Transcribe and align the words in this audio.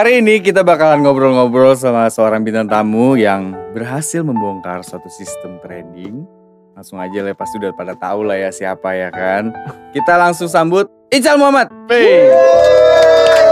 Hari 0.00 0.24
ini 0.24 0.40
kita 0.40 0.64
bakalan 0.64 1.04
ngobrol-ngobrol 1.04 1.76
sama 1.76 2.08
seorang 2.08 2.40
bintang 2.40 2.64
tamu 2.64 3.20
yang 3.20 3.52
berhasil 3.76 4.24
membongkar 4.24 4.80
suatu 4.80 5.12
sistem 5.12 5.60
trading. 5.60 6.24
Langsung 6.72 6.96
aja 6.96 7.20
lah, 7.20 7.36
pasti 7.36 7.60
udah 7.60 7.68
pada 7.76 7.92
tahu 7.92 8.24
lah 8.24 8.40
ya 8.40 8.48
siapa 8.48 8.96
ya 8.96 9.12
kan. 9.12 9.52
Kita 9.92 10.16
langsung 10.16 10.48
sambut 10.48 10.88
Ical 11.12 11.36
Muhammad. 11.36 11.68
Hey. 11.92 12.32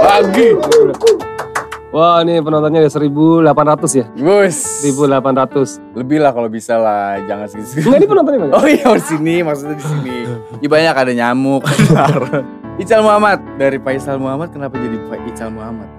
Lagi. 0.01 0.57
Wah 1.93 2.25
ini 2.25 2.41
penontonnya 2.41 2.81
ada 2.81 2.93
1800 2.97 4.01
ya 4.01 4.09
Bus. 4.17 4.89
1800 4.89 6.01
Lebih 6.01 6.25
lah 6.25 6.33
kalau 6.33 6.49
bisa 6.49 6.81
lah, 6.81 7.21
jangan 7.29 7.45
segitu. 7.45 7.85
Enggak 7.85 8.01
ini 8.01 8.09
penontonnya 8.09 8.41
banyak 8.49 8.57
Oh 8.57 8.65
iya 8.65 8.89
di 8.97 9.05
sini, 9.05 9.45
maksudnya 9.45 9.77
di 9.77 9.85
sini. 9.85 10.17
Ya 10.65 10.69
banyak 10.73 10.95
ada 10.97 11.13
nyamuk. 11.13 11.69
Ical 12.81 13.05
Muhammad 13.05 13.45
dari 13.61 13.77
Faisal 13.77 14.17
Muhammad 14.17 14.49
kenapa 14.49 14.81
jadi 14.81 14.97
Ical 15.29 15.53
Muhammad? 15.53 15.98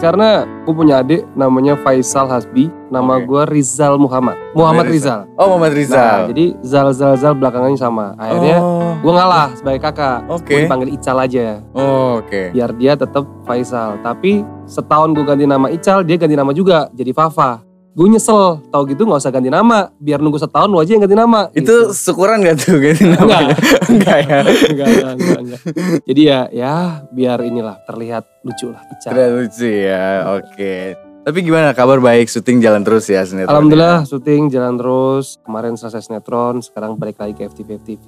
Karena 0.00 0.48
gue 0.64 0.72
punya 0.72 1.04
adik 1.04 1.28
namanya 1.36 1.76
Faisal 1.76 2.24
Hasbi 2.24 2.72
Nama 2.90 3.22
Oke. 3.22 3.28
gue 3.30 3.42
Rizal 3.54 3.94
Muhammad. 4.02 4.34
Muhammad 4.50 4.90
Rizal, 4.90 5.30
Oh 5.38 5.54
Muhammad 5.54 5.70
Nah, 5.70 5.78
Rizal. 5.78 6.18
jadi 6.34 6.44
Zal 6.58 6.88
Zal 6.90 7.14
Zal 7.14 7.38
belakangannya 7.38 7.78
sama. 7.78 8.18
Akhirnya 8.18 8.58
oh, 8.58 8.98
gue 8.98 9.12
ngalah 9.14 9.54
sebagai 9.54 9.78
kakak. 9.78 10.26
Oke. 10.26 10.50
Gue 10.50 10.60
dipanggil 10.66 10.90
Ical 10.98 11.16
aja. 11.22 11.62
Oh, 11.70 12.18
oke. 12.18 12.50
Biar 12.50 12.74
dia 12.74 12.98
tetap 12.98 13.22
Faisal. 13.46 14.02
Tapi 14.02 14.42
setahun 14.66 15.14
gue 15.14 15.22
ganti 15.22 15.46
nama 15.46 15.70
Ical 15.70 16.02
Dia 16.02 16.18
ganti 16.18 16.34
nama 16.34 16.50
juga 16.50 16.90
jadi 16.90 17.14
Fafa 17.14 17.62
Gue 17.90 18.06
nyesel 18.06 18.62
Tahu 18.70 18.82
gitu 18.94 19.02
gak 19.02 19.18
usah 19.18 19.34
ganti 19.34 19.50
nama 19.50 19.90
Biar 19.98 20.22
nunggu 20.22 20.38
setahun 20.38 20.70
lu 20.70 20.78
aja 20.78 20.94
yang 20.94 21.02
ganti 21.02 21.18
nama 21.18 21.50
Itu 21.50 21.90
syukuran 21.90 22.46
gak 22.46 22.56
tuh 22.62 22.78
ganti 22.78 23.04
namanya? 23.06 23.56
Enggak 23.92 24.18
ya. 24.22 24.38
enggak, 24.46 24.86
enggak, 24.86 25.12
enggak, 25.18 25.40
enggak. 25.42 25.60
Jadi 26.06 26.20
ya, 26.22 26.40
ya 26.54 26.74
biar 27.10 27.38
inilah 27.42 27.82
terlihat 27.82 28.24
lucu 28.46 28.70
lah. 28.70 28.82
Tidak 29.02 29.28
lucu 29.34 29.66
ya. 29.66 30.30
Oke. 30.38 30.94
Tapi 31.20 31.38
gimana 31.44 31.76
kabar 31.76 32.00
baik 32.00 32.32
syuting 32.32 32.64
jalan 32.64 32.80
terus 32.80 33.04
ya 33.10 33.20
sinetron? 33.26 33.52
Alhamdulillah 33.52 34.08
syuting 34.08 34.48
jalan 34.48 34.80
terus. 34.80 35.36
Kemarin 35.44 35.76
selesai 35.76 36.06
sinetron, 36.08 36.64
sekarang 36.64 36.96
balik 36.96 37.20
lagi 37.20 37.36
ke 37.36 37.44
FTV 37.44 37.68
FTV. 37.84 38.06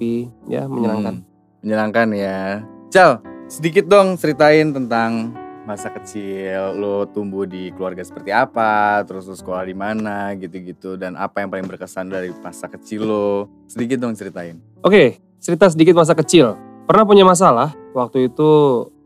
Ya 0.49 0.65
menyenangkan. 0.65 1.21
Hmm, 1.21 1.59
menyenangkan 1.61 2.07
ya. 2.17 2.65
Cal, 2.89 3.21
sedikit 3.45 3.85
dong 3.85 4.17
ceritain 4.17 4.73
tentang 4.73 5.35
masa 5.63 5.87
kecil 5.91 6.75
lo 6.75 7.07
tumbuh 7.07 7.47
di 7.47 7.71
keluarga 7.71 8.03
seperti 8.03 8.35
apa, 8.35 9.03
terus 9.07 9.27
lo 9.27 9.35
sekolah 9.35 9.63
di 9.63 9.75
mana 9.75 10.35
gitu-gitu 10.35 10.99
dan 10.99 11.15
apa 11.15 11.39
yang 11.39 11.49
paling 11.49 11.67
berkesan 11.67 12.11
dari 12.11 12.35
masa 12.43 12.67
kecil 12.67 13.07
lo. 13.07 13.27
Sedikit 13.67 14.03
dong 14.03 14.15
ceritain. 14.15 14.59
Oke, 14.83 15.23
cerita 15.39 15.71
sedikit 15.71 15.95
masa 15.95 16.13
kecil. 16.13 16.59
Pernah 16.83 17.07
punya 17.07 17.23
masalah 17.23 17.71
waktu 17.95 18.27
itu 18.27 18.51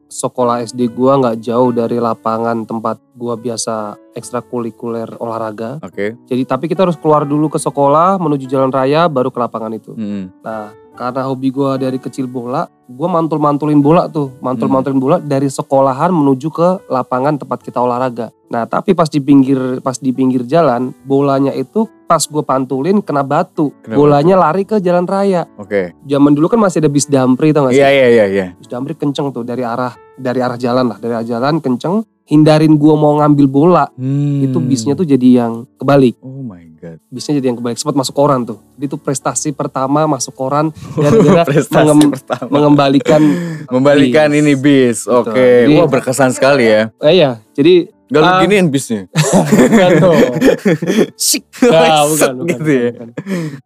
sekolah 0.09 0.63
SD 0.65 0.89
gua 0.95 1.19
nggak 1.19 1.45
jauh 1.45 1.69
dari 1.69 2.01
lapangan 2.01 2.65
tempat 2.65 2.97
gua 3.13 3.37
biasa 3.37 3.99
ekstrakurikuler 4.17 5.13
olahraga. 5.21 5.77
Oke. 5.85 6.17
Jadi 6.25 6.41
tapi 6.47 6.65
kita 6.65 6.89
harus 6.89 6.97
keluar 6.97 7.21
dulu 7.21 7.53
ke 7.53 7.61
sekolah 7.61 8.17
menuju 8.17 8.49
jalan 8.49 8.73
raya 8.73 9.05
baru 9.05 9.29
ke 9.29 9.37
lapangan 9.37 9.77
itu. 9.77 9.93
Hmm. 9.93 10.33
Nah, 10.41 10.73
karena 10.97 11.29
hobi 11.29 11.53
gua 11.53 11.77
dari 11.77 12.01
kecil 12.01 12.25
bola, 12.25 12.65
gua 12.89 13.07
mantul-mantulin 13.07 13.79
bola 13.79 14.09
tuh, 14.09 14.33
mantul-mantulin 14.41 14.97
bola 14.97 15.17
dari 15.21 15.45
sekolahan 15.45 16.09
menuju 16.09 16.49
ke 16.49 16.89
lapangan 16.89 17.37
tempat 17.37 17.61
kita 17.61 17.77
olahraga. 17.77 18.33
Nah, 18.49 18.65
tapi 18.65 18.97
pas 18.97 19.05
di 19.05 19.21
pinggir 19.21 19.79
pas 19.85 20.01
di 20.01 20.09
pinggir 20.09 20.43
jalan, 20.49 20.91
bolanya 21.05 21.53
itu 21.53 21.85
pas 22.09 22.25
gua 22.25 22.41
pantulin 22.41 23.05
kena 23.05 23.21
batu. 23.21 23.69
Kena 23.85 23.93
bolanya 23.93 24.35
lari 24.41 24.65
ke 24.65 24.81
jalan 24.81 25.05
raya. 25.05 25.45
Oke. 25.61 25.93
Zaman 26.09 26.33
dulu 26.33 26.49
kan 26.49 26.59
masih 26.59 26.81
ada 26.81 26.89
bis 26.89 27.05
dampri 27.05 27.53
tau 27.53 27.69
gak 27.69 27.77
sih? 27.77 27.83
Iya 27.83 27.89
iya 27.93 28.07
iya 28.09 28.25
iya. 28.25 28.45
Bis 28.57 28.67
dampri 28.67 28.97
kenceng 28.97 29.29
tuh 29.29 29.45
dari 29.45 29.61
arah 29.61 29.93
dari 30.17 30.41
arah 30.41 30.57
jalan 30.57 30.89
lah, 30.89 30.97
dari 30.97 31.13
arah 31.13 31.27
jalan 31.27 31.61
kenceng. 31.61 32.01
Hindarin 32.27 32.75
gua 32.75 32.99
mau 32.99 33.15
ngambil 33.23 33.47
bola, 33.47 33.87
Hmm. 33.95 34.43
itu 34.43 34.59
bisnya 34.59 34.99
tuh 34.99 35.07
jadi 35.07 35.47
yang 35.47 35.63
kebalik. 35.79 36.19
Oh 36.19 36.43
my 36.43 36.66
god. 36.77 36.97
Bisnya 37.07 37.33
jadi 37.35 37.47
yang 37.47 37.57
kebalik. 37.57 37.75
Sempat 37.75 37.95
masuk 37.95 38.13
koran 38.13 38.41
tuh. 38.43 38.61
Jadi 38.73 38.85
itu 38.85 38.97
prestasi 38.97 39.49
pertama 39.51 40.05
masuk 40.05 40.31
koran 40.31 40.69
gara-gara 40.95 41.43
Prestasi 41.43 41.81
mengem- 41.83 42.11
pertama. 42.11 42.47
mengembalikan 42.47 43.21
Membalikan 43.73 44.29
bis. 44.29 44.37
ini 44.37 44.53
bis. 44.53 44.97
Oke. 45.05 45.65
Jadi- 45.65 45.75
Wah 45.75 45.87
berkesan 45.87 46.29
sekali 46.29 46.65
ya. 46.65 46.93
eh 46.99 47.15
ya 47.15 47.31
jadi 47.51 47.89
Gak 48.07 48.21
lu 48.21 48.25
Ah. 48.25 48.39
giniin 48.39 48.67
bisnya. 48.67 49.03
bukan 49.67 49.91
dong 49.99 50.15
Sik. 51.13 51.43
Nah, 51.61 52.07
bukan, 52.07 52.31
bukan, 52.37 52.47
gitu 52.47 52.71
ya. 52.71 52.89
bukan. 52.93 53.09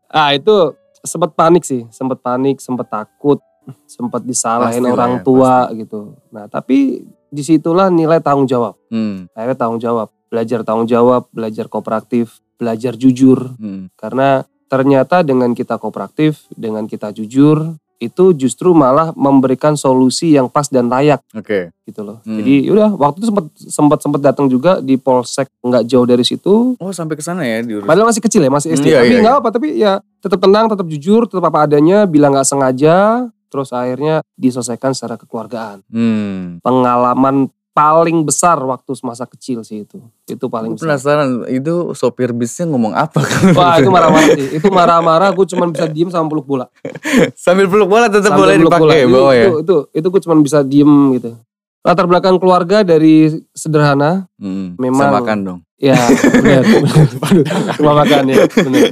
ah 0.10 0.30
itu 0.32 0.56
sempat 1.00 1.32
panik 1.32 1.62
sih 1.62 1.86
sempat 1.90 2.18
panik 2.20 2.58
sempat 2.58 2.88
takut 2.88 3.38
sempat 3.86 4.22
disalahin 4.22 4.82
Pastilah 4.82 4.92
orang 4.92 5.12
ya, 5.14 5.22
tua 5.22 5.56
gitu 5.72 6.02
nah 6.28 6.46
tapi 6.46 7.02
di 7.28 7.42
situlah 7.42 7.88
nilai 7.88 8.18
tanggung 8.18 8.46
jawab 8.46 8.74
Hmm. 8.88 9.30
akhirnya 9.32 9.56
tanggung 9.56 9.78
jawab 9.80 10.10
belajar 10.28 10.60
tanggung 10.62 10.86
jawab 10.86 11.30
belajar 11.30 11.66
kooperatif 11.68 12.42
belajar 12.62 12.94
jujur 12.94 13.58
Hmm. 13.58 13.90
karena 13.98 14.46
ternyata 14.70 15.26
dengan 15.26 15.52
kita 15.52 15.82
kooperatif 15.82 16.46
dengan 16.54 16.86
kita 16.86 17.10
jujur 17.10 17.74
itu 18.02 18.34
justru 18.34 18.74
malah 18.74 19.14
memberikan 19.14 19.78
solusi 19.78 20.34
yang 20.34 20.50
pas 20.50 20.66
dan 20.66 20.90
layak 20.90 21.22
Oke. 21.38 21.70
gitu 21.86 22.02
loh. 22.02 22.18
Hmm. 22.26 22.42
Jadi 22.42 22.66
udah 22.74 22.98
waktu 22.98 23.22
itu 23.22 23.28
sempat 23.30 23.46
sempat 23.62 24.00
sempat 24.02 24.22
datang 24.26 24.50
juga 24.50 24.82
di 24.82 24.98
polsek 24.98 25.46
nggak 25.62 25.86
jauh 25.86 26.10
dari 26.10 26.26
situ. 26.26 26.74
Oh 26.82 26.90
sampai 26.90 27.14
ke 27.14 27.22
sana 27.22 27.46
ya 27.46 27.62
diurus. 27.62 27.86
Padahal 27.86 28.10
masih 28.10 28.26
kecil 28.26 28.42
ya, 28.42 28.50
masih 28.50 28.74
SD. 28.74 28.90
Hmm, 28.90 28.90
iya, 28.90 29.00
tapi 29.06 29.14
iya, 29.14 29.22
nggak 29.22 29.36
apa, 29.38 29.50
tapi 29.54 29.68
ya 29.78 29.94
tetap 30.18 30.40
tenang, 30.42 30.66
tetap 30.66 30.88
jujur, 30.90 31.30
tetap 31.30 31.46
apa 31.46 31.70
adanya, 31.70 32.10
bilang 32.10 32.34
nggak 32.34 32.50
sengaja, 32.50 33.30
terus 33.54 33.70
akhirnya 33.70 34.26
diselesaikan 34.34 34.98
secara 34.98 35.22
kekeluargaan. 35.22 35.86
Hmm. 35.94 36.58
Pengalaman 36.66 37.54
paling 37.72 38.22
besar 38.22 38.60
waktu 38.60 38.92
masa 39.02 39.24
kecil 39.24 39.62
sih 39.62 39.84
itu. 39.84 39.98
Itu 40.26 40.48
paling 40.48 40.76
besar. 40.76 40.96
penasaran 40.96 41.30
itu 41.48 41.92
sopir 41.92 42.32
bisnya 42.32 42.68
ngomong 42.68 42.92
apa 42.92 43.24
Wah 43.58 43.80
itu 43.80 43.88
marah-marah 43.88 44.28
sih. 44.34 44.48
Itu 44.56 44.68
marah-marah 44.70 45.30
gue 45.32 45.46
cuma 45.48 45.66
bisa 45.68 45.88
diem 45.88 46.08
sama 46.08 46.28
peluk 46.28 46.46
bola. 46.46 46.66
Sambil 47.34 47.66
peluk 47.66 47.88
bola 47.88 48.06
tetap 48.06 48.36
Sambil 48.36 48.44
boleh 48.44 48.56
bola. 48.58 48.66
dipakai 48.68 49.00
Itu- 49.02 49.14
bawa 49.14 49.32
ya. 49.32 49.46
Itu, 49.46 49.56
itu, 49.58 49.76
itu 49.94 50.08
gue 50.08 50.22
cuma 50.22 50.36
bisa 50.38 50.60
diem 50.62 50.92
gitu. 51.16 51.32
Latar 51.82 52.06
belakang 52.06 52.38
keluarga 52.38 52.84
dari 52.84 53.26
sederhana. 53.52 54.28
Hmm. 54.36 54.76
Memang- 54.76 55.02
Saya 55.02 55.18
makan 55.18 55.38
dong. 55.42 55.60
Ya 55.82 55.98
benar. 56.38 56.62
makan 57.98 58.24
ya. 58.28 58.46
Benar. 58.46 58.90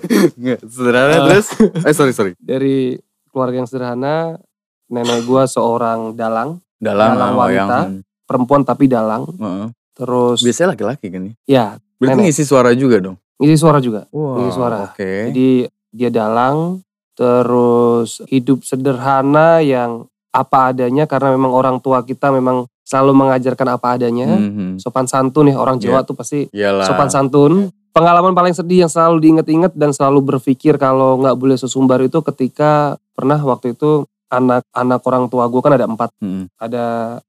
Sederhana 0.64 1.14
Ah. 1.14 1.26
terus. 1.28 1.48
Eh 1.84 1.94
sorry 1.94 2.14
sorry. 2.14 2.34
Dari 2.36 2.98
keluarga 3.30 3.56
yang 3.58 3.70
sederhana. 3.70 4.40
Nenek 4.88 5.22
gue 5.22 5.44
seorang 5.46 6.18
dalang. 6.18 6.58
Dalang, 6.82 7.14
Dalang 7.14 7.32
oh, 7.32 7.40
wanita. 7.40 7.78
yang- 7.86 8.02
Perempuan 8.30 8.62
tapi 8.62 8.86
dalang. 8.86 9.26
Heeh. 9.34 9.74
Terus 9.92 10.40
Biasanya 10.40 10.78
laki-laki 10.78 11.10
kan 11.10 11.22
nih. 11.24 11.34
ya 11.44 11.66
Berarti 11.98 12.14
Nenek. 12.16 12.26
ngisi 12.30 12.44
suara 12.46 12.70
juga 12.72 13.02
dong. 13.02 13.18
ngisi 13.36 13.58
suara 13.58 13.80
juga. 13.80 14.06
Wah. 14.10 14.38
Ngisi 14.38 14.54
suara. 14.54 14.78
Oke. 14.88 15.34
Jadi 15.34 15.50
dia 15.90 16.10
dalang. 16.10 16.80
Terus 17.18 18.24
hidup 18.26 18.64
sederhana 18.64 19.60
yang 19.60 20.08
apa 20.30 20.72
adanya 20.72 21.04
karena 21.04 21.30
memang 21.30 21.52
orang 21.52 21.78
tua 21.78 22.00
kita 22.02 22.30
memang 22.30 22.64
selalu 22.82 23.12
mengajarkan 23.14 23.68
apa 23.70 23.88
adanya. 23.94 24.30
Mhm. 24.30 24.78
Sopan 24.78 25.04
santun 25.04 25.46
ya 25.46 25.58
orang 25.58 25.78
Jawa 25.78 26.02
Iya. 26.02 26.08
tuh 26.08 26.16
pasti 26.16 26.40
Iyalah. 26.50 26.86
sopan 26.86 27.10
santun. 27.10 27.54
Pengalaman 27.90 28.32
paling 28.32 28.54
sedih 28.54 28.86
yang 28.86 28.90
selalu 28.90 29.20
diinget-inget 29.20 29.74
dan 29.74 29.92
selalu 29.92 30.22
berpikir 30.24 30.78
kalau 30.78 31.18
nggak 31.18 31.36
boleh 31.36 31.56
sesumbar 31.56 32.00
itu 32.00 32.22
ketika 32.24 32.96
pernah 33.12 33.36
waktu 33.38 33.74
itu 33.74 34.06
anak-anak 34.30 35.02
orang 35.04 35.26
tua 35.26 35.46
gue 35.46 35.60
kan 35.60 35.74
ada 35.74 35.86
empat. 35.86 36.10
Mhm. 36.18 36.44
Ada 36.56 36.84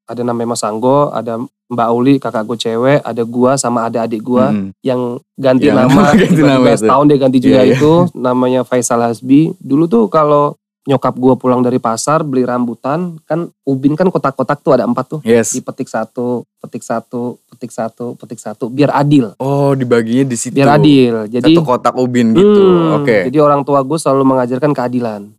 ada 0.05 0.23
namanya 0.23 0.52
Mas 0.52 0.62
Anggo, 0.62 1.08
ada 1.11 1.41
Mbak 1.67 1.88
Uli 1.93 2.14
kakak 2.17 2.44
gue 2.44 2.58
cewek, 2.58 2.99
ada 3.00 3.23
gua 3.23 3.55
sama 3.55 3.87
ada 3.87 4.02
adik 4.02 4.20
gua 4.20 4.50
Mhm. 4.50 4.75
yang 4.81 5.00
ganti 5.35 5.67
Yang 5.67 5.76
nama 5.81 6.02
ganti 6.20 6.43
nama 6.43 6.67
itu. 6.69 6.79
setahun 6.81 7.05
dia 7.06 7.19
ganti 7.19 7.38
juga 7.38 7.55
Iya, 7.56 7.64
iya. 7.64 7.75
itu 7.75 7.93
namanya 8.12 8.61
Faisal 8.62 9.00
Hasbi. 9.00 9.55
Dulu 9.56 9.87
tuh 9.87 10.05
kalau 10.06 10.55
nyokap 10.82 11.14
gua 11.14 11.37
pulang 11.37 11.61
dari 11.61 11.76
pasar 11.76 12.20
beli 12.20 12.43
rambutan 12.43 13.20
kan 13.23 13.47
ubin 13.62 13.94
kan 13.94 14.08
kotak-kotak 14.08 14.58
tuh 14.58 14.73
ada 14.73 14.82
empat 14.82 15.06
tuh 15.08 15.20
Yes. 15.23 15.52
dipetik 15.52 15.87
satu, 15.87 16.43
petik 16.58 16.82
satu, 16.82 17.38
petik 17.47 17.70
satu, 17.70 18.06
petik 18.17 18.41
satu, 18.41 18.64
biar 18.67 18.91
adil, 18.91 19.31
Oh 19.37 19.70
dibaginya 19.73 20.25
di 20.25 20.35
situ. 20.35 20.56
biar 20.56 20.75
adil. 20.75 21.29
Jadi, 21.29 21.52
Satu 21.52 21.62
kotak 21.62 21.94
ubin 21.94 22.32
gitu. 22.32 22.64
Hmm, 22.67 22.99
Oke. 22.99 23.31
jadi 23.31 23.38
orang 23.38 23.62
tua 23.62 23.79
gue 23.81 23.94
selalu 23.94 24.25
mengajarkan 24.26 24.73
keadilan. 24.73 25.31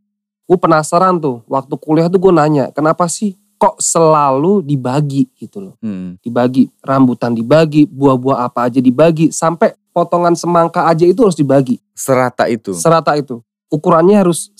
Gue 0.45 0.57
penasaran 0.59 1.17
tuh, 1.21 1.41
waktu 1.47 1.73
kuliah 1.79 2.11
tuh 2.11 2.19
gue 2.19 2.33
nanya, 2.33 2.69
kenapa 2.75 3.07
sih 3.07 3.39
kok 3.55 3.77
selalu 3.77 4.65
dibagi 4.65 5.29
gitu 5.37 5.61
loh? 5.61 5.75
Hmm. 5.79 6.17
Dibagi, 6.19 6.67
rambutan 6.81 7.31
dibagi, 7.37 7.85
buah-buah 7.87 8.49
apa 8.49 8.67
aja 8.67 8.81
dibagi, 8.81 9.29
sampai 9.29 9.77
potongan 9.93 10.33
semangka 10.35 10.89
aja 10.89 11.05
itu 11.05 11.21
harus 11.21 11.37
dibagi, 11.37 11.77
Serata 11.93 12.49
itu. 12.49 12.73
serata 12.73 13.13
itu. 13.15 13.39
Ukurannya 13.71 14.19
harus 14.27 14.51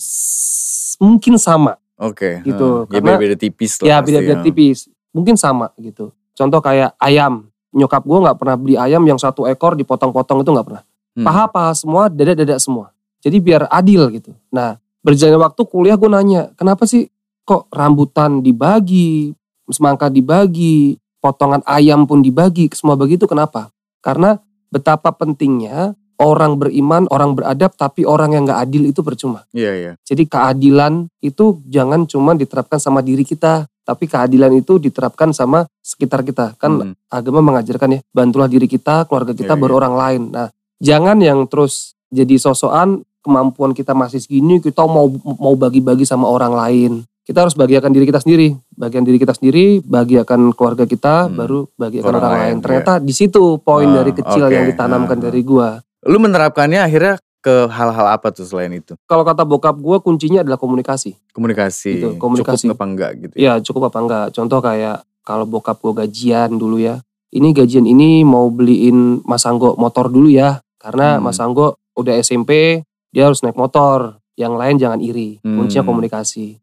mungkin 0.96 1.36
sama, 1.36 1.76
Oke. 2.02 2.42
Gitu, 2.42 2.66
heeh. 2.90 2.98
Ya 2.98 3.00
beda-beda 3.00 3.36
tipis 3.38 3.78
lah. 3.78 3.86
ya 3.86 3.96
beda-beda 4.02 4.42
ya. 4.42 4.42
tipis, 4.42 4.90
mungkin 5.14 5.38
sama 5.38 5.70
gitu. 5.78 6.10
Contoh 6.34 6.58
kayak 6.58 6.98
ayam, 6.98 7.46
nyokap 7.70 8.02
gue 8.02 8.18
nggak 8.18 8.36
pernah 8.42 8.56
beli 8.58 8.74
ayam 8.74 9.02
yang 9.06 9.22
satu 9.22 9.46
ekor 9.46 9.78
dipotong-potong 9.78 10.42
itu 10.42 10.50
nggak 10.50 10.66
pernah. 10.66 10.82
Hmm. 11.14 11.24
Paha-paha 11.28 11.72
semua, 11.78 12.10
dada-dada 12.10 12.58
semua. 12.58 12.90
Jadi 13.22 13.38
biar 13.38 13.70
adil 13.70 14.02
gitu. 14.18 14.34
Nah 14.50 14.81
berjalannya 15.02 15.40
waktu 15.42 15.62
kuliah 15.66 15.98
gue 15.98 16.10
nanya, 16.10 16.42
kenapa 16.56 16.86
sih 16.86 17.10
kok 17.42 17.66
rambutan 17.74 18.40
dibagi, 18.40 19.34
semangka 19.68 20.06
dibagi, 20.08 20.96
potongan 21.18 21.62
ayam 21.66 22.06
pun 22.06 22.22
dibagi, 22.22 22.70
semua 22.74 22.94
bagi 22.94 23.18
itu 23.18 23.26
kenapa? 23.26 23.70
Karena 24.02 24.38
betapa 24.70 25.14
pentingnya 25.14 25.94
orang 26.22 26.54
beriman, 26.54 27.10
orang 27.10 27.34
beradab, 27.34 27.74
tapi 27.74 28.06
orang 28.06 28.38
yang 28.38 28.46
gak 28.46 28.62
adil 28.62 28.86
itu 28.86 29.02
percuma. 29.02 29.42
Iya, 29.50 29.72
iya. 29.74 29.92
Jadi 30.06 30.30
keadilan 30.30 31.10
itu 31.18 31.58
jangan 31.66 32.06
cuma 32.06 32.38
diterapkan 32.38 32.78
sama 32.78 33.02
diri 33.02 33.26
kita, 33.26 33.66
tapi 33.82 34.06
keadilan 34.06 34.54
itu 34.54 34.78
diterapkan 34.78 35.34
sama 35.34 35.66
sekitar 35.82 36.22
kita. 36.22 36.54
Kan 36.54 36.72
Hmm. 36.78 36.94
agama 37.10 37.42
mengajarkan 37.42 37.98
ya, 37.98 38.00
bantulah 38.14 38.46
diri 38.46 38.70
kita, 38.70 39.10
keluarga 39.10 39.34
kita, 39.34 39.58
Iya, 39.58 39.60
baru 39.60 39.82
orang 39.82 39.94
lain. 39.98 40.22
Nah, 40.30 40.48
jangan 40.78 41.18
yang 41.18 41.50
terus 41.50 41.98
jadi 42.14 42.38
sosokan 42.38 43.02
kemampuan 43.22 43.70
kita 43.70 43.92
masih 43.92 44.18
segini, 44.18 44.58
kita 44.58 44.82
mau 44.82 45.06
mau 45.38 45.54
bagi-bagi 45.54 46.02
sama 46.02 46.26
orang 46.26 46.52
lain. 46.52 46.92
Kita 47.22 47.46
harus 47.46 47.54
bagiakan 47.54 47.94
diri 47.94 48.02
kita 48.02 48.18
sendiri, 48.18 48.50
bagian 48.68 49.06
diri 49.06 49.14
kita 49.14 49.30
sendiri, 49.30 49.78
bagiakan 49.80 50.50
keluarga 50.52 50.82
kita, 50.84 51.30
Hmm. 51.30 51.38
baru 51.38 51.58
bagiakan 51.72 52.08
Orang 52.08 52.18
orang, 52.20 52.32
lain, 52.32 52.42
lain. 52.42 52.56
Ternyata 52.60 52.92
di 52.98 53.14
situ 53.14 53.42
poin 53.58 53.86
Ah, 53.86 54.02
dari 54.02 54.10
kecil 54.10 54.42
oke. 54.42 54.50
yang 54.50 54.66
ditanamkan 54.66 55.16
Ah, 55.16 55.22
ah. 55.22 55.26
dari 55.30 55.40
gua. 55.40 55.68
Lu 56.02 56.18
menerapkannya 56.18 56.82
akhirnya 56.82 57.14
ke 57.38 57.70
hal-hal 57.70 58.06
apa 58.08 58.34
tuh 58.34 58.42
selain 58.42 58.74
itu? 58.74 58.98
Kalau 59.04 59.22
kata 59.22 59.46
bokap 59.46 59.78
gua 59.78 60.02
kuncinya 60.02 60.42
adalah 60.42 60.58
komunikasi. 60.58 61.14
Komunikasi. 61.30 61.92
Gitu, 61.94 62.08
komunikasi. 62.18 62.66
Cukup 62.66 62.74
apa 62.74 62.86
enggak 62.86 63.10
gitu. 63.16 63.34
Ya 63.38 63.52
cukup 63.58 63.82
apa 63.86 63.98
enggak? 63.98 64.26
Contoh 64.34 64.58
kayak 64.58 64.96
kalau 65.22 65.46
bokap 65.46 65.78
gue 65.78 65.94
gajian 65.96 66.50
dulu 66.52 66.82
ya. 66.82 66.98
Ini 67.30 67.54
gajian 67.54 67.86
ini 67.86 68.26
mau 68.26 68.50
beliin 68.50 69.22
Mas 69.22 69.46
Anggo 69.46 69.78
motor 69.78 70.10
dulu 70.10 70.26
ya. 70.26 70.58
Karena 70.76 71.22
Hmm. 71.22 71.30
Mas 71.30 71.38
Anggo 71.38 71.78
udah 71.94 72.18
SMP, 72.18 72.82
dia 73.12 73.28
harus 73.28 73.44
naik 73.44 73.54
motor. 73.54 74.18
Yang 74.32 74.54
lain 74.56 74.74
jangan 74.80 75.00
iri. 75.04 75.38
Kuncinya 75.38 75.84
Hmm. 75.84 75.90
komunikasi. 75.92 76.56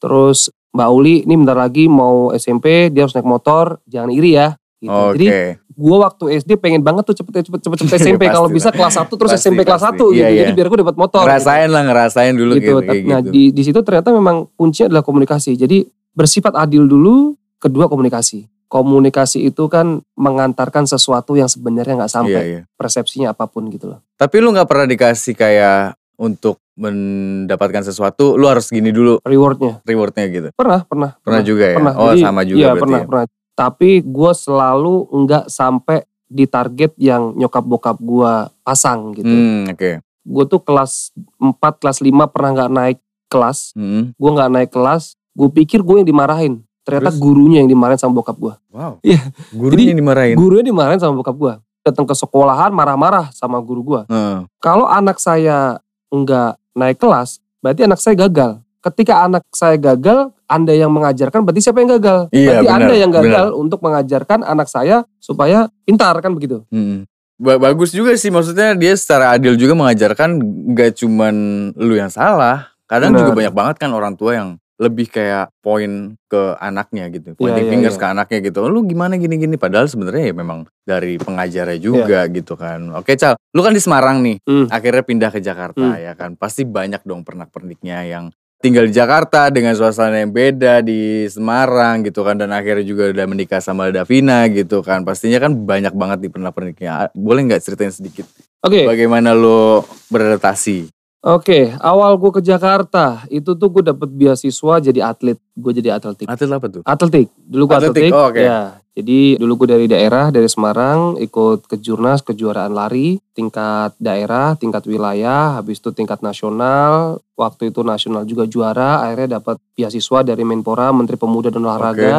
Terus 0.00 0.48
Mbak 0.72 0.88
Uli 0.88 1.14
ini 1.22 1.34
bentar 1.36 1.54
lagi 1.54 1.84
mau 1.84 2.32
SMP, 2.32 2.88
dia 2.88 3.04
harus 3.04 3.12
naik 3.12 3.28
motor, 3.28 3.76
jangan 3.84 4.08
iri 4.08 4.34
ya. 4.34 4.56
Gitu. 4.80 4.88
Oke. 4.90 5.14
Jadi 5.14 5.26
gue 5.72 5.96
waktu 5.96 6.24
SD 6.36 6.50
pengen 6.58 6.80
banget 6.82 7.06
tuh 7.06 7.16
cepet 7.16 7.44
cepet 7.44 7.60
cepet 7.60 7.78
cepet 7.84 7.96
SMP 8.02 8.22
kalau 8.26 8.48
bisa 8.48 8.72
kelas 8.72 8.96
1 8.98 9.08
terus 9.08 9.30
Pasti, 9.30 9.44
SMP 9.46 9.60
kelas 9.62 9.84
pasti. 9.84 10.00
1 10.00 10.10
gitu. 10.10 10.18
Iya, 10.18 10.28
iya. 10.32 10.40
Jadi 10.42 10.52
biar 10.56 10.66
gue 10.68 10.78
dapat 10.82 10.96
motor. 10.96 11.22
gitu 11.22 11.28
ngerasain 11.28 11.68
lah, 11.70 11.82
ngerasain 11.86 12.34
dulu 12.34 12.52
gitu. 12.56 12.80
gitu. 12.80 12.92
Nah 13.06 13.20
gitu. 13.20 13.30
di 13.30 13.42
di 13.52 13.62
situ 13.62 13.78
ternyata 13.84 14.08
memang 14.10 14.48
kuncinya 14.56 14.90
adalah 14.90 15.04
komunikasi. 15.04 15.54
Jadi 15.54 15.84
bersifat 16.12 16.56
adil 16.56 16.88
dulu, 16.88 17.36
kedua 17.56 17.86
komunikasi. 17.86 18.48
Komunikasi 18.72 19.44
itu 19.44 19.68
kan 19.68 20.00
mengantarkan 20.16 20.88
sesuatu 20.88 21.36
yang 21.36 21.44
sebenarnya 21.44 21.92
nggak 22.00 22.08
sampai 22.10 22.32
Iya, 22.32 22.42
iya. 22.48 22.60
persepsinya 22.72 23.36
apa 23.36 23.44
pun 23.44 23.68
gitu 23.68 23.92
loh. 23.92 24.00
Tapi 24.16 24.40
lu 24.40 24.48
nggak 24.48 24.64
pernah 24.64 24.88
dikasih 24.88 25.36
kayak 25.36 25.92
untuk 26.16 26.56
mendapatkan 26.72 27.84
sesuatu, 27.84 28.32
lu 28.34 28.48
harus 28.48 28.72
gini 28.72 28.88
dulu 28.88 29.20
Rewardnya 29.20 29.84
rewardnya 29.84 30.24
gitu. 30.26 30.48
pernah 30.56 30.80
pernah 30.82 31.10
Pernah 31.20 31.42
juga 31.44 31.64
ya? 31.68 31.76
pernah. 31.76 31.94
Oh 31.94 32.08
Jadi, 32.16 32.22
sama 32.24 32.40
juga 32.42 32.56
Iya 32.56 32.66
berarti 32.66 32.80
pernah 32.80 32.98
ya? 32.98 33.06
pernah. 33.06 33.24
Tapi 33.52 33.90
gue 34.00 34.32
selalu 34.32 34.94
nggak 35.12 35.44
sampai 35.46 35.98
di 36.26 36.44
target 36.48 36.96
yang 36.96 37.36
nyokap 37.36 37.60
bokap 37.60 38.00
gue 38.00 38.32
pasang 38.64 39.12
gitu. 39.12 39.28
Hmm, 39.28 39.68
oke. 39.68 40.00
Gue 40.24 40.44
tuh 40.48 40.64
kelas 40.64 41.12
4, 41.36 41.52
kelas 41.76 42.00
5 42.00 42.08
pernah 42.32 42.50
nggak 42.56 42.72
naik 42.72 42.98
kelas. 43.28 43.76
Hmm. 43.76 44.16
Gue 44.16 44.30
nggak 44.32 44.50
naik 44.50 44.70
kelas. 44.72 45.12
Gue 45.36 45.52
pikir 45.52 45.84
gue 45.84 46.00
yang 46.00 46.08
dimarahin. 46.08 46.64
Ternyata 46.82 47.14
Terus? 47.14 47.22
gurunya 47.22 47.62
yang 47.62 47.70
dimarahin 47.70 48.00
sama 48.00 48.12
bokap 48.18 48.36
gue. 48.38 48.54
Wow. 48.74 48.98
Iya. 49.06 49.22
Gurunya 49.54 49.94
yang 49.94 49.98
dimarahin. 50.02 50.34
Gurunya 50.34 50.64
dimarahin 50.66 50.98
sama 50.98 51.14
bokap 51.14 51.36
gua. 51.38 51.54
Datang 51.82 52.06
ke 52.06 52.14
sekolahan 52.14 52.70
marah-marah 52.74 53.30
sama 53.34 53.58
guru 53.62 53.82
gua. 53.82 54.02
Heeh. 54.10 54.46
Kalau 54.58 54.86
anak 54.86 55.18
saya 55.22 55.78
enggak 56.10 56.58
naik 56.74 56.98
kelas, 56.98 57.38
berarti 57.62 57.86
anak 57.86 57.98
saya 58.02 58.14
gagal. 58.18 58.58
Ketika 58.82 59.22
anak 59.22 59.46
saya 59.54 59.78
gagal, 59.78 60.34
Anda 60.50 60.74
yang 60.74 60.90
mengajarkan 60.90 61.46
berarti 61.46 61.62
siapa 61.62 61.78
yang 61.86 61.94
gagal? 62.02 62.26
Iya, 62.34 62.50
berarti 62.50 62.66
benar, 62.66 62.78
Anda 62.82 62.94
yang 62.98 63.10
gagal 63.14 63.46
untuk 63.54 63.78
mengajarkan 63.78 64.42
anak 64.42 64.66
saya 64.66 65.06
supaya 65.22 65.70
pintar 65.86 66.18
kan 66.18 66.34
begitu. 66.34 66.66
Hmm. 66.66 67.06
Ba- 67.38 67.58
Bagus 67.62 67.94
juga 67.94 68.14
sih 68.18 68.30
maksudnya 68.30 68.74
dia 68.74 68.94
secara 68.98 69.34
adil 69.38 69.54
juga 69.54 69.74
mengajarkan 69.78 70.38
gak 70.74 70.98
cuman 70.98 71.34
lu 71.78 71.94
yang 71.94 72.10
salah. 72.10 72.74
Kadang 72.90 73.14
Benar. 73.14 73.20
juga 73.26 73.32
banyak 73.38 73.54
banget 73.54 73.76
kan 73.78 73.90
orang 73.94 74.14
tua 74.18 74.34
yang 74.36 74.48
lebih 74.82 75.06
kayak 75.06 75.54
poin 75.62 76.18
ke 76.26 76.42
anaknya 76.58 77.06
gitu. 77.14 77.38
Pointing 77.38 77.70
iya, 77.70 77.72
fingers 77.72 77.94
iya. 77.94 78.02
ke 78.02 78.06
anaknya 78.10 78.38
gitu. 78.42 78.66
Lu 78.66 78.82
gimana 78.82 79.14
gini-gini 79.14 79.54
padahal 79.54 79.86
sebenarnya 79.86 80.32
ya 80.32 80.34
memang 80.34 80.66
dari 80.82 81.22
pengajarnya 81.22 81.78
juga 81.78 82.26
gitu 82.26 82.58
kan. 82.58 82.90
Oke, 82.98 83.14
Cal. 83.14 83.38
Lu 83.54 83.62
kan 83.62 83.70
di 83.70 83.78
Semarang 83.78 84.18
nih. 84.26 84.42
Hmm. 84.42 84.66
Akhirnya 84.66 85.06
pindah 85.06 85.30
ke 85.30 85.38
Jakarta 85.38 85.94
Hmm. 85.94 86.02
ya 86.02 86.12
kan. 86.18 86.34
Pasti 86.34 86.66
banyak 86.66 87.06
dong 87.06 87.22
pernak-perniknya 87.22 88.10
yang 88.10 88.34
tinggal 88.62 88.86
di 88.86 88.94
Jakarta 88.94 89.50
dengan 89.50 89.74
suasana 89.74 90.22
yang 90.22 90.30
beda 90.30 90.86
di 90.86 91.26
Semarang 91.26 92.06
gitu 92.06 92.22
kan 92.22 92.38
dan 92.38 92.54
akhirnya 92.54 92.86
juga 92.86 93.10
udah 93.10 93.26
menikah 93.26 93.58
sama 93.58 93.90
Davina 93.90 94.46
gitu 94.46 94.86
kan 94.86 95.02
pastinya 95.02 95.42
kan 95.42 95.50
banyak 95.50 95.90
banget 95.90 96.18
di 96.22 96.28
pernak-perniknya 96.30 97.10
boleh 97.10 97.42
nggak 97.50 97.58
ceritain 97.58 97.90
sedikit 97.90 98.22
Oke, 98.62 98.86
bagaimana 98.86 99.34
lo 99.34 99.82
beradaptasi 100.06 101.01
oke. 101.22 101.60
Awal 101.78 102.12
gua 102.18 102.30
ke 102.34 102.42
Jakarta 102.42 103.22
itu 103.30 103.54
tuh 103.54 103.68
gue 103.70 103.82
dapet 103.86 104.10
beasiswa 104.10 104.74
jadi 104.82 105.00
atlet. 105.06 105.38
Gue 105.54 105.72
jadi 105.72 105.94
atletik. 105.96 106.26
atlet 106.28 106.50
apa 106.50 106.66
tuh 106.68 106.82
Atletik. 106.84 107.28
Dulu 107.38 107.62
gue 107.70 107.76
Atletik, 107.78 108.10
atletik. 108.10 108.12
oh, 108.12 108.26
oke. 108.28 108.42
Ya. 108.42 108.60
Jadi 108.92 109.40
dulu 109.40 109.64
gue 109.64 109.72
dari 109.72 109.86
daerah, 109.88 110.28
dari 110.28 110.44
Semarang, 110.52 111.16
ikut 111.16 111.64
kejurnas, 111.64 112.20
kejuaraan 112.20 112.76
lari, 112.76 113.16
tingkat 113.32 113.96
daerah, 113.96 114.52
tingkat 114.52 114.84
wilayah, 114.84 115.56
habis 115.56 115.80
itu 115.80 115.96
tingkat 115.96 116.20
nasional. 116.20 117.16
Waktu 117.32 117.72
itu 117.72 117.80
nasional 117.80 118.28
juga 118.28 118.44
juara, 118.44 119.00
akhirnya 119.00 119.40
dapat 119.40 119.56
beasiswa 119.72 120.20
dari 120.20 120.44
Menpora, 120.44 120.92
Menteri 120.92 121.16
Pemuda 121.16 121.48
dan 121.48 121.64
Olahraga. 121.64 122.16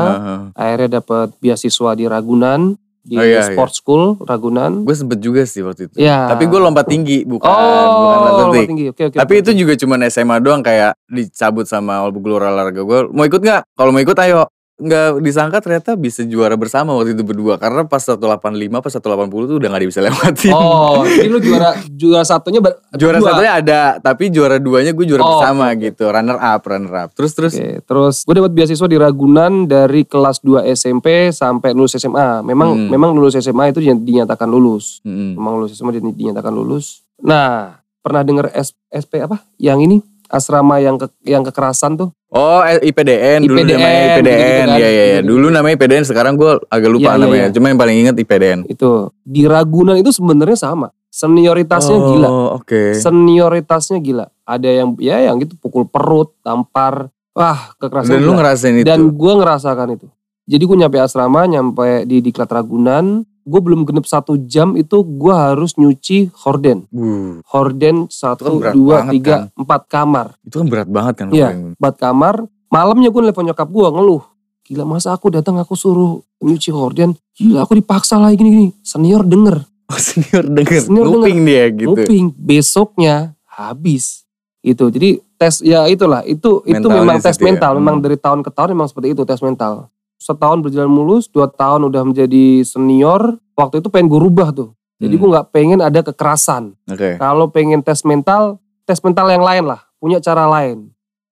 Akhirnya 0.58 0.98
dapat 0.98 1.38
beasiswa 1.38 1.94
di 1.94 2.10
Ragunan, 2.10 2.74
di 3.04 3.14
Oh, 3.14 3.22
iya, 3.22 3.44
Sport 3.44 3.74
School 3.74 4.04
Ragunan. 4.18 4.82
gue 4.82 4.96
sempet 4.96 5.20
juga 5.20 5.44
sih 5.44 5.60
waktu 5.60 5.86
itu 5.86 6.00
Ya. 6.00 6.26
tapi 6.26 6.48
gue 6.48 6.56
lompat 6.56 6.88
tinggi 6.88 7.24
bukan 7.24 7.44
oh, 7.44 7.84
bukan 7.94 8.16
lompat 8.16 8.32
atletik 8.34 8.68
tinggi. 8.70 8.86
Oke, 8.90 9.04
oke. 9.06 9.18
tapi 9.20 9.34
oke, 9.34 9.42
itu 9.44 9.52
juga 9.60 9.74
cuman 9.76 10.00
SMA 10.08 10.36
doang 10.40 10.62
kayak 10.62 10.96
dicabut 11.06 11.66
sama 11.66 12.00
guru 12.10 12.40
olahraga 12.40 12.80
gue 12.80 13.00
mau 13.10 13.24
ikut 13.24 13.38
nggak 13.38 13.62
kalau 13.74 13.92
mau 13.92 14.00
ikut 14.00 14.16
ayo 14.18 14.48
nggak 14.76 15.22
disangka 15.22 15.58
ternyata 15.60 15.94
bisa 15.94 16.22
juara 16.24 16.54
bersama 16.54 16.92
waktu 16.92 17.14
itu 17.14 17.22
berdua 17.22 17.56
karena 17.56 17.86
pas 17.86 18.02
185 18.02 18.42
pas 18.74 18.90
180 18.92 19.06
tuh 19.46 19.56
udah 19.56 19.70
nggak 19.70 19.86
bisa 19.86 20.02
lewatin 20.02 20.50
Oh, 20.52 21.06
jadi 21.06 21.30
lu 21.30 21.38
juara 21.38 21.78
juara 21.88 22.22
satunya 22.24 22.58
ber- 22.58 22.82
juara 23.00 23.16
berdua. 23.16 23.30
satunya 23.32 23.52
ada 23.56 23.82
tapi 24.00 24.28
juara 24.28 24.58
duanya 24.58 24.90
gue 24.92 25.06
juara 25.06 25.22
Oh, 25.22 25.30
bersama 25.38 25.70
oke. 25.70 25.78
gitu 25.80 26.04
runner 26.06 26.36
up 26.36 26.62
runner 26.64 26.94
up 26.96 27.10
terus 27.12 27.32
terus 27.32 27.54
Oke, 27.54 27.70
terus 27.82 28.16
gue 28.24 28.34
dapat 28.34 28.52
beasiswa 28.52 28.88
di 28.88 28.98
Ragunan 28.98 29.54
dari 29.64 30.02
kelas 30.04 30.42
2 30.42 30.66
SMP 30.68 31.06
sampai 31.30 31.70
lulus 31.72 31.94
SMA. 31.94 32.42
Memang 32.42 32.74
Hmm. 32.76 32.90
memang 32.90 33.14
lulus 33.14 33.36
SMA 33.36 33.70
itu 33.70 33.80
dinyat- 33.80 34.02
dinyatakan 34.02 34.48
lulus. 34.48 35.00
Mm-mm. 35.02 35.36
Memang 35.36 35.54
lulus 35.56 35.76
SMA 35.76 35.94
din- 35.94 36.12
dinyatakan 36.12 36.50
lulus. 36.50 37.06
Nah, 37.20 37.78
pernah 38.00 38.22
dengar 38.22 38.50
SP 38.90 39.22
apa? 39.22 39.46
Yang 39.56 39.80
ini 39.82 39.98
asrama 40.34 40.82
yang 40.82 40.98
ke, 40.98 41.06
yang 41.22 41.46
kekerasan 41.46 41.94
tuh. 41.94 42.10
oh 42.34 42.66
eh, 42.66 42.82
IPDN, 42.90 43.46
dulu 43.46 43.62
IPDN, 43.62 43.78
namanya 43.78 44.02
IPDN 44.02 44.18
gitu-gitu 44.18 44.66
kan. 44.66 44.82
ya 44.82 44.90
ya 44.90 45.04
ya 45.06 45.20
dulu 45.22 45.46
namanya 45.54 45.74
IPDN 45.78 46.06
sekarang 46.10 46.34
gue 46.34 46.52
agak 46.66 46.90
lupa 46.90 47.14
Iya, 47.14 47.14
iya, 47.14 47.22
namanya 47.22 47.48
iya. 47.48 47.54
cuma 47.54 47.66
yang 47.70 47.80
paling 47.80 47.98
inget 48.02 48.16
IPDN 48.18 48.60
Itu 48.66 49.14
di 49.22 49.46
Ragunan 49.46 49.96
itu 50.02 50.10
sebenarnya 50.10 50.58
sama. 50.58 50.90
Senioritasnya 51.14 51.98
oh, 52.02 52.06
gila. 52.10 52.30
oke 52.58 52.98
Senioritasnya 52.98 54.02
gila. 54.02 54.26
Ada 54.50 54.70
yang 54.82 54.98
ya 54.98 55.22
yang 55.22 55.38
gitu 55.38 55.54
pukul 55.62 55.86
perut, 55.86 56.34
tampar. 56.42 57.14
Wah, 57.38 57.78
kekerasan. 57.78 58.18
dan 58.18 58.22
lu 58.26 58.34
gila. 58.34 58.38
ngerasain 58.42 58.76
itu 58.82 58.86
Dan 58.90 59.00
gue 59.14 59.34
ngerasakan 59.38 59.88
itu. 59.94 60.08
Jadi 60.50 60.64
gue 60.66 60.78
nyampe 60.82 60.98
asrama, 60.98 61.46
nyampe 61.46 62.10
di 62.10 62.18
Diklat 62.20 62.50
Ragunan. 62.50 63.22
Gue 63.44 63.60
belum 63.60 63.84
genep 63.84 64.04
satu 64.04 64.40
jam 64.40 64.74
itu 64.74 64.98
gue 65.00 65.34
harus 65.34 65.76
nyuci 65.76 66.32
horden. 66.34 66.88
Wuh, 66.90 67.44
Horden 67.46 68.08
kan 68.08 68.10
satu, 68.10 68.64
dua, 68.72 69.04
tiga, 69.10 69.52
kan. 69.52 69.56
empat 69.56 69.82
kamar. 69.86 70.28
itu 70.42 70.56
kan 70.58 70.68
berat 70.68 70.88
banget 70.88 71.14
kan 71.16 71.28
Iya. 71.30 71.48
Empat 71.76 71.96
kamar. 71.98 72.36
Malamnya 72.68 73.08
gue 73.08 73.22
nelfon 73.22 73.44
nyokap 73.44 73.68
gue 73.68 73.84
ngeluh. 73.86 74.24
Gila 74.64 74.84
masa 74.84 75.12
aku 75.12 75.28
datang 75.28 75.60
aku 75.60 75.76
suruh 75.76 76.12
nyuci 76.40 76.72
horden. 76.72 77.14
Gila 77.34 77.62
aku 77.62 77.76
dipaksa 77.76 78.16
lagi 78.16 78.36
gini-gini. 78.36 78.72
Senior 78.80 79.22
denger. 79.22 79.60
oh 79.92 80.00
senior 80.00 80.46
denger 80.46 80.80
Senior 80.82 81.06
denger. 81.06 81.20
nguping 81.20 81.40
dia 81.44 81.64
gitu 81.70 81.88
Nguping. 81.92 82.26
Besoknya 82.34 83.16
habis. 83.46 84.24
Itu. 84.60 84.88
Jadi 84.88 85.20
tes 85.36 85.60
ya 85.60 85.84
itulah. 85.86 86.24
Itu 86.24 86.64
itu 86.64 86.80
Mentalnya 86.80 86.96
memang 86.98 87.18
tes 87.20 87.36
ya. 87.36 87.44
mental. 87.44 87.72
Memang 87.76 88.00
Hmm. 88.00 88.04
dari 88.04 88.16
tahun 88.16 88.40
ke 88.40 88.50
tahun 88.50 88.72
memang 88.72 88.88
seperti 88.88 89.08
itu 89.12 89.22
tes 89.22 89.44
mental. 89.44 89.92
Setahun 90.24 90.64
berjalan 90.64 90.88
mulus, 90.88 91.28
dua 91.28 91.52
tahun 91.52 91.92
udah 91.92 92.08
menjadi 92.08 92.64
senior. 92.64 93.36
Waktu 93.54 93.84
itu 93.84 93.92
pengen 93.92 94.08
gue 94.08 94.22
rubah 94.22 94.50
tuh. 94.50 94.72
Jadi 94.96 95.12
Hmm. 95.12 95.22
gue 95.22 95.30
nggak 95.30 95.48
pengen 95.52 95.80
ada 95.80 96.00
kekerasan. 96.02 96.80
oke 96.86 97.20
Kalau 97.20 97.52
pengen 97.52 97.84
tes 97.84 98.00
mental, 98.02 98.56
tes 98.84 98.96
mental 98.98 99.28
yang 99.28 99.44
lain 99.44 99.68
lah. 99.68 99.84
Punya 100.00 100.18
cara 100.18 100.48
lain. 100.48 100.88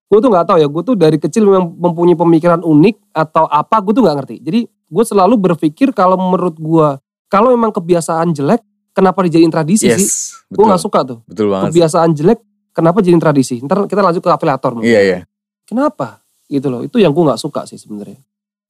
Gue 0.05 0.19
tuh 0.19 0.27
nggak 0.27 0.43
tahu 0.45 0.57
ya. 0.59 0.67
Gue 0.67 0.83
tuh 0.83 0.93
dari 0.93 1.15
kecil 1.15 1.47
memang 1.47 1.71
mempunyai 1.71 2.13
pemikiran 2.13 2.59
unik 2.59 2.95
atau 3.11 3.47
apa. 3.47 3.79
Gue 3.79 3.93
tuh 3.93 4.03
nggak 4.03 4.17
ngerti. 4.19 4.35
Jadi 4.43 4.59
gue 4.67 5.03
selalu 5.03 5.39
berpikir 5.41 5.89
kalau 5.91 6.19
menurut 6.19 6.53
gue, 6.53 6.87
kalau 7.25 7.47
memang 7.49 7.71
kebiasaan 7.71 8.35
jelek, 8.35 8.59
kenapa 8.91 9.23
dijadiin 9.23 9.47
tradisi 9.49 9.87
sih? 9.87 9.95
yes 9.95 10.43
Gue 10.45 10.59
betul 10.59 10.67
nggak 10.67 10.83
suka 10.83 10.99
tuh 11.01 11.19
betul 11.23 11.47
banget 11.47 11.63
sih. 11.63 11.69
kebiasaan 11.71 12.09
jelek 12.11 12.39
kenapa 12.71 12.99
jadiin 12.99 13.19
tradisi 13.19 13.55
ntar 13.61 13.87
kita 13.87 14.03
lanjut 14.03 14.19
ke 14.19 14.27
afiliator 14.27 14.83
iya 14.83 14.99
iya 14.99 15.19
kenapa 15.63 16.19
gitu 16.45 16.67
loh 16.67 16.83
itu 16.83 16.99
yang 16.99 17.15
gue 17.15 17.23
nggak 17.23 17.39
suka 17.39 17.63
sih 17.63 17.79
sebenarnya 17.79 18.19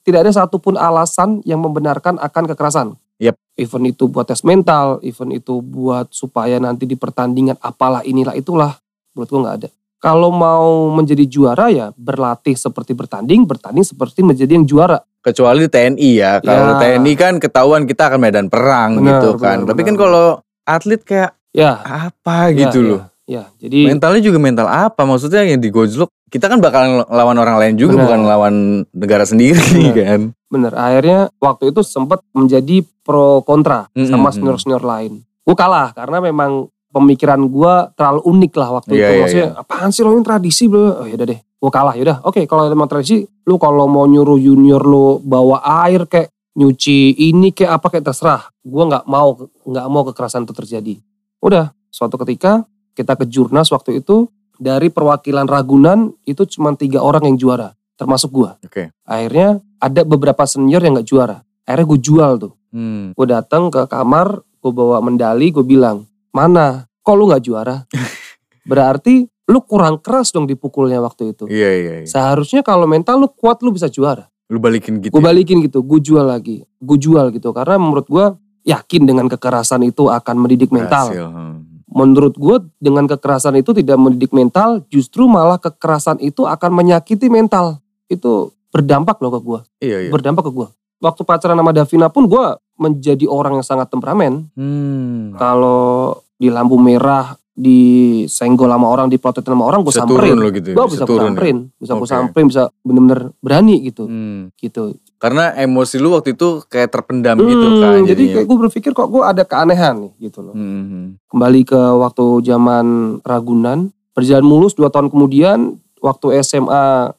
tidak 0.02 0.26
ada 0.26 0.32
satupun 0.34 0.76
alasan 0.76 1.42
yang 1.44 1.62
membenarkan 1.62 2.18
akan 2.18 2.44
kekerasan. 2.50 2.88
Yep. 3.22 3.38
Event 3.56 3.86
itu 3.86 4.10
buat 4.10 4.26
tes 4.26 4.42
mental, 4.42 4.98
event 5.06 5.32
itu 5.32 5.62
buat 5.62 6.10
supaya 6.10 6.58
nanti 6.58 6.90
di 6.90 6.98
pertandingan 6.98 7.58
apalah 7.62 8.02
inilah 8.02 8.34
itulah. 8.34 8.82
Menurut 9.14 9.30
gue 9.30 9.40
nggak 9.40 9.58
ada. 9.62 9.70
Kalau 10.02 10.34
mau 10.34 10.90
menjadi 10.90 11.30
juara 11.30 11.70
ya 11.70 11.94
berlatih 11.94 12.58
seperti 12.58 12.98
bertanding, 12.98 13.46
bertanding 13.46 13.86
seperti 13.86 14.26
menjadi 14.26 14.58
yang 14.58 14.66
juara. 14.66 14.98
Kecuali 15.22 15.70
TNI 15.70 16.10
ya. 16.18 16.42
Kalau 16.42 16.74
Ya. 16.74 16.98
TNI 16.98 17.14
kan 17.14 17.34
ketahuan 17.38 17.86
kita 17.86 18.10
akan 18.10 18.18
medan 18.18 18.50
perang 18.50 18.98
Benar, 18.98 19.22
gitu 19.22 19.38
kan. 19.38 19.62
benar, 19.62 19.70
Tapi 19.70 19.82
kan 19.86 19.94
benar. 19.94 20.02
kalau 20.02 20.26
atlet 20.66 21.02
kayak 21.06 21.32
Ya, 21.52 21.84
apa 21.84 22.50
gitu 22.50 22.80
ya, 22.80 22.88
loh. 22.96 23.02
Ya, 23.04 23.11
jadi 23.30 23.94
Mentalnya 23.94 24.22
juga 24.22 24.38
mental 24.42 24.68
apa? 24.68 25.06
Maksudnya 25.06 25.46
yang 25.46 25.62
digojlok, 25.62 26.10
kita 26.28 26.48
kan 26.48 26.60
bakalan 26.60 27.04
lawan 27.08 27.38
orang 27.40 27.56
lain 27.60 27.74
juga 27.76 27.96
Benar. 27.96 28.04
bukan 28.08 28.20
lawan 28.24 28.56
negara 28.92 29.24
sendiri 29.24 29.60
Benar. 29.60 29.96
kan. 30.08 30.22
bener 30.52 30.76
akhirnya 30.76 31.20
waktu 31.40 31.72
itu 31.72 31.80
sempat 31.80 32.20
menjadi 32.36 32.84
pro 33.08 33.40
kontra 33.40 33.88
Mm-mm, 33.96 34.12
sama 34.12 34.30
mm. 34.30 34.36
senior 34.36 34.58
senior 34.60 34.84
lain. 34.84 35.24
Gue 35.48 35.56
kalah 35.56 35.96
karena 35.96 36.20
memang 36.20 36.68
pemikiran 36.92 37.40
gue 37.48 37.74
terlalu 37.96 38.22
unik 38.28 38.54
lah 38.60 38.70
waktu 38.76 38.92
Iya, 38.92 39.00
itu. 39.00 39.08
iya, 39.08 39.20
Maksudnya 39.24 39.48
apaan 39.56 39.90
sih 39.90 40.04
lo 40.04 40.12
ini 40.12 40.24
tradisi 40.28 40.68
bro? 40.68 41.04
Oh 41.04 41.08
yaudah 41.08 41.24
deh, 41.24 41.40
gue 41.40 41.72
kalah 41.72 41.96
yaudah. 41.96 42.18
Oke 42.28 42.44
kalau 42.44 42.68
emang 42.68 42.92
tradisi, 42.92 43.24
lu 43.48 43.56
kalau 43.56 43.88
mau 43.88 44.04
nyuruh 44.04 44.36
junior 44.36 44.84
lo 44.84 45.24
bawa 45.24 45.64
air 45.88 46.04
kayak 46.04 46.28
nyuci 46.52 47.16
ini 47.16 47.56
kayak 47.56 47.80
apa 47.80 47.88
kayak 47.88 48.12
terserah. 48.12 48.52
Gue 48.60 48.84
nggak 48.92 49.08
mau 49.08 49.40
nggak 49.64 49.86
mau 49.88 50.04
kekerasan 50.04 50.44
itu 50.44 50.52
terjadi. 50.52 51.00
Udah 51.40 51.72
suatu 51.88 52.20
ketika 52.20 52.68
kita 52.96 53.16
ke 53.16 53.26
Jurnas 53.28 53.72
waktu 53.72 54.04
itu 54.04 54.28
dari 54.62 54.94
perwakilan 54.94 55.50
Ragunan 55.50 56.14
itu 56.30 56.46
cuma 56.46 56.78
tiga 56.78 57.02
orang 57.02 57.26
yang 57.34 57.38
juara, 57.42 57.74
termasuk 57.98 58.30
gue. 58.30 58.52
Oke. 58.68 58.84
Akhirnya 59.08 59.58
ada 59.82 60.02
beberapa 60.06 60.46
senior 60.46 60.86
yang 60.86 61.02
nggak 61.02 61.10
juara. 61.10 61.42
Akhirnya 61.66 61.88
gue 61.90 62.00
jual 62.00 62.32
tuh. 62.38 62.54
Hmm. 62.70 63.18
Gue 63.18 63.28
datang 63.28 63.74
ke 63.74 63.90
kamar, 63.90 64.46
gue 64.62 64.72
bawa 64.72 65.02
medali, 65.02 65.50
gue 65.50 65.66
bilang, 65.66 66.06
mana? 66.30 66.86
Kok 67.02 67.16
lu 67.18 67.26
nggak 67.34 67.44
juara? 67.44 67.82
Berarti 68.70 69.26
lu 69.50 69.60
kurang 69.66 69.98
keras 70.00 70.30
dong 70.30 70.46
dipukulnya 70.46 71.02
waktu 71.02 71.34
itu. 71.34 71.50
Iya 71.50 71.70
iya. 71.74 71.94
iya. 72.06 72.08
Seharusnya 72.08 72.62
kalau 72.62 72.86
mental 72.86 73.18
lu 73.18 73.28
kuat 73.34 73.60
lu 73.66 73.74
bisa 73.74 73.90
juara. 73.90 74.30
Lu 74.52 74.60
balikin 74.60 75.00
gitu. 75.02 75.16
Gue 75.16 75.24
ya? 75.24 75.28
balikin 75.32 75.58
gitu, 75.64 75.80
gue 75.82 76.00
jual 76.04 76.28
lagi, 76.28 76.62
gue 76.62 76.98
jual 77.00 77.32
gitu. 77.32 77.50
Karena 77.56 77.80
menurut 77.80 78.06
gue 78.06 78.26
yakin 78.68 79.10
dengan 79.10 79.26
kekerasan 79.32 79.82
itu 79.88 80.12
akan 80.12 80.36
mendidik 80.38 80.70
mental. 80.70 81.10
Berhasil, 81.10 81.28
hmm. 81.32 81.71
Menurut 81.92 82.40
gue 82.40 82.58
dengan 82.80 83.04
kekerasan 83.06 83.60
itu 83.60 83.76
tidak 83.76 84.00
mendidik 84.00 84.32
mental, 84.32 84.84
justru 84.88 85.28
malah 85.28 85.60
kekerasan 85.60 86.18
itu 86.20 86.48
akan 86.48 86.72
menyakiti 86.72 87.28
mental. 87.28 87.84
Itu 88.08 88.56
berdampak 88.72 89.20
loh 89.20 89.32
ke 89.36 89.40
gue. 89.40 89.60
Iya 89.84 89.98
iya. 90.08 90.12
berdampak 90.12 90.48
ke 90.48 90.52
gue. 90.52 90.68
Waktu 91.02 91.22
pacaran 91.26 91.58
sama 91.58 91.74
Davina 91.74 92.08
pun 92.08 92.30
gue 92.30 92.46
menjadi 92.78 93.26
orang 93.28 93.60
yang 93.60 93.66
sangat 93.66 93.92
temperamen. 93.92 94.48
Hmm. 94.56 95.36
Kalau 95.36 96.16
di 96.38 96.48
lampu 96.48 96.78
merah, 96.78 97.36
disenggol 97.52 98.72
sama 98.72 98.88
orang, 98.88 99.08
diprotek 99.12 99.44
sama 99.44 99.68
orang, 99.68 99.84
gue 99.84 99.92
Bisa 99.92 100.08
samperin. 100.08 100.36
gitu. 100.50 100.68
ya? 100.72 100.76
Gue 100.78 100.86
bisa 100.88 101.04
gue 101.04 101.10
turun 101.12 101.22
ya? 101.22 101.30
samperin, 101.30 101.58
bisa 101.76 101.92
gue 101.94 102.08
Oke. 102.08 102.14
samperin, 102.14 102.46
bisa 102.48 102.64
bener-bener 102.82 103.20
berani 103.38 103.76
gitu, 103.84 104.04
Hmm. 104.08 104.50
gitu. 104.56 104.96
Karena 105.22 105.54
emosi 105.54 106.02
lu 106.02 106.18
waktu 106.18 106.34
itu 106.34 106.66
kayak 106.66 106.90
terpendam 106.90 107.38
gitu 107.38 107.62
Hmm, 107.62 107.78
kan. 107.78 108.00
jadi 108.04 108.24
kayak 108.34 108.46
gue 108.50 108.58
berpikir 108.60 108.90
kok 108.90 109.06
gue 109.06 109.22
ada 109.22 109.46
keanehan 109.46 110.10
nih 110.10 110.14
gitu 110.20 110.42
loh. 110.42 110.58
Hmm, 110.58 110.84
hmm. 110.84 111.06
Kembali 111.30 111.62
ke 111.62 111.78
waktu 111.78 112.26
zaman 112.42 112.86
Ragunan, 113.22 113.80
berjalan 114.12 114.42
mulus 114.42 114.74
dua 114.74 114.90
tahun 114.90 115.14
kemudian, 115.14 115.78
waktu 116.02 116.42
SMA 116.42 117.14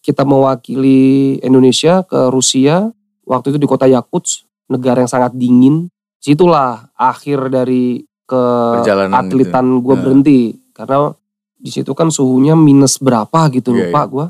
kita 0.00 0.24
mewakili 0.24 1.38
Indonesia 1.40 2.02
ke 2.02 2.26
Rusia, 2.26 2.90
waktu 3.22 3.54
itu 3.54 3.58
di 3.58 3.68
kota 3.68 3.86
Yakutsk, 3.86 4.42
negara 4.66 4.98
yang 4.98 5.12
sangat 5.12 5.30
dingin. 5.32 5.86
Situlah 6.18 6.90
akhir 6.92 7.48
dari 7.48 8.02
ke 8.26 8.42
Perjalanan 8.76 9.14
atletan 9.16 9.78
gue 9.78 9.94
Nah. 9.94 10.00
berhenti 10.00 10.40
karena 10.70 11.14
di 11.54 11.70
situ 11.70 11.92
kan 11.92 12.08
suhunya 12.08 12.54
minus 12.54 12.98
berapa 12.98 13.46
gitu 13.50 13.70
Iya, 13.70 13.88
lupa 13.88 14.02
gue. 14.06 14.26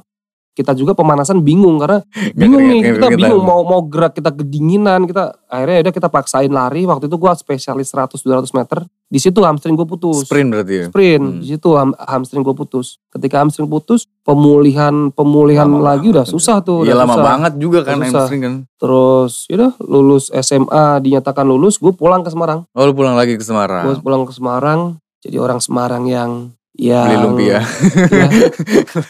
Kita 0.50 0.72
juga 0.72 0.92
pemanasan 0.92 1.40
bingung 1.40 1.78
karena 1.78 2.02
bingung 2.36 2.64
nih 2.64 2.80
kita 2.92 3.08
bingung 3.10 3.40
mau 3.40 3.62
mau 3.62 3.80
gerak 3.82 4.12
kita 4.12 4.30
kedinginan 4.30 5.04
kita 5.04 5.30
akhirnya 5.46 5.76
ya 5.76 5.82
udah 5.82 5.94
kita 5.94 6.08
paksain 6.08 6.48
lari 6.48 6.84
waktu 6.84 7.06
itu 7.06 7.16
gue 7.16 7.32
spesialis 7.34 7.88
100 7.88 8.18
200 8.18 8.50
meter 8.52 8.78
di 9.04 9.16
situ 9.16 9.40
hamstring 9.40 9.74
gue 9.74 9.82
putus 9.84 10.22
Sprint 10.22 10.48
berarti 10.48 10.74
ya. 10.76 10.84
sprint 10.86 11.22
Hmm. 11.24 11.38
di 11.38 11.46
situ 11.48 11.68
ham- 11.72 11.94
hamstring 11.96 12.40
gue 12.40 12.52
putus 12.52 12.98
ketika 13.08 13.38
hamstring 13.38 13.66
putus 13.66 14.06
pemulihan 14.20 15.10
pemulihan 15.10 15.66
Lama 15.66 15.94
lagi 15.94 16.08
udah 16.08 16.22
susah 16.22 16.58
tuh 16.60 16.82
udah 16.82 16.96
lama 16.96 17.12
susah. 17.12 17.24
banget 17.24 17.52
juga 17.56 17.78
kan 17.82 17.98
susah. 17.98 18.06
hamstring 18.20 18.40
kan. 18.40 18.54
terus 18.76 19.32
yaudah 19.46 19.72
lulus 19.80 20.30
SMA 20.32 20.84
dinyatakan 20.98 21.44
lulus 21.44 21.76
gue 21.76 21.92
pulang 21.92 22.20
ke 22.20 22.28
Semarang 22.28 22.66
Oh 22.70 22.82
lu 22.82 22.92
pulang 22.92 23.14
lagi 23.14 23.34
ke 23.34 23.42
Semarang. 23.42 23.86
gue 23.86 23.94
pulang 23.98 24.22
ke 24.22 24.32
Semarang 24.32 24.80
jadi 25.20 25.36
orang 25.36 25.58
Semarang 25.58 26.04
yang 26.04 26.30
yang 26.72 27.02
Beli 27.04 27.16
lumpia. 27.18 27.50
ya, 27.50 27.60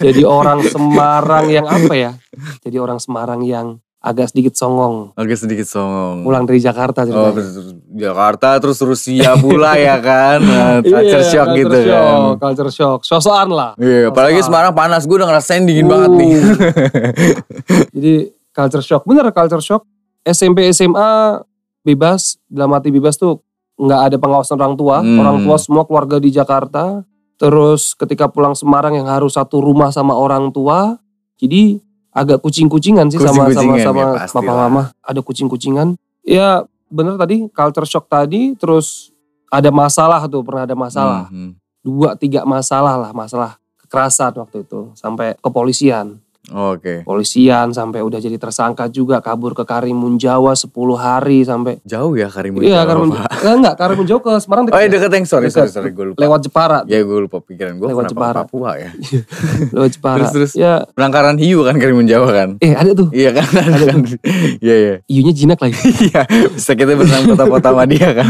jadi 0.05 0.23
orang 0.23 0.65
Semarang 0.65 1.47
yang 1.47 1.65
apa 1.65 1.93
ya 1.93 2.13
jadi 2.61 2.77
orang 2.79 2.97
Semarang 2.97 3.41
yang 3.43 3.67
agak 4.01 4.33
sedikit 4.33 4.57
songong 4.57 5.13
Agak 5.13 5.37
sedikit 5.37 5.69
songong. 5.69 6.25
pulang 6.25 6.45
dari 6.45 6.57
Jakarta 6.57 7.05
Oh, 7.05 7.07
ceritanya. 7.07 7.33
terus 7.37 7.49
Jakarta 7.93 8.49
terus 8.57 8.79
Rusia 8.81 9.31
pula 9.37 9.77
ya 9.83 10.01
kan. 10.01 10.41
Nah, 10.41 10.81
culture 10.81 11.21
shock 11.21 11.53
culture 11.53 11.59
gitu 11.61 11.77
shock, 11.85 12.01
kan. 12.01 12.41
Culture 12.41 12.71
shock, 12.73 12.99
sosokan 13.03 13.49
lah. 13.51 13.71
Iya, 13.77 14.09
apalagi 14.09 14.41
Sosokan. 14.41 14.49
Semarang 14.49 14.73
panas. 14.73 15.05
Gue 15.05 15.21
udah 15.21 15.29
ngerasain 15.29 15.63
dingin 15.63 15.85
Uh. 15.85 15.91
banget 15.91 16.11
nih. 16.17 16.33
Jadi 17.95 18.13
culture 18.51 18.81
shock, 18.83 19.03
bener 19.05 19.29
culture 19.31 19.61
shock. 19.61 19.83
SMP 20.23 20.69
SMA 20.71 21.41
bebas, 21.83 22.37
dalam 22.47 22.73
arti 22.73 22.89
bebas 22.89 23.17
tuh 23.17 23.41
nggak 23.77 24.01
ada 24.03 24.17
pengawasan 24.17 24.57
orang 24.57 24.77
tua. 24.77 24.97
Hmm. 25.01 25.19
Orang 25.19 25.37
tua 25.43 25.57
semua 25.57 25.85
keluarga 25.85 26.17
di 26.17 26.31
Jakarta. 26.31 27.05
Terus 27.41 27.97
ketika 27.97 28.29
pulang 28.29 28.53
Semarang 28.53 28.93
yang 28.93 29.09
harus 29.09 29.41
satu 29.41 29.65
rumah 29.65 29.89
sama 29.89 30.13
orang 30.13 30.53
tua. 30.53 31.01
Jadi 31.41 31.81
agak 32.13 32.45
kucing-kucingan 32.45 33.09
sih 33.09 33.17
sama 33.17 33.33
sama 33.33 33.49
Kucing-kucingan, 33.49 33.81
sama 33.81 33.97
ya 33.97 34.07
pastilah. 34.13 34.37
papa 34.45 34.53
mama. 34.53 34.83
Ada 35.01 35.21
kucing-kucingan. 35.25 35.89
Ya 36.21 36.69
bener 36.93 37.17
tadi 37.17 37.49
culture 37.49 37.89
shock 37.89 38.13
tadi. 38.13 38.53
Terus 38.61 39.09
ada 39.49 39.73
masalah 39.73 40.29
tuh, 40.29 40.45
pernah 40.45 40.69
ada 40.69 40.77
masalah. 40.77 41.33
Hmm. 41.33 41.57
Dua 41.81 42.13
tiga 42.13 42.45
masalah 42.45 43.01
lah, 43.01 43.11
masalah 43.17 43.57
kekerasan 43.81 44.37
waktu 44.37 44.69
itu 44.69 44.93
sampai 44.93 45.33
kepolisian. 45.41 46.21
Oh, 46.51 46.75
Oke. 46.75 47.03
polisian 47.03 47.71
sampai 47.71 48.01
udah 48.01 48.19
jadi 48.19 48.35
tersangka 48.35 48.87
juga 48.87 49.19
kabur 49.19 49.53
ke 49.53 49.63
Karimun 49.63 50.15
Jawa 50.15 50.51
10 50.51 50.67
hari 50.93 51.41
sampai 51.41 51.79
Jauh 51.83 52.13
ya 52.13 52.27
Karimun 52.27 52.61
iya 52.61 52.83
Jawa, 52.83 52.89
Karimun 52.89 53.09
Pak. 53.13 53.31
eh, 53.41 53.55
enggak 53.55 53.75
Karimun 53.77 54.05
Jawa 54.05 54.21
ke 54.21 54.33
Semarang 54.37 54.65
Oh 54.65 54.69
dekat 54.69 54.77
iya 54.77 54.83
ya? 54.83 54.93
deket 54.93 55.11
yang 55.13 55.25
sorry, 55.25 55.47
Dekat. 55.47 55.55
sorry, 55.57 55.71
sorry, 55.71 55.91
gue 55.91 56.05
lupa. 56.09 56.19
lewat 56.19 56.41
Jepara 56.43 56.79
Ya 56.85 56.99
gue 57.01 57.19
lupa 57.21 57.39
pikiran 57.39 57.73
gue 57.77 57.87
Lewat 57.87 58.05
Jepara. 58.09 58.43
Papua 58.43 58.71
ya. 58.77 58.91
lewat 59.75 59.91
Jepara 59.93 60.17
Terus, 60.19 60.31
terus. 60.33 60.53
ya 60.55 60.83
Penangkaran 60.91 61.37
hiu 61.37 61.63
kan 61.63 61.77
Karimun 61.77 62.05
Jawa 62.05 62.29
kan. 62.31 62.49
eh 62.59 62.73
ada 62.73 62.91
tuh 62.93 63.09
Iya 63.11 63.31
kan, 63.33 63.47
ada 63.47 63.71
Ada 63.73 63.87
kan. 63.89 64.01
Iya 64.61 64.75
iya. 64.77 64.95
iunya 65.07 65.33
jinak 65.33 65.59
lagi 65.59 65.79
Iya, 66.07 66.27
bisa 66.51 66.73
kita 66.73 66.93
berenang 66.93 67.25
kota-kota 67.29 67.71
sama 67.71 67.85
dia 67.85 68.11
kan. 68.13 68.27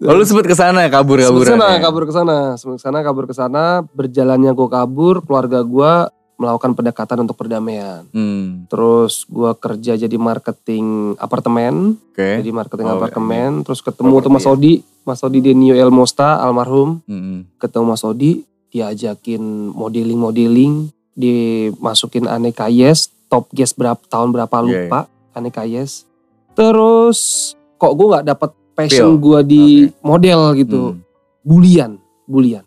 Oh 0.00 0.14
lu 0.14 0.24
sempet 0.24 0.46
ke 0.46 0.54
sana 0.54 0.88
kabur 0.88 1.18
kabur. 1.18 1.44
Sebelum 1.44 1.60
sana 1.60 1.76
kabur 1.78 2.02
ke 2.02 2.12
sana 2.12 2.36
sebelum 2.54 2.78
sana 2.78 2.98
kabur 3.00 3.24
ke 3.24 3.34
sana 3.34 3.64
berjalannya 3.86 4.50
gue 4.50 4.68
kabur 4.68 5.20
keluarga 5.20 5.60
gue 5.60 5.92
melakukan 6.40 6.72
pendekatan 6.72 7.20
untuk 7.20 7.36
perdamaian. 7.36 8.08
Hmm, 8.16 8.64
terus 8.72 9.28
gue 9.28 9.52
kerja 9.60 10.00
jadi 10.00 10.16
marketing 10.16 11.14
apartemen. 11.20 12.00
Oke. 12.00 12.40
jadi 12.40 12.48
marketing 12.48 12.88
Oh, 12.88 12.96
apartemen. 12.96 13.60
terus 13.60 13.84
ketemu 13.84 14.24
tuh 14.24 14.32
Mas 14.32 14.48
ya. 14.48 14.56
Odi. 14.56 14.74
Mas 15.04 15.20
Odi 15.20 15.44
Denio 15.44 15.76
Elmosta 15.76 16.40
almarhum. 16.40 17.04
Hmm, 17.04 17.44
ketemu 17.60 17.84
Mas 17.92 18.00
Odi, 18.08 18.48
diajakin 18.72 19.68
modeling-modeling, 19.76 20.88
dimasukin 21.12 22.24
aneka 22.24 22.72
yes, 22.72 23.12
top 23.28 23.52
guest 23.52 23.76
berapa 23.76 24.00
tahun 24.08 24.32
berapa 24.32 24.56
Iya, 24.64 24.88
lupa, 24.88 25.00
aneka 25.36 25.68
yes. 25.68 26.08
Terus 26.56 27.52
kok 27.76 27.92
gue 27.92 28.06
nggak 28.16 28.26
dapet 28.26 28.50
passion 28.72 29.20
gue 29.20 29.40
di 29.44 29.64
model 30.00 30.56
gitu, 30.56 30.96
hmm. 30.96 31.00
bulian, 31.44 32.00
bulian. 32.24 32.64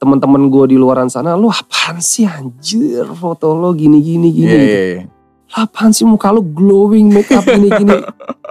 Teman-teman 0.00 0.48
gue 0.48 0.64
di 0.72 0.76
luaran 0.80 1.12
sana, 1.12 1.36
lu 1.36 1.52
apaan 1.52 2.00
sih 2.00 2.24
anjir 2.24 3.04
foto 3.12 3.52
lo 3.52 3.76
gini 3.76 4.00
gini 4.00 4.32
gini. 4.32 4.48
Iya 4.48 4.56
gitu. 4.56 4.64
iya 4.64 4.82
iya. 4.96 5.02
Apaan 5.60 5.92
sih 5.92 6.08
muka 6.08 6.32
lu 6.32 6.40
glowing 6.40 7.12
make 7.12 7.28
up 7.36 7.44
gini 7.44 7.68
gini. 7.68 7.98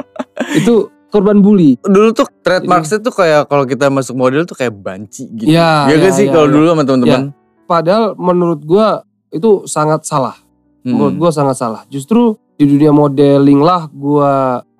Itu 0.62 0.94
korban 1.10 1.42
bully. 1.42 1.82
Dulu 1.82 2.14
tuh 2.14 2.30
trademarksnya 2.46 3.02
tuh 3.02 3.14
kayak 3.18 3.50
kalau 3.50 3.66
kita 3.66 3.90
masuk 3.90 4.14
model 4.14 4.46
tuh 4.46 4.54
kayak 4.54 4.78
banci 4.78 5.26
gitu. 5.34 5.50
Iya, 5.50 5.90
Iya 5.90 5.96
iya, 5.98 6.06
gak 6.06 6.14
sih 6.14 6.26
iya, 6.30 6.34
kalau 6.38 6.48
iya. 6.48 6.54
dulu 6.54 6.66
sama 6.70 6.84
teman-teman? 6.86 7.24
Padahal 7.66 8.06
menurut 8.14 8.62
gue 8.62 8.88
itu 9.34 9.66
sangat 9.66 10.06
salah. 10.06 10.38
Hmm. 10.80 10.96
menurut 10.96 11.16
gue 11.20 11.32
sangat 11.36 11.56
salah. 11.60 11.82
Justru 11.92 12.40
di 12.56 12.64
dunia 12.64 12.92
modeling 12.96 13.60
lah 13.60 13.92
gue 13.92 14.32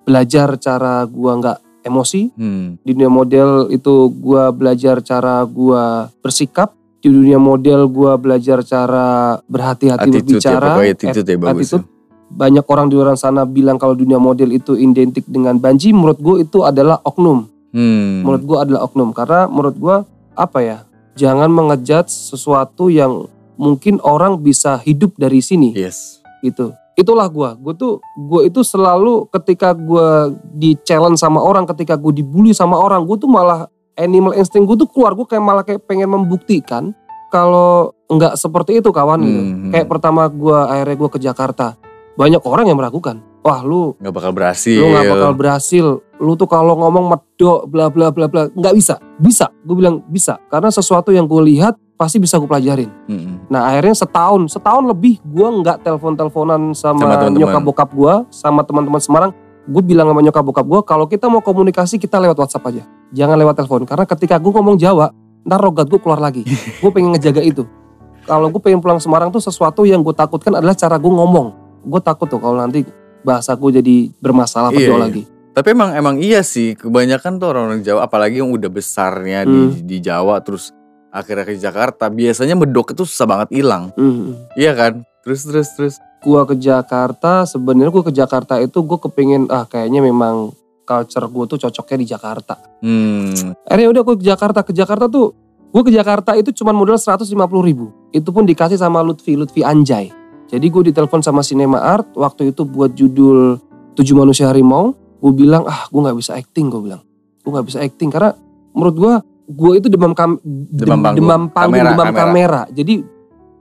belajar 0.04 0.56
cara 0.56 1.04
gue 1.04 1.32
nggak 1.32 1.58
emosi. 1.82 2.30
Hmm. 2.34 2.76
Di 2.80 2.92
dunia 2.92 3.10
model 3.10 3.68
itu 3.72 4.08
gue 4.12 4.44
belajar 4.52 5.00
cara 5.00 5.42
gue 5.44 5.84
bersikap. 6.20 6.72
Di 7.00 7.08
dunia 7.08 7.40
model 7.40 7.88
gue 7.88 8.12
belajar 8.20 8.60
cara 8.60 9.40
berhati-hati 9.48 10.08
ya 10.08 10.20
berbicara. 10.20 10.66
pokoknya 10.76 10.92
attitude 10.92 11.28
ya 11.28 11.38
bagus. 11.40 11.72
attitude. 11.72 11.86
banyak 12.30 12.62
orang 12.70 12.86
di 12.86 12.94
luar 12.94 13.18
sana 13.18 13.42
bilang 13.42 13.74
kalau 13.74 13.98
dunia 13.98 14.14
model 14.14 14.54
itu 14.54 14.78
identik 14.78 15.26
dengan 15.26 15.58
banji, 15.58 15.90
menurut 15.90 16.22
gue 16.22 16.46
itu 16.46 16.62
adalah 16.62 17.02
oknum. 17.02 17.50
Hmm. 17.74 18.22
Menurut 18.22 18.42
gue 18.46 18.58
adalah 18.60 18.86
oknum 18.86 19.10
karena 19.10 19.50
menurut 19.50 19.74
gue 19.74 19.96
apa 20.38 20.58
ya? 20.62 20.78
Jangan 21.18 21.50
mengejat 21.50 22.06
sesuatu 22.06 22.86
yang 22.86 23.26
mungkin 23.58 23.98
orang 24.00 24.40
bisa 24.40 24.80
hidup 24.80 25.12
dari 25.18 25.42
sini 25.42 25.74
Yes. 25.74 26.22
gitu. 26.40 26.72
Itulah 26.94 27.26
gue. 27.30 27.50
Gue 27.62 27.74
tuh 27.74 27.92
gue 28.18 28.50
itu 28.50 28.60
selalu 28.60 29.30
ketika 29.30 29.72
gue 29.72 30.34
di 30.52 30.76
challenge 30.84 31.16
sama 31.16 31.40
orang, 31.40 31.64
ketika 31.64 31.94
gue 31.96 32.12
dibully 32.12 32.52
sama 32.52 32.76
orang, 32.76 33.06
gue 33.06 33.16
tuh 33.16 33.30
malah 33.30 33.70
animal 33.94 34.36
instinct 34.36 34.66
gue 34.68 34.76
tuh 34.84 34.88
keluar. 34.90 35.14
Gue 35.16 35.24
kayak 35.24 35.44
malah 35.44 35.64
kayak 35.64 35.86
pengen 35.86 36.10
membuktikan 36.10 36.92
kalau 37.30 37.94
nggak 38.10 38.34
seperti 38.34 38.82
itu 38.82 38.90
kawan 38.90 39.20
gitu. 39.22 39.40
Hmm. 39.40 39.70
Kayak 39.72 39.86
pertama 39.86 40.26
gue 40.26 40.58
akhirnya 40.58 40.96
gue 40.98 41.10
ke 41.14 41.18
Jakarta, 41.22 41.66
banyak 42.18 42.42
orang 42.42 42.66
yang 42.68 42.78
meragukan. 42.78 43.22
Wah 43.40 43.64
lu 43.64 43.96
Nggak 43.96 44.14
bakal 44.20 44.32
berhasil. 44.36 44.76
lu 44.76 44.92
nggak 44.92 45.08
bakal 45.16 45.32
berhasil. 45.32 45.86
Lu 46.20 46.36
tuh 46.36 46.44
kalau 46.44 46.76
ngomong 46.76 47.08
medok 47.08 47.64
bla 47.72 47.88
bla 47.88 48.12
bla 48.12 48.28
bla 48.28 48.52
nggak 48.52 48.74
bisa. 48.76 49.00
Bisa, 49.16 49.48
gue 49.64 49.72
bilang 49.72 50.04
bisa. 50.04 50.36
Karena 50.52 50.68
sesuatu 50.68 51.08
yang 51.08 51.24
gue 51.24 51.40
lihat 51.48 51.80
pasti 52.00 52.16
bisa 52.16 52.40
gue 52.40 52.48
pelajarin. 52.48 52.88
Mm-mm. 53.04 53.52
Nah 53.52 53.68
akhirnya 53.68 53.92
setahun, 53.92 54.48
setahun 54.48 54.88
lebih 54.88 55.20
gue 55.20 55.48
nggak 55.60 55.84
telepon-teleponan 55.84 56.72
sama, 56.72 56.96
Sama 57.04 57.14
teman-teman. 57.20 57.36
nyokap 57.36 57.60
bokap 57.60 57.90
gue, 57.92 58.14
sama 58.32 58.64
teman-teman 58.64 59.00
Semarang. 59.04 59.32
Gue 59.68 59.84
bilang 59.84 60.08
sama 60.08 60.24
nyokap 60.24 60.40
bokap 60.40 60.64
gue, 60.64 60.80
kalau 60.88 61.04
kita 61.04 61.28
mau 61.28 61.44
komunikasi 61.44 62.00
kita 62.00 62.16
lewat 62.16 62.40
WhatsApp 62.40 62.64
aja, 62.72 62.82
jangan 63.12 63.36
lewat 63.36 63.60
telepon. 63.60 63.84
Karena 63.84 64.08
ketika 64.08 64.40
gue 64.40 64.48
ngomong 64.48 64.80
Jawa, 64.80 65.12
ntar 65.44 65.60
rogat 65.60 65.92
gue 65.92 66.00
keluar 66.00 66.16
lagi. 66.16 66.40
gue 66.80 66.90
pengen 66.90 67.12
ngejaga 67.12 67.44
itu. 67.44 67.68
Kalau 68.24 68.48
gue 68.48 68.60
pengen 68.64 68.80
pulang 68.80 68.96
Semarang 68.96 69.28
tuh 69.28 69.44
sesuatu 69.44 69.84
yang 69.84 70.00
gue 70.00 70.16
takutkan 70.16 70.56
adalah 70.56 70.72
cara 70.72 70.96
gue 70.96 71.12
ngomong. 71.12 71.52
Gue 71.84 72.00
takut 72.00 72.32
tuh 72.32 72.40
kalau 72.40 72.56
nanti 72.56 72.88
bahasa 73.20 73.52
gue 73.52 73.70
jadi 73.84 74.08
bermasalah 74.16 74.72
iya, 74.72 74.88
iya. 74.88 74.96
lagi. 74.96 75.22
Tapi 75.50 75.68
emang 75.76 75.90
emang 75.92 76.16
iya 76.16 76.40
sih 76.40 76.72
kebanyakan 76.72 77.36
tuh 77.36 77.52
orang-orang 77.52 77.84
Jawa 77.84 78.08
apalagi 78.08 78.40
yang 78.40 78.48
udah 78.48 78.70
besarnya 78.70 79.44
Hmm. 79.44 79.76
di 79.76 79.84
di 79.84 79.96
Jawa 80.00 80.40
terus 80.40 80.72
akhirnya 81.10 81.44
ke 81.46 81.54
Jakarta 81.58 82.06
biasanya 82.08 82.54
medok 82.54 82.94
itu 82.94 83.02
susah 83.06 83.26
banget 83.26 83.48
hilang. 83.54 83.94
Hmm. 83.94 84.38
Iya 84.54 84.72
kan? 84.74 84.92
Terus 85.26 85.46
terus 85.46 85.68
terus. 85.76 85.94
Gue 86.20 86.42
ke 86.44 86.52
Jakarta, 86.60 87.48
sebenarnya 87.48 87.88
gue 87.88 88.04
ke 88.04 88.12
Jakarta 88.12 88.60
itu 88.60 88.84
gue 88.84 88.98
kepingin 89.00 89.48
ah 89.48 89.64
kayaknya 89.64 90.04
memang 90.04 90.52
culture 90.84 91.26
gue 91.30 91.44
tuh 91.56 91.58
cocoknya 91.64 91.96
di 91.96 92.06
Jakarta. 92.10 92.54
Hmm. 92.80 93.56
akhirnya 93.68 94.00
udah 94.00 94.02
gue 94.02 94.16
ke 94.20 94.24
Jakarta 94.24 94.60
ke 94.64 94.72
Jakarta 94.72 95.04
tuh 95.06 95.36
gue 95.70 95.82
ke 95.86 95.92
Jakarta 95.94 96.34
itu 96.34 96.50
cuma 96.50 96.74
modal 96.74 96.98
150 96.98 97.28
ribu 97.62 97.94
itu 98.10 98.26
pun 98.32 98.42
dikasih 98.42 98.80
sama 98.80 99.04
Lutfi 99.04 99.38
Lutfi 99.38 99.62
Anjay 99.62 100.10
jadi 100.50 100.66
gue 100.66 100.82
ditelepon 100.90 101.22
sama 101.22 101.46
Cinema 101.46 101.78
Art 101.78 102.10
waktu 102.18 102.50
itu 102.50 102.66
buat 102.66 102.96
judul 102.96 103.60
Tujuh 103.94 104.16
Manusia 104.18 104.50
Harimau 104.50 104.96
gue 105.20 105.32
bilang 105.36 105.68
ah 105.68 105.86
gue 105.86 106.00
nggak 106.00 106.18
bisa 106.18 106.34
acting 106.34 106.72
gue 106.72 106.80
bilang 106.90 107.04
gue 107.44 107.50
nggak 107.52 107.66
bisa 107.68 107.78
acting 107.84 108.10
karena 108.10 108.34
menurut 108.74 108.96
gue 108.98 109.14
gue 109.50 109.72
itu 109.76 109.86
demam 109.86 110.12
kam, 110.12 110.38
dem- 110.38 110.86
Demam 110.86 111.00
panggung. 111.00 111.18
demam 111.18 111.42
panggung 111.48 111.74
Kamera, 111.74 111.90
demam 111.90 112.06
kamera. 112.06 112.20
kamera. 112.22 112.60
jadi 112.70 112.94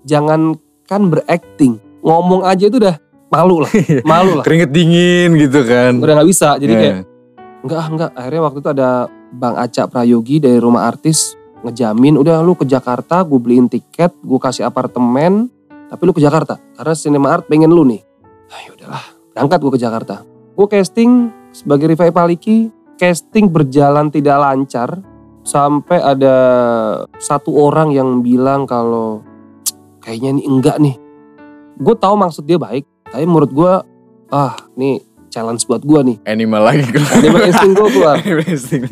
jangankan 0.05 1.01
berakting 1.07 1.73
ngomong 1.99 2.41
aja 2.43 2.65
itu 2.65 2.77
udah 2.77 2.95
malu 3.27 3.61
lah 3.61 3.71
malu 4.07 4.31
lah 4.37 4.43
Keringet 4.43 4.69
dingin 4.69 5.35
gitu 5.35 5.61
kan. 5.63 5.97
udah 5.97 6.13
nggak 6.15 6.29
bisa 6.29 6.55
jadi 6.55 6.71
Eh, 6.71 6.79
kayak 6.79 6.97
Enggak, 7.59 7.83
enggak. 7.85 8.11
Akhirnya 8.15 8.41
waktu 8.41 8.57
itu 8.57 8.69
ada 8.71 8.89
Bang 9.29 9.51
Acak 9.53 9.91
Prayogi 9.91 10.39
dari 10.39 10.55
rumah 10.57 10.87
artis 10.87 11.35
ngejamin 11.59 12.15
udah 12.15 12.39
lu 12.39 12.55
ke 12.55 12.63
Jakarta, 12.63 13.19
gue 13.19 13.35
beliin 13.35 13.67
tiket, 13.67 14.15
gue 14.15 14.39
kasih 14.39 14.63
apartemen, 14.63 15.51
tapi 15.85 16.01
lu 16.01 16.15
ke 16.15 16.23
Jakarta 16.23 16.55
karena 16.71 16.95
Cinema 16.95 17.27
Art 17.29 17.51
pengen 17.51 17.67
lu 17.67 17.83
nih. 17.83 17.99
Ah 18.47 18.63
udahlah, 18.65 19.03
berangkat 19.29 19.59
gue 19.59 19.71
ke 19.75 19.81
Jakarta. 19.81 20.23
Gue 20.55 20.67
casting 20.67 21.11
sebagai 21.51 21.91
Rifai 21.91 22.09
Paliki, 22.09 22.71
casting 22.95 23.51
berjalan 23.51 24.07
tidak 24.07 24.39
lancar 24.39 25.03
sampai 25.41 25.97
ada 25.97 26.35
satu 27.17 27.51
orang 27.59 27.89
yang 27.89 28.19
bilang 28.19 28.63
kalau 28.63 29.23
"Cek, 29.63 29.75
kayaknya 30.01 30.29
ini 30.31 30.43
enggak 30.45 30.77
nih. 30.77 30.95
Gue 31.75 31.95
tahu 31.95 32.15
maksud 32.15 32.43
dia 32.43 32.55
baik, 32.55 32.83
tapi 33.05 33.23
menurut 33.23 33.49
gue 33.49 33.71
ah 34.29 34.53
nih 34.75 34.99
challenge 35.29 35.63
buat 35.63 35.81
gue 35.81 35.99
nih. 36.03 36.17
animal 36.23 36.61
lagi 36.63 36.83
Animal 37.15 37.41
instinct 37.45 37.75
gue 37.75 37.89
keluar. 37.91 38.15
Instinct. 38.45 38.89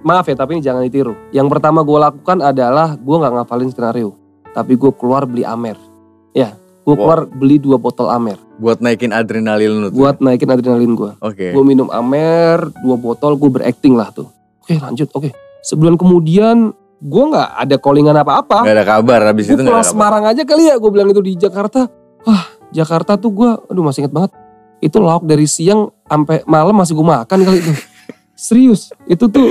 Maaf 0.00 0.24
ya, 0.24 0.34
tapi 0.34 0.56
ini 0.56 0.62
jangan 0.62 0.82
ditiru. 0.82 1.16
Yang 1.30 1.48
pertama 1.50 1.80
gue 1.80 1.98
lakukan 1.98 2.38
adalah 2.40 2.94
gue 2.94 3.16
nggak 3.16 3.34
ngafalin 3.34 3.68
skenario, 3.68 4.14
tapi 4.50 4.74
gue 4.74 4.92
keluar 4.92 5.24
beli 5.24 5.42
Amer. 5.42 5.76
Ya, 6.32 6.54
gue 6.82 6.88
Wow. 6.88 6.98
keluar 6.98 7.20
beli 7.26 7.56
dua 7.56 7.76
botol 7.76 8.08
Amer 8.08 8.36
Buat 8.54 8.80
naikin 8.80 9.10
adrenalin 9.10 9.70
lu 9.70 9.86
tuh. 9.88 9.98
buat 9.98 10.16
naikin 10.18 10.48
adrenalin 10.48 10.92
gue. 10.92 11.12
Oke. 11.20 11.50
Gue 11.50 11.62
minum 11.62 11.88
Amer, 11.88 12.58
dua 12.78 12.94
botol, 12.94 13.34
gue 13.34 13.50
berakting 13.50 13.92
lah 13.92 14.08
tuh. 14.08 14.28
Oke 14.58 14.76
lanjut, 14.76 15.10
oke. 15.10 15.30
Sebulan 15.62 15.94
kemudian 15.94 16.74
gue 16.98 17.24
nggak 17.30 17.48
ada 17.56 17.76
callingan 17.78 18.18
apa-apa. 18.18 18.62
Gak 18.62 18.76
ada 18.76 18.86
kabar 18.86 19.20
habis 19.30 19.46
Gue 19.46 19.54
itu 19.56 19.62
gak 19.62 19.70
kabar. 19.72 19.86
Semarang 19.86 20.24
aja 20.26 20.42
kali 20.42 20.66
ya, 20.66 20.78
gue 20.78 20.90
bilang 20.90 21.08
itu 21.08 21.22
di 21.22 21.34
Jakarta. 21.34 21.86
Wah, 22.22 22.44
Jakarta 22.70 23.14
tuh 23.14 23.30
gue, 23.30 23.50
aduh 23.70 23.82
masih 23.82 24.06
inget 24.06 24.14
banget. 24.14 24.32
Itu 24.78 24.98
lauk 24.98 25.22
dari 25.22 25.46
siang 25.46 25.90
sampai 26.02 26.42
malam 26.44 26.74
masih 26.74 26.94
gue 26.94 27.06
makan 27.06 27.38
kali 27.42 27.58
itu. 27.58 27.72
Serius, 28.34 28.90
itu 29.06 29.26
tuh 29.26 29.46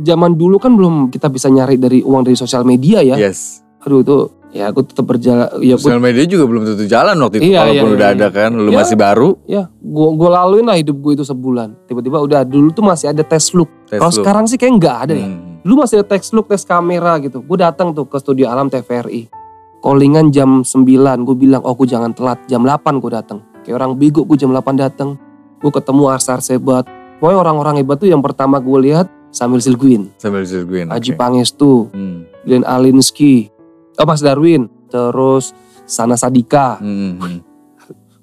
zaman 0.00 0.34
dulu 0.34 0.56
kan 0.56 0.72
belum 0.72 1.10
kita 1.10 1.28
bisa 1.28 1.46
nyari 1.46 1.76
dari 1.76 2.00
uang 2.00 2.22
dari 2.24 2.34
sosial 2.34 2.62
media 2.62 3.02
ya. 3.02 3.14
Yes. 3.18 3.62
Aduh 3.82 4.02
itu 4.02 4.16
ya 4.50 4.72
aku 4.72 4.82
tetap 4.82 5.04
berjalan 5.04 5.52
ya 5.60 5.76
gue 5.76 5.82
Sosial 5.82 6.00
media 6.00 6.24
juga 6.24 6.48
belum 6.48 6.62
tentu 6.64 6.88
jalan 6.88 7.14
waktu 7.20 7.36
itu 7.38 7.52
Iya, 7.52 7.60
walaupun 7.60 7.76
iya, 7.86 7.96
udah 7.98 8.08
iya. 8.08 8.16
ada 8.18 8.28
kan. 8.32 8.50
Lu 8.54 8.70
Ya. 8.72 8.78
masih 8.80 8.96
baru. 8.96 9.28
ya 9.46 9.62
gue 9.70 10.08
gue 10.16 10.28
laluin 10.30 10.64
lah 10.66 10.76
hidup 10.78 10.96
gue 10.96 11.12
itu 11.14 11.24
sebulan. 11.24 11.68
Tiba-tiba 11.86 12.18
udah 12.18 12.40
dulu 12.42 12.72
tuh 12.72 12.82
masih 12.82 13.12
ada 13.12 13.22
tes 13.22 13.52
look. 13.52 13.70
Kalau 13.88 14.10
lu. 14.10 14.16
sekarang 14.16 14.44
sih 14.46 14.58
kayak 14.58 14.74
nggak 14.76 14.96
ada 15.08 15.14
ya. 15.14 15.28
Hmm. 15.28 15.62
Dulu 15.62 15.74
masih 15.82 16.00
ada 16.00 16.06
tes 16.08 16.30
look, 16.30 16.46
tes 16.46 16.62
kamera 16.62 17.18
gitu. 17.18 17.42
Gue 17.42 17.58
datang 17.58 17.90
tuh 17.90 18.06
ke 18.06 18.18
studio 18.18 18.46
alam 18.46 18.66
TVRI. 18.66 19.30
Callingan 19.78 20.30
jam 20.30 20.66
9, 20.66 20.82
gue 21.22 21.36
bilang, 21.36 21.62
oh 21.62 21.74
gue 21.74 21.86
jangan 21.86 22.10
telat. 22.10 22.42
Jam 22.46 22.62
8 22.62 22.98
gue 22.98 23.10
datang. 23.10 23.38
Kayak 23.62 23.76
orang 23.78 23.92
bego 23.94 24.26
gue 24.26 24.34
jam 24.34 24.50
8 24.50 24.62
datang. 24.74 25.14
Gue 25.58 25.70
ketemu 25.70 26.02
Ars-Ars 26.08 26.50
hebat. 26.50 26.86
Pokoknya 27.16 27.38
orang-orang 27.40 27.74
hebat 27.78 27.96
tuh 27.96 28.06
yang 28.06 28.20
pertama 28.20 28.58
gue 28.58 28.78
lihat 28.82 29.06
Sambil 29.32 29.60
Silguin, 29.60 30.12
Sambil 30.16 30.48
disirguin. 30.48 30.88
Aji 30.88 31.12
oke. 31.12 31.18
Pangestu, 31.18 31.92
Hmm. 31.92 32.24
Glenn 32.42 32.64
Alinsky, 32.64 33.52
oh 33.96 34.06
Mas 34.06 34.20
Darwin, 34.20 34.64
terus 34.88 35.52
Sana 35.84 36.16
Sadika. 36.16 36.80
Hmm, 36.80 37.20
hmm. 37.20 37.38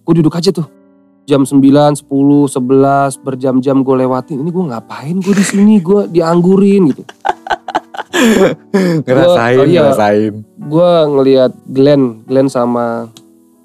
Gue 0.01 0.13
duduk 0.17 0.33
aja 0.33 0.49
tuh. 0.49 0.65
Jam 1.23 1.47
9, 1.47 1.63
10, 1.63 2.03
11 2.03 3.23
berjam-jam 3.23 3.79
gue 3.79 3.95
lewatin. 4.03 4.43
Ini 4.43 4.49
gue 4.51 4.65
ngapain 4.75 5.15
gue 5.23 5.31
di 5.31 5.45
sini? 5.45 5.79
Gue 5.79 6.11
dianggurin 6.11 6.91
gitu. 6.91 7.03
Ngerasain, 9.07 9.57
oh 9.59 9.67
iya. 9.67 9.83
ngerasain. 9.83 10.33
gue 10.43 10.91
ngelihat 11.11 11.51
Glenn, 11.67 12.23
Glenn 12.23 12.47
sama 12.47 13.11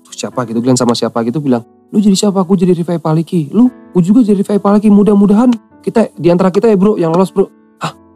tuh 0.02 0.14
siapa 0.14 0.42
gitu, 0.50 0.58
Glenn 0.58 0.76
sama 0.76 0.98
siapa 0.98 1.22
gitu 1.22 1.38
bilang, 1.38 1.62
lu 1.94 2.02
jadi 2.02 2.14
siapa? 2.14 2.42
Gue 2.42 2.58
jadi 2.58 2.74
Rifai 2.74 2.98
Paliki. 2.98 3.54
Lu, 3.54 3.70
gue 3.70 4.02
juga 4.02 4.26
jadi 4.26 4.42
Rifai 4.42 4.58
Paliki. 4.58 4.90
Mudah-mudahan 4.90 5.54
kita 5.80 6.10
di 6.14 6.28
antara 6.28 6.50
kita 6.50 6.66
ya 6.66 6.76
bro, 6.76 6.98
yang 6.98 7.14
lolos 7.14 7.30
bro. 7.30 7.46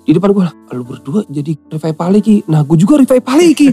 Di 0.02 0.10
depan 0.10 0.34
gue, 0.34 0.46
lu 0.74 0.82
berdua 0.82 1.22
jadi 1.30 1.54
Rifai 1.70 1.94
Paliki. 1.94 2.42
Nah, 2.50 2.66
gue 2.66 2.74
juga 2.74 2.98
Rifai 2.98 3.22
Paliki. 3.22 3.70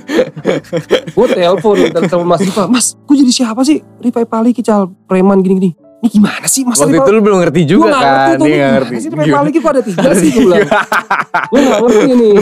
gue 1.17 1.27
telepon, 1.33 1.89
telepon 1.89 2.21
Mas 2.21 2.41
Diva, 2.45 2.63
Mas, 2.69 2.85
gue 2.93 3.15
jadi 3.17 3.31
siapa 3.33 3.65
sih? 3.65 3.81
Rifai 3.97 4.29
Paliki, 4.29 4.61
cal 4.61 4.93
preman 5.09 5.41
gini-gini. 5.41 5.73
Ini 5.99 6.07
gimana 6.15 6.47
sih 6.47 6.63
Mas 6.63 6.79
Waktu 6.79 6.95
itu 6.95 7.11
lu 7.11 7.19
belum 7.19 7.43
ngerti 7.43 7.59
Gue 7.67 7.71
juga 7.75 7.91
gak 7.91 7.99
kan. 7.99 8.07
ngerti 8.07 8.31
tuh, 8.31 8.47
ini 8.47 8.55
gak 8.55 8.71
ngerti. 8.71 8.93
sih 8.95 9.09
Paliki 9.11 9.57
kok 9.59 9.71
ada 9.75 9.81
tiga 9.83 10.09
sih 10.15 10.29
gue 10.31 10.43
bilang. 10.47 10.63
Gue 11.51 11.59
gak 11.59 11.79
ngerti 11.83 12.09
nih. 12.15 12.33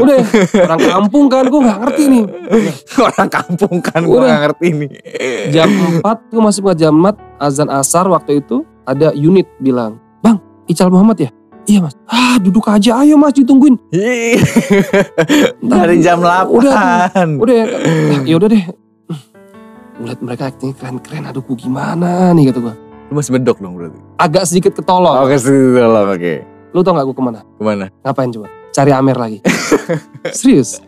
Udah, 0.00 0.18
orang 0.64 0.80
kampung 0.80 1.24
kan, 1.28 1.44
gue 1.44 1.60
gak 1.60 1.78
ngerti 1.82 2.02
nih. 2.08 2.24
Orang 3.10 3.28
kampung 3.28 3.76
kan 3.84 4.00
gue 4.00 4.18
gak 4.22 4.40
ngerti 4.48 4.66
nih. 4.72 4.90
jam 5.52 5.68
4 6.00 6.32
gue 6.32 6.40
masih 6.40 6.60
buat 6.64 6.76
jam 6.78 6.94
4 6.94 7.42
azan 7.42 7.68
asar 7.68 8.06
waktu 8.08 8.40
itu 8.40 8.64
ada 8.86 9.12
unit 9.12 9.46
bilang 9.58 9.98
bang 10.22 10.38
Ical 10.66 10.88
Muhammad 10.90 11.18
ya 11.18 11.30
iya 11.64 11.78
mas. 11.80 11.94
Ah 12.04 12.36
duduk 12.38 12.66
aja. 12.66 13.00
Ayo 13.00 13.14
mas 13.16 13.32
ditungguin. 13.32 13.78
Dari 15.62 15.96
jam 15.98 16.20
8. 16.20 16.48
udah 16.48 17.10
udah. 17.38 17.54
ya 17.54 17.66
ya 18.24 18.34
udah 18.36 18.48
deh. 18.48 18.64
Ngeliat 19.98 20.20
mereka 20.20 20.42
acting 20.48 20.72
keren-keren. 20.74 21.28
Aduh 21.28 21.42
gue 21.42 21.56
gimana 21.56 22.32
nih 22.32 22.50
kata 22.50 22.60
gue 22.60 22.74
Lu 23.10 23.20
masih 23.20 23.32
medok 23.36 23.60
dong 23.60 23.76
berarti. 23.76 23.98
agak 24.16 24.48
sedikit 24.48 24.72
ketolong. 24.72 25.20
Oke, 25.20 25.36
situ 25.36 25.76
lah 25.76 26.08
oke. 26.08 26.34
lu 26.72 26.80
tau 26.80 26.96
gak 26.96 27.04
gue 27.04 27.12
ke 27.12 27.20
mana? 27.20 27.40
Ke 27.44 27.62
mana? 27.62 27.86
ngapain 28.00 28.32
coba? 28.32 28.48
Cari 28.72 28.88
Amer 28.88 29.16
lagi. 29.20 29.38
Serius 30.38 30.80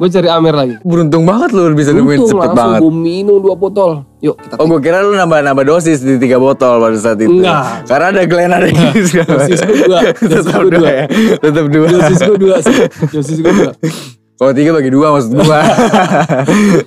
gue 0.00 0.08
cari 0.08 0.26
Amer 0.26 0.54
lagi 0.54 0.74
Beruntung 0.80 1.22
banget 1.22 1.52
lu 1.52 1.70
bisa 1.70 1.92
nemuin 1.92 2.18
cepet 2.24 2.32
langsung 2.32 2.56
banget. 2.56 2.78
gue 2.80 2.90
minum 2.90 3.36
dua 3.36 3.52
botol 3.52 4.00
yuk 4.18 4.32
kita 4.34 4.56
Oh 4.56 4.64
gue 4.66 4.80
kira 4.80 5.00
lu 5.00 5.12
nambah-nambah 5.12 5.62
dosis 5.62 6.00
di 6.00 6.16
tiga 6.16 6.36
botol 6.36 6.78
pada 6.78 6.94
saat 6.96 7.18
itu. 7.18 7.30
Enggak. 7.30 7.84
Karena 7.84 8.06
ada 8.10 8.20
Glenn 8.24 8.50
ada 8.50 8.64
yang 8.64 8.80
dosis 9.28 9.58
gue 9.60 9.76
dua 9.82 9.98
Tetap 10.24 10.58
gue 10.58 10.66
dua 10.66 10.72
dua 10.72 10.90
ya. 10.90 11.04
Tetap 11.36 11.64
dua. 11.68 11.84
dosis 11.86 12.18
gue 12.18 12.36
dua 12.38 12.56
sih 12.58 12.76
dosis 13.10 13.38
gue 13.38 13.52
dua 13.54 13.70
Kalau 14.34 14.52
tiga 14.56 14.70
bagi 14.72 14.88
dua 14.88 15.06
maksud 15.12 15.30
gua. 15.36 15.44
Udah 15.44 15.64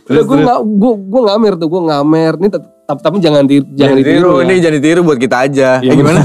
terus, 0.09 0.25
gue 0.25 0.37
nggak 0.41 0.59
gue 0.65 0.93
gue 1.05 1.21
ngamer 1.23 1.53
tuh 1.53 1.67
gue 1.69 1.81
ngamer 1.83 2.33
nih 2.35 2.49
tet- 2.49 2.71
tapi, 2.83 2.99
tapi 2.99 3.15
jangan 3.17 3.43
di, 3.45 3.61
jangan 3.71 3.95
ditiru, 3.95 4.29
ya. 4.33 4.41
Ini 4.43 4.53
jangan 4.59 4.75
ditiru 4.75 4.99
buat 5.05 5.15
kita 5.15 5.35
aja. 5.39 5.69
Iya, 5.79 5.85
Ya, 5.85 5.91
gimana? 5.95 6.19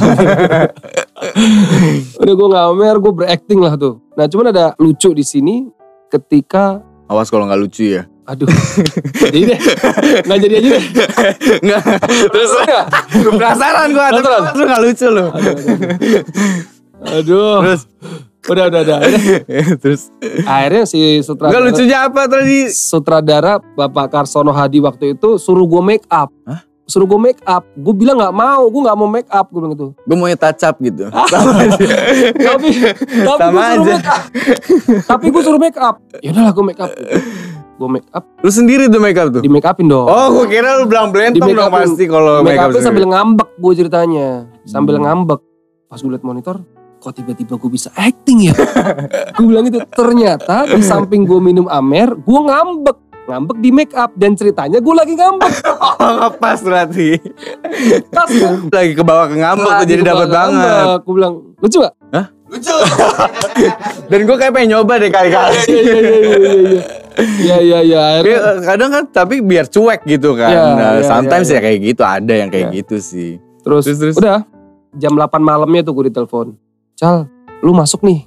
Udah 2.18 2.32
gue 2.32 2.48
ngamer, 2.48 2.94
gue 2.96 3.12
berakting 3.14 3.58
lah 3.58 3.74
tuh. 3.74 3.98
Nah 4.14 4.24
cuman 4.24 4.46
ada 4.48 4.64
lucu 4.76 5.12
di 5.12 5.20
sini 5.20 5.68
ketika 6.10 6.80
Awas 7.08 7.32
kalau 7.32 7.48
nggak 7.48 7.60
lucu 7.60 7.96
ya. 7.96 8.04
Aduh, 8.28 8.44
jadi 9.16 9.56
deh, 9.56 9.60
nggak 10.28 10.38
jadi 10.44 10.54
aja 10.60 10.68
deh. 10.76 10.84
Nggak. 11.64 11.82
Terus 12.28 12.50
penasaran. 13.32 13.88
Tapi 13.88 14.20
Penasaran? 14.20 14.52
lu 14.52 14.62
nggak 14.68 14.82
lucu 14.84 15.06
lu. 15.08 15.26
Aduh, 17.08 17.56
Terus 17.64 17.82
udah 18.52 18.64
udah 18.68 18.80
udah. 18.84 18.98
Terus 19.82 20.12
akhirnya 20.44 20.84
si 20.84 21.00
nggak 21.00 21.24
sutradara, 21.24 21.64
lucunya 21.64 21.98
apa 22.04 22.28
tadi? 22.28 22.68
sutradara 22.68 23.52
Bapak 23.56 24.12
Karsono 24.12 24.52
Hadi 24.52 24.84
waktu 24.84 25.16
itu 25.16 25.40
suruh 25.40 25.64
gue 25.64 25.80
make 25.80 26.04
up. 26.12 26.28
Hah? 26.44 26.67
Suruh 26.88 27.04
gue 27.04 27.20
make 27.22 27.44
up. 27.44 27.68
Gue 27.74 27.92
bilang 27.92 28.16
nggak 28.16 28.32
mau, 28.32 28.64
gue 28.64 28.80
nggak 28.80 28.96
mau 28.96 29.04
make 29.06 29.28
up. 29.28 29.46
Gue 29.46 29.60
bilang 29.60 29.72
gitu. 29.74 29.86
Gue 29.94 30.16
maunya 30.16 30.34
touch 30.34 30.62
up 30.62 30.80
gitu. 30.80 31.04
tapi 31.12 31.60
tapi 32.34 32.68
Sama 33.36 33.52
gue 33.52 33.60
suruh 33.60 33.84
aja. 33.84 33.92
make 33.92 34.08
up. 34.08 34.22
tapi 35.04 35.26
gue 35.28 35.42
suruh 35.44 35.60
make 35.60 35.78
up. 35.78 35.96
Ya 36.18 36.32
udahlah 36.32 36.50
gue 36.50 36.64
make 36.64 36.80
up. 36.80 36.90
Gue 37.78 37.86
make 37.88 38.08
up, 38.10 38.26
Lu 38.42 38.50
sendiri 38.50 38.88
tuh 38.88 38.98
make 38.98 39.14
up 39.14 39.30
tuh? 39.30 39.38
di 39.38 39.46
make 39.46 39.62
upin 39.62 39.86
dong. 39.86 40.02
Oh, 40.02 40.34
gue 40.34 40.50
kira 40.50 40.80
lu 40.80 40.88
bilang 40.88 41.12
make 41.12 41.36
dong 41.36 41.70
pasti 41.70 42.04
kalau 42.04 42.42
make 42.42 42.56
make 42.56 42.64
up 42.64 42.82
sambil 42.82 43.06
ngambek 43.06 43.48
gue 43.54 43.72
ceritanya. 43.76 44.28
Sambil 44.64 44.96
Hmm. 44.96 45.04
ngambek. 45.04 45.38
Pas 45.86 45.96
gue 45.96 46.10
liat 46.10 46.20
monitor, 46.20 46.58
kok 46.98 47.12
tiba-tiba 47.12 47.54
gue 47.54 47.70
bisa 47.70 47.94
acting 47.94 48.50
ya? 48.50 48.54
gue 49.36 49.46
bilang 49.46 49.62
gitu. 49.62 49.78
Ternyata 49.88 50.66
di 50.66 50.82
samping 50.82 51.22
gue 51.22 51.38
minum 51.38 51.64
amer, 51.64 52.16
gue 52.16 52.40
ngambek. 52.42 52.96
Ngambek 53.28 53.56
di 53.60 53.68
make 53.68 53.92
up 53.92 54.16
dan 54.16 54.32
ceritanya 54.32 54.80
gue 54.80 54.94
lagi 54.96 55.12
ngambek. 55.12 55.54
Oh, 55.98 56.30
pas 56.32 56.56
berarti. 56.58 57.20
Pas 58.08 58.24
kan? 58.24 58.70
Lagi 58.70 58.92
ke 58.94 59.02
bawah 59.02 59.28
ke 59.28 59.36
ngambek 59.36 59.72
tuh 59.76 59.86
jadi 59.86 60.02
dapat 60.02 60.28
banget. 60.30 60.84
Gue 61.04 61.14
bilang, 61.14 61.34
lucu 61.60 61.78
gak? 61.78 61.94
Lucu. 62.48 62.76
Dan 64.10 64.20
gue 64.24 64.36
kayak 64.38 64.52
pengen 64.56 64.68
nyoba 64.72 64.96
deh 64.96 65.12
kali-kali. 65.12 65.58
Iya, 65.68 65.76
iya, 65.76 65.98
iya, 66.00 66.08
iya, 66.08 66.52
iya. 66.56 66.82
Iya, 67.18 67.56
iya, 67.60 67.78
iya. 67.84 68.02
Eh, 68.24 68.62
kadang 68.64 68.88
kan 68.88 69.04
tapi 69.10 69.44
biar 69.44 69.68
cuek 69.68 70.06
gitu 70.06 70.32
kan. 70.32 70.48
Iya, 70.48 70.62
nah, 70.72 70.90
iya, 70.96 71.04
sometimes 71.04 71.48
iya, 71.50 71.58
ya 71.58 71.60
kayak 71.60 71.78
gitu, 71.84 72.02
ada 72.06 72.32
yang 72.32 72.48
kayak 72.48 72.66
Iya. 72.72 72.76
gitu 72.80 72.96
sih. 72.96 73.30
Terus, 73.60 73.84
Terus, 73.84 73.98
terus. 74.00 74.16
udah 74.16 74.48
jam 74.96 75.12
8 75.12 75.28
malamnya 75.38 75.84
tuh 75.84 75.92
gue 75.92 76.08
ditelepon. 76.08 76.56
Cal, 76.96 77.28
lu 77.60 77.76
masuk 77.76 78.00
nih 78.00 78.24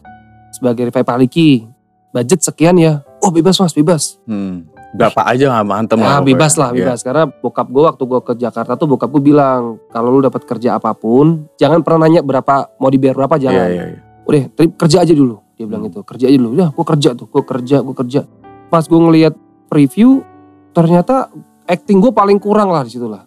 sebagai 0.53 0.93
Rifai 0.93 1.01
Paliki. 1.01 1.65
Budget 2.11 2.43
sekian 2.43 2.75
ya. 2.77 3.01
Oh 3.23 3.31
bebas 3.31 3.55
mas, 3.57 3.71
bebas. 3.71 4.19
Hmm. 4.27 4.67
Berapa 4.91 5.23
aja 5.23 5.43
nggak 5.49 5.65
mantem 5.65 5.97
Ah, 5.97 6.19
lah. 6.19 6.19
bebas 6.19 6.51
pokoknya. 6.51 6.62
lah, 6.62 6.69
bebas. 6.73 6.99
Karena 6.99 7.23
bokap 7.25 7.67
gue 7.67 7.84
waktu 7.86 8.04
gue 8.04 8.19
ke 8.21 8.34
Jakarta 8.36 8.71
tuh 8.75 8.88
bokap 8.88 9.10
gue 9.10 9.23
bilang, 9.23 9.80
kalau 9.88 10.10
lu 10.10 10.19
dapat 10.19 10.43
kerja 10.43 10.75
apa 10.75 10.91
pun, 10.91 11.47
jangan 11.56 11.80
pernah 11.80 12.06
nanya 12.06 12.19
berapa 12.19 12.75
mau 12.75 12.88
dibayar 12.88 13.15
berapa, 13.17 13.36
Iya, 13.36 13.43
jangan. 13.47 13.67
iya, 13.67 13.84
iya. 13.88 13.99
Udah, 14.21 14.41
tri- 14.49 14.75
kerja 14.75 14.97
aja 15.01 15.13
dulu. 15.13 15.39
Dia 15.54 15.65
bilang 15.65 15.86
gitu, 15.86 16.01
kerja 16.01 16.25
aja 16.27 16.38
dulu. 16.38 16.51
Ya, 16.54 16.67
gue 16.67 16.86
kerja 16.86 17.10
tuh, 17.13 17.27
gue 17.27 17.43
kerja, 17.45 17.77
gue 17.80 17.95
kerja. 17.95 18.21
Pas 18.67 18.84
gue 18.84 18.99
ngeliat 18.99 19.34
preview, 19.65 20.21
ternyata 20.69 21.32
acting 21.63 21.99
gue 21.99 22.12
paling 22.12 22.36
kurang 22.36 22.67
lah 22.67 22.84
di 22.84 22.91
situ 22.91 23.06
lah. 23.06 23.23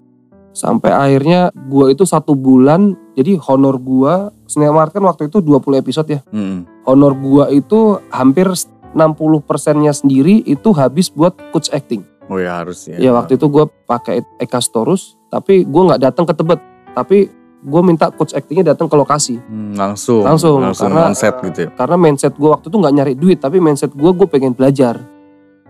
Sampai 0.50 0.88
akhirnya 0.88 1.48
gue 1.50 1.90
itu 1.90 2.05
satu 2.05 2.33
bulan, 2.33 2.94
jadi 3.12 3.40
honor 3.42 3.74
gue, 3.77 4.14
Sinema 4.44 4.87
kan 4.87 5.03
waktu 5.03 5.27
itu 5.27 5.40
20 5.40 5.59
episode 5.77 6.07
ya. 6.07 6.20
Hmm. 6.29 6.62
Honor 6.85 7.16
gue 7.16 7.57
itu 7.57 7.81
hampir 8.09 8.46
60 8.94 9.42
persennya 9.42 9.92
sendiri 9.92 10.40
itu 10.46 10.70
habis 10.72 11.11
buat 11.11 11.35
coach 11.50 11.68
acting. 11.74 12.07
Oh 12.30 12.40
ya 12.40 12.62
harus 12.64 12.88
ya. 12.88 12.96
Ya 12.96 13.11
waktu 13.12 13.37
itu 13.37 13.46
gue 13.50 13.68
pakai 13.85 14.24
Eka 14.40 14.62
Storus, 14.62 15.18
tapi 15.28 15.66
gue 15.66 15.83
nggak 15.85 16.00
datang 16.00 16.24
ke 16.24 16.33
Tebet, 16.33 16.61
tapi 16.96 17.28
gue 17.64 17.83
minta 17.85 18.09
coach 18.09 18.33
actingnya 18.33 18.72
datang 18.72 18.88
ke 18.88 18.96
lokasi. 18.96 19.37
Hmm, 19.40 19.76
langsung. 19.76 20.24
Langsung, 20.24 20.61
Langsung 20.61 20.88
karena- 20.92 21.12
on 21.12 21.16
set 21.16 21.37
gitu 21.44 21.68
ya. 21.68 21.70
Karena 21.72 21.96
mindset 22.00 22.33
gue 22.33 22.48
waktu 22.48 22.66
itu 22.72 22.76
nggak 22.80 22.94
nyari 22.94 23.14
duit, 23.16 23.38
tapi 23.40 23.61
mindset 23.61 23.92
gue 23.92 24.11
gue 24.14 24.26
pengen 24.28 24.57
belajar. 24.57 24.96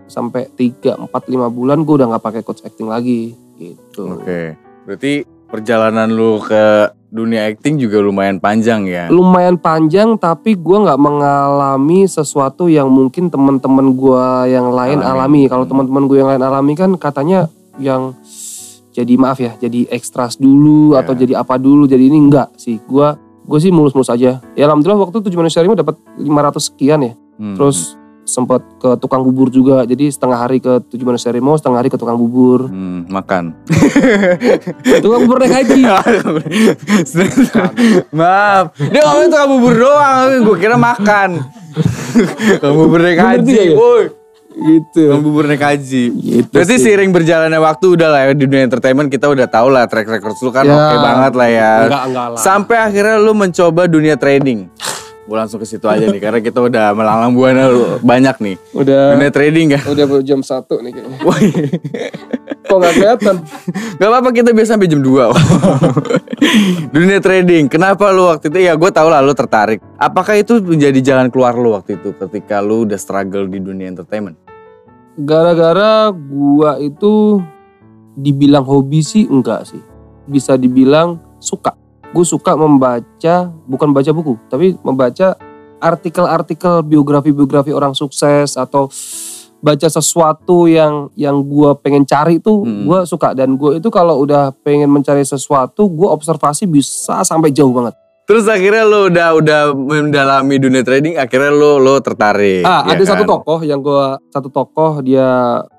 Sampai 0.05 0.47
3, 0.53 0.95
4, 1.01 1.09
5 1.27 1.49
bulan 1.49 1.81
gue 1.81 1.95
udah 1.97 2.07
nggak 2.13 2.23
pakai 2.23 2.41
coach 2.45 2.61
acting 2.61 2.87
lagi, 2.87 3.33
gitu. 3.57 4.21
Oke. 4.21 4.53
Berarti 4.85 5.25
perjalanan 5.47 6.09
lu 6.09 6.37
ke 6.39 6.89
dunia 7.07 7.47
acting 7.47 7.79
juga 7.79 8.03
lumayan 8.03 8.37
panjang 8.37 8.83
ya. 8.85 9.07
Lumayan 9.07 9.55
panjang, 9.55 10.19
tapi 10.19 10.53
gue 10.53 10.77
nggak 10.77 10.99
mengalami 10.99 12.03
sesuatu 12.05 12.67
yang 12.67 12.91
mungkin 12.91 13.31
teman-teman 13.31 13.95
gue 13.95 14.25
yang 14.51 14.67
lain 14.69 14.99
Alami. 14.99 15.47
alami. 15.47 15.51
Kalau 15.51 15.63
teman-teman 15.63 16.03
gue 16.05 16.17
yang 16.19 16.29
lain 16.35 16.43
alami 16.43 16.73
kan 16.75 16.91
katanya 16.95 17.47
yang 17.79 18.11
jadi 18.91 19.13
maaf 19.15 19.39
ya, 19.39 19.55
jadi 19.55 19.87
ekstras 19.91 20.35
dulu 20.35 20.95
Ya. 20.95 21.03
atau 21.03 21.11
jadi 21.11 21.35
apa 21.35 21.55
dulu, 21.55 21.83
jadi 21.83 22.03
ini 22.03 22.19
enggak 22.19 22.51
sih. 22.55 22.79
Gue 22.83 23.15
gue 23.45 23.59
sih 23.59 23.71
mulus-mulus 23.71 24.09
aja. 24.09 24.43
Ya 24.55 24.63
alhamdulillah 24.65 25.07
waktu 25.07 25.19
itu 25.19 25.31
tujuh 25.31 25.39
manusia 25.39 25.59
harimau 25.59 25.75
dapat 25.75 25.95
500 26.17 26.67
sekian 26.67 26.99
ya. 26.99 27.13
Hmm. 27.35 27.55
Terus 27.55 27.95
sempat 28.25 28.59
ke 28.75 28.97
tukang 28.97 29.21
bubur 29.21 29.47
juga. 29.47 29.85
Jadi 29.85 30.09
setengah 30.09 30.35
hari 30.35 30.57
ke 30.57 30.81
tujuh 30.83 31.05
manusia 31.05 31.29
harimau, 31.29 31.55
setengah 31.55 31.79
hari 31.79 31.89
ke 31.89 31.95
tukang 31.95 32.17
bubur. 32.17 32.67
Hmm, 32.67 33.05
makan. 33.07 33.53
tukang 35.03 35.21
bubur 35.23 35.39
naik 35.39 35.53
haji. 35.55 35.81
Maaf, 38.11 38.73
dia 38.75 39.01
ngomongin 39.01 39.29
tukang 39.29 39.49
bubur 39.49 39.73
doang, 39.75 40.27
gue 40.43 40.57
kira 40.57 40.75
makan. 40.75 41.29
Tukang 42.57 42.75
bubur 42.75 42.99
naik 42.99 43.19
haji, 43.19 43.45
juga 43.45 43.63
ya? 43.63 43.75
gitu. 44.55 45.01
Tukang 45.11 45.23
bubur 45.23 45.43
naik 45.45 45.61
haji. 45.61 46.03
Gitu 46.11 46.49
Berarti 46.49 46.75
sih. 46.75 46.83
seiring 46.87 47.11
berjalannya 47.11 47.59
waktu 47.59 47.85
udah 47.91 48.09
lah 48.09 48.21
ya 48.23 48.33
di 48.33 48.47
dunia 48.47 48.63
entertainment 48.63 49.11
kita 49.11 49.27
udah 49.27 49.45
tahu 49.45 49.67
lah 49.67 49.83
track 49.85 50.07
record 50.07 50.35
lu 50.39 50.49
kan 50.49 50.63
Ya. 50.63 50.73
oke 50.73 50.95
banget 50.97 51.33
lah 51.35 51.49
ya. 51.49 51.71
Enggak, 51.85 52.03
enggak 52.07 52.27
lah. 52.31 52.39
Sampai 52.39 52.77
akhirnya 52.79 53.15
lu 53.19 53.35
mencoba 53.35 53.85
dunia 53.85 54.15
trading. 54.15 54.71
Gue 55.25 55.37
langsung 55.37 55.57
ke 55.57 55.65
situ 55.65 55.89
aja 55.89 56.05
nih 56.05 56.21
karena 56.21 56.37
kita 56.37 56.61
udah 56.61 56.93
melalang 56.93 57.33
buana 57.33 57.65
banyak 58.05 58.35
nih. 58.41 58.55
Udah 58.77 59.17
Dunia 59.17 59.31
trading 59.33 59.67
kan. 59.73 59.81
udah 59.89 60.05
jam 60.21 60.45
satu 60.45 60.85
nih 60.85 60.93
kayaknya. 60.93 61.17
Kok 62.65 62.77
nggak 62.81 62.93
kelihatan? 62.97 63.35
Gak 64.01 64.09
apa-apa 64.09 64.29
kita 64.33 64.49
biasa 64.49 64.73
sampai 64.73 64.89
jam 64.89 64.99
2 65.05 65.13
Dunia 66.97 67.21
trading 67.21 67.69
Kenapa 67.69 68.09
lu 68.09 68.25
waktu 68.25 68.49
itu 68.49 68.57
Ya 68.65 68.73
gue 68.73 68.89
tau 68.89 69.05
lah 69.05 69.21
lu 69.21 69.37
tertarik 69.37 69.79
Apakah 70.01 70.33
itu 70.33 70.57
menjadi 70.59 70.97
jalan 70.97 71.29
keluar 71.29 71.53
lu 71.53 71.77
waktu 71.77 72.01
itu 72.01 72.17
Ketika 72.17 72.65
lu 72.65 72.89
udah 72.89 72.97
struggle 72.97 73.45
di 73.45 73.61
dunia 73.61 73.85
entertainment 73.85 74.35
Gara-gara 75.15 76.11
gua 76.11 76.75
itu 76.75 77.39
dibilang 78.19 78.67
hobi 78.67 78.99
sih 78.99 79.23
enggak 79.23 79.63
sih. 79.63 79.79
Bisa 80.27 80.59
dibilang 80.59 81.23
suka. 81.39 81.71
Gue 82.09 82.23
suka 82.23 82.53
membaca, 82.53 83.35
bukan 83.65 83.89
baca 83.89 84.11
buku, 84.11 84.37
tapi 84.45 84.77
membaca 84.81 85.35
artikel-artikel 85.77 86.81
biografi-biografi 86.81 87.69
orang 87.69 87.91
sukses 87.91 88.55
atau 88.55 88.87
baca 89.57 89.87
sesuatu 89.87 90.65
yang 90.65 91.09
yang 91.13 91.41
gua 91.41 91.73
pengen 91.73 92.05
cari 92.05 92.37
tuh 92.37 92.61
Hmm. 92.61 92.85
gua 92.85 93.01
suka 93.03 93.33
dan 93.33 93.53
gue 93.55 93.77
itu 93.77 93.89
kalau 93.89 94.19
udah 94.19 94.53
pengen 94.61 94.87
mencari 94.87 95.21
sesuatu 95.21 95.89
gue 95.89 96.05
observasi 96.05 96.65
bisa 96.65 97.21
sampai 97.21 97.49
jauh 97.49 97.73
banget 97.73 97.97
Terus 98.25 98.45
akhirnya 98.45 98.81
lu 98.83 99.05
udah 99.07 99.27
udah 99.33 99.61
mendalami 99.73 100.57
dunia 100.57 100.81
trading 100.81 101.13
Akhirnya 101.15 101.49
lu 101.49 101.77
lu 101.77 101.97
tertarik 101.99 102.61
Ah, 102.61 102.85
ya 102.85 102.93
ada 102.93 103.03
satu 103.05 103.21
kan? 103.21 103.29
tokoh 103.31 103.59
yang 103.61 103.81
gua 103.81 104.17
satu 104.27 104.49
tokoh 104.49 105.01
dia 105.01 105.25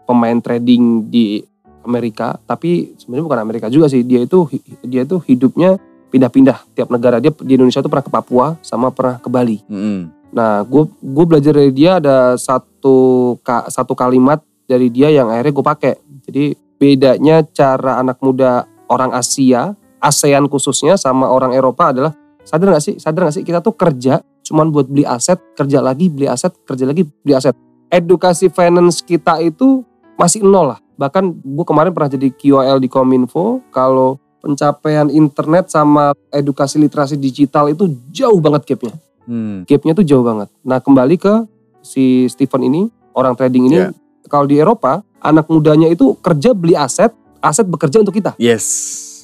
pemain 0.03 0.39
trading 0.39 1.07
di 1.07 1.43
Amerika, 1.83 2.35
tapi 2.43 2.99
sebenarnya 2.99 3.25
bukan 3.25 3.41
Amerika 3.41 3.67
juga 3.67 3.87
sih. 3.87 4.03
Dia 4.03 4.19
itu 4.21 4.51
dia 4.83 5.07
itu 5.07 5.23
hidupnya 5.23 5.79
pindah-pindah 6.11 6.73
tiap 6.75 6.89
negara. 6.89 7.19
Dia 7.19 7.33
di 7.33 7.53
Indonesia 7.59 7.83
tuh 7.83 7.91
pernah 7.91 8.07
ke 8.07 8.13
Papua 8.13 8.47
sama 8.63 8.91
pernah 8.95 9.19
ke 9.19 9.29
Bali. 9.29 9.59
Mm-mm. 9.67 10.11
Nah, 10.35 10.63
gue 10.67 10.85
gue 11.01 11.25
belajar 11.25 11.53
dari 11.55 11.73
dia 11.73 11.97
ada 12.03 12.37
satu 12.37 13.37
ka- 13.41 13.71
satu 13.71 13.97
kalimat 13.97 14.43
dari 14.67 14.91
dia 14.91 15.09
yang 15.09 15.31
akhirnya 15.31 15.53
gue 15.55 15.67
pakai. 15.67 15.95
Jadi 16.27 16.45
bedanya 16.77 17.41
cara 17.47 18.03
anak 18.03 18.21
muda 18.21 18.67
orang 18.91 19.15
Asia, 19.15 19.73
ASEAN 20.03 20.51
khususnya 20.51 20.99
sama 21.01 21.31
orang 21.31 21.57
Eropa 21.57 21.95
adalah 21.95 22.13
sadar 22.43 22.77
nggak 22.77 22.85
sih? 22.85 22.95
Sadar 22.99 23.27
nggak 23.27 23.37
sih 23.41 23.45
kita 23.47 23.63
tuh 23.63 23.75
kerja 23.75 24.21
cuman 24.47 24.71
buat 24.71 24.87
beli 24.87 25.03
aset, 25.03 25.43
kerja 25.59 25.83
lagi 25.83 26.07
beli 26.07 26.31
aset, 26.31 26.55
kerja 26.63 26.87
lagi 26.87 27.03
beli 27.03 27.35
aset. 27.35 27.55
Edukasi 27.91 28.51
finance 28.51 29.03
kita 29.03 29.43
itu 29.43 29.83
masih 30.15 30.43
nol 30.47 30.75
lah. 30.75 30.79
Bahkan 30.97 31.43
gue 31.45 31.65
kemarin 31.67 31.91
pernah 31.93 32.11
jadi 32.11 32.29
QOL 32.31 32.79
di 32.79 32.89
Kominfo. 32.89 33.63
Kalau 33.75 34.19
pencapaian 34.47 35.11
internet 35.11 35.67
sama 35.67 36.15
edukasi 36.31 36.79
literasi 36.79 37.19
digital 37.19 37.67
itu 37.67 37.91
jauh 38.15 38.39
banget 38.39 38.63
gapnya 38.63 38.95
Hmm. 39.27 39.67
gapnya 39.67 39.91
tuh 39.91 40.07
jauh 40.07 40.23
banget. 40.23 40.47
Nah 40.63 40.79
kembali 40.79 41.19
ke 41.19 41.51
si 41.83 42.31
Stephen 42.31 42.63
ini, 42.63 42.87
orang 43.11 43.35
trading 43.35 43.67
ini, 43.67 43.79
Iya. 43.83 43.91
kalau 44.31 44.47
di 44.47 44.55
Eropa 44.55 45.03
anak 45.19 45.51
mudanya 45.51 45.91
itu 45.91 46.15
kerja 46.23 46.55
beli 46.55 46.79
aset, 46.79 47.11
aset 47.43 47.67
bekerja 47.67 47.99
untuk 47.99 48.15
kita. 48.15 48.39
Yes 48.39 48.63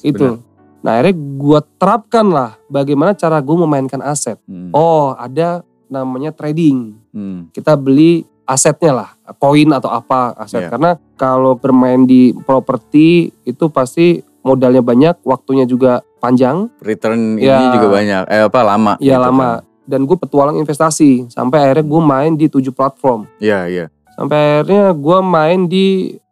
Itu. 0.03 0.19
benar. 0.35 0.43
Nah 0.83 0.91
akhirnya 0.99 1.15
gue 1.15 1.59
terapkan 1.79 2.27
lah 2.27 2.59
bagaimana 2.67 3.15
cara 3.15 3.39
gue 3.39 3.55
memainkan 3.55 4.03
aset. 4.03 4.35
Hmm. 4.43 4.75
Oh 4.75 5.15
ada 5.15 5.63
namanya 5.87 6.35
trading. 6.35 6.99
Hmm. 7.15 7.47
Kita 7.55 7.79
beli 7.79 8.27
asetnya 8.43 8.91
lah, 8.91 9.09
koin 9.39 9.71
atau 9.71 9.87
apa 9.87 10.35
aset. 10.35 10.67
Iya. 10.67 10.69
Karena 10.75 10.91
kalau 11.15 11.55
bermain 11.55 12.03
di 12.03 12.35
properti 12.43 13.31
itu 13.47 13.71
pasti 13.71 14.19
modalnya 14.43 14.79
banyak, 14.79 15.23
waktunya 15.23 15.63
juga 15.63 16.03
panjang, 16.19 16.67
Return 16.79 17.35
Ya. 17.35 17.57
ini 17.57 17.67
juga 17.73 17.87
banyak. 17.89 18.23
Eh 18.27 18.43
apa 18.43 18.59
lama? 18.61 18.93
ya 18.99 19.15
gitu 19.15 19.23
lama. 19.23 19.47
kan. 19.57 19.71
Dan 19.83 19.99
gue 20.03 20.15
petualang 20.15 20.55
investasi 20.55 21.27
sampai 21.27 21.59
akhirnya 21.61 21.83
gue 21.83 22.01
main 22.01 22.31
di 22.33 22.47
tujuh 22.47 22.71
platform. 22.71 23.27
Iya 23.37 23.67
iya 23.67 23.85
Sampai 24.13 24.61
akhirnya 24.61 24.93
gue 24.93 25.17
main 25.19 25.59
di 25.65 25.85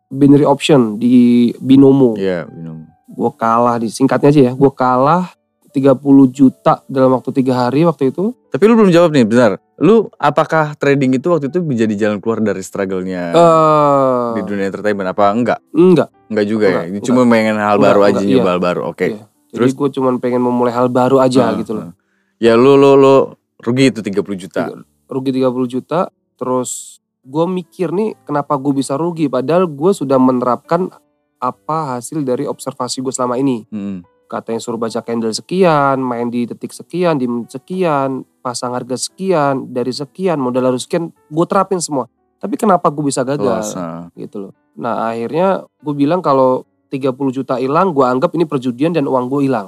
binary 0.07 0.43
option 0.43 0.95
di 0.95 1.15
binomo. 1.57 2.15
iya. 2.15 2.45
minum. 2.47 2.85
Gue 3.07 3.31
kalah 3.33 3.75
di 3.75 3.87
singkatnya 3.87 4.29
aja 4.29 4.41
ya, 4.41 4.53
gue 4.53 4.71
kalah 4.71 5.31
30 5.69 5.99
juta 6.29 6.83
dalam 6.85 7.11
waktu 7.11 7.31
tiga 7.33 7.55
hari 7.57 7.83
waktu 7.83 8.07
itu. 8.07 8.31
Tapi 8.47 8.63
lu 8.65 8.75
belum 8.75 8.87
jawab 8.89 9.11
nih, 9.11 9.23
benar. 9.23 9.55
Lu 9.81 10.13
apakah 10.15 10.77
trading 10.77 11.17
itu 11.17 11.25
waktu 11.25 11.49
itu 11.49 11.57
menjadi 11.59 11.93
jalan 11.97 12.21
keluar 12.21 12.37
dari 12.37 12.61
struggle-nya 12.61 13.33
Eh, 13.33 14.27
di 14.37 14.41
dunia 14.45 14.69
entertainment 14.69 15.09
apa 15.09 15.33
enggak? 15.33 15.59
enggak. 15.73 16.09
Enggak 16.29 16.45
juga 16.45 16.65
Enggak, 16.69 16.85
ya. 16.85 16.99
Cuma 17.01 17.21
pengen 17.25 17.57
hal 17.57 17.75
Enggak, 17.75 17.87
baru 17.89 17.99
aja 18.05 18.13
enggak, 18.15 18.29
nyoba 18.29 18.41
iya. 18.45 18.51
hal 18.53 18.59
baru. 18.61 18.81
Oke. 18.85 19.05
Iya. 19.09 19.23
Jadi 19.51 19.57
Terus? 19.57 19.73
gue 19.73 19.89
cuman 19.99 20.13
pengen 20.21 20.41
memulai 20.45 20.71
hal 20.71 20.87
baru 20.87 21.17
aja 21.19 21.49
Heeh, 21.49 21.59
gitu 21.59 21.71
loh. 21.75 21.83
heeh. 21.89 21.93
Ya 22.39 22.53
lu 22.53 22.77
lu 22.77 22.93
lu 22.93 23.15
rugi 23.57 23.89
itu 23.89 23.99
30 23.99 24.21
juta. 24.37 24.69
Rugi 25.09 25.31
30 25.33 25.49
juta. 25.67 25.99
Terus 26.37 27.01
gue 27.21 27.45
mikir 27.45 27.89
nih 27.91 28.15
kenapa 28.21 28.55
gue 28.55 28.73
bisa 28.73 28.95
rugi. 28.95 29.27
Padahal 29.27 29.65
gue 29.65 29.91
sudah 29.91 30.15
menerapkan 30.15 30.93
apa 31.35 31.97
hasil 31.97 32.21
dari 32.21 32.45
observasi 32.45 33.01
gue 33.01 33.09
selama 33.09 33.35
ini. 33.35 33.65
Hmm. 33.67 34.05
Katanya 34.31 34.63
suruh 34.63 34.79
baca 34.79 35.03
candle 35.03 35.35
sekian, 35.35 35.99
main 35.99 36.31
di 36.31 36.47
detik 36.47 36.71
sekian, 36.71 37.19
di 37.19 37.27
menit 37.27 37.51
sekian, 37.51 38.23
pasang 38.39 38.71
harga 38.71 38.95
sekian, 38.95 39.67
dari 39.75 39.91
sekian, 39.91 40.39
modal 40.39 40.71
harus 40.71 40.87
sekian. 40.87 41.11
Gue 41.27 41.43
terapin 41.43 41.83
semua. 41.83 42.07
Tapi 42.39 42.55
kenapa 42.55 42.87
gue 42.87 43.03
bisa 43.03 43.27
gagal? 43.27 43.75
Gitu 44.15 44.47
loh. 44.47 44.55
Nah 44.79 45.11
akhirnya 45.11 45.67
gue 45.83 45.93
bilang 45.93 46.23
kalau 46.23 46.63
30 46.87 47.11
juta 47.35 47.59
hilang 47.59 47.91
gue 47.91 48.07
anggap 48.07 48.31
ini 48.31 48.47
perjudian 48.47 48.95
dan 48.95 49.03
uang 49.03 49.27
gue 49.27 49.51
hilang. 49.51 49.67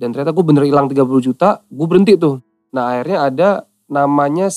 Dan 0.00 0.16
ternyata 0.16 0.32
gue 0.32 0.44
bener 0.46 0.64
hilang 0.64 0.88
30 0.88 1.04
juta, 1.20 1.60
gue 1.68 1.86
berhenti 1.86 2.16
tuh. 2.16 2.40
Nah 2.72 2.96
akhirnya 2.96 3.18
ada 3.28 3.48
namanya 3.92 4.48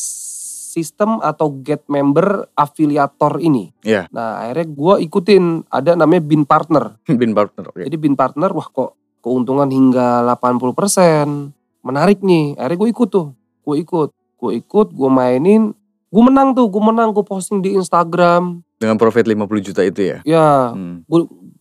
sistem 0.72 1.20
atau 1.20 1.52
get 1.60 1.84
member 1.92 2.48
afiliator 2.56 3.44
ini. 3.44 3.76
Iya. 3.84 4.08
Nah 4.16 4.48
akhirnya 4.48 4.68
gue 4.72 4.94
ikutin 5.12 5.44
ada 5.68 6.00
namanya 6.00 6.24
bin 6.24 6.48
partner. 6.48 6.96
Bin 7.20 7.36
partner. 7.36 7.76
Oke. 7.76 7.84
Jadi 7.84 7.98
bin 8.00 8.16
partner 8.16 8.56
wah 8.56 8.68
kok 8.72 8.96
keuntungan 9.22 9.70
hingga 9.70 10.26
80%. 10.36 11.54
Menarik 11.82 12.22
nih. 12.22 12.58
Akhirnya 12.58 12.78
gue 12.78 12.90
ikut 12.90 13.10
tuh. 13.10 13.28
Gue 13.62 13.82
ikut. 13.82 14.10
Gue 14.38 14.52
ikut, 14.58 14.88
gue 14.92 15.10
mainin. 15.10 15.74
Gue 16.12 16.24
menang 16.26 16.52
tuh, 16.52 16.68
gue 16.68 16.82
menang. 16.82 17.14
Gue 17.14 17.24
posting 17.24 17.62
di 17.62 17.78
Instagram. 17.78 18.66
Dengan 18.82 18.98
profit 18.98 19.30
50 19.30 19.62
juta 19.62 19.82
itu 19.86 20.02
ya. 20.02 20.18
Ya, 20.26 20.74
Hmm. 20.74 21.06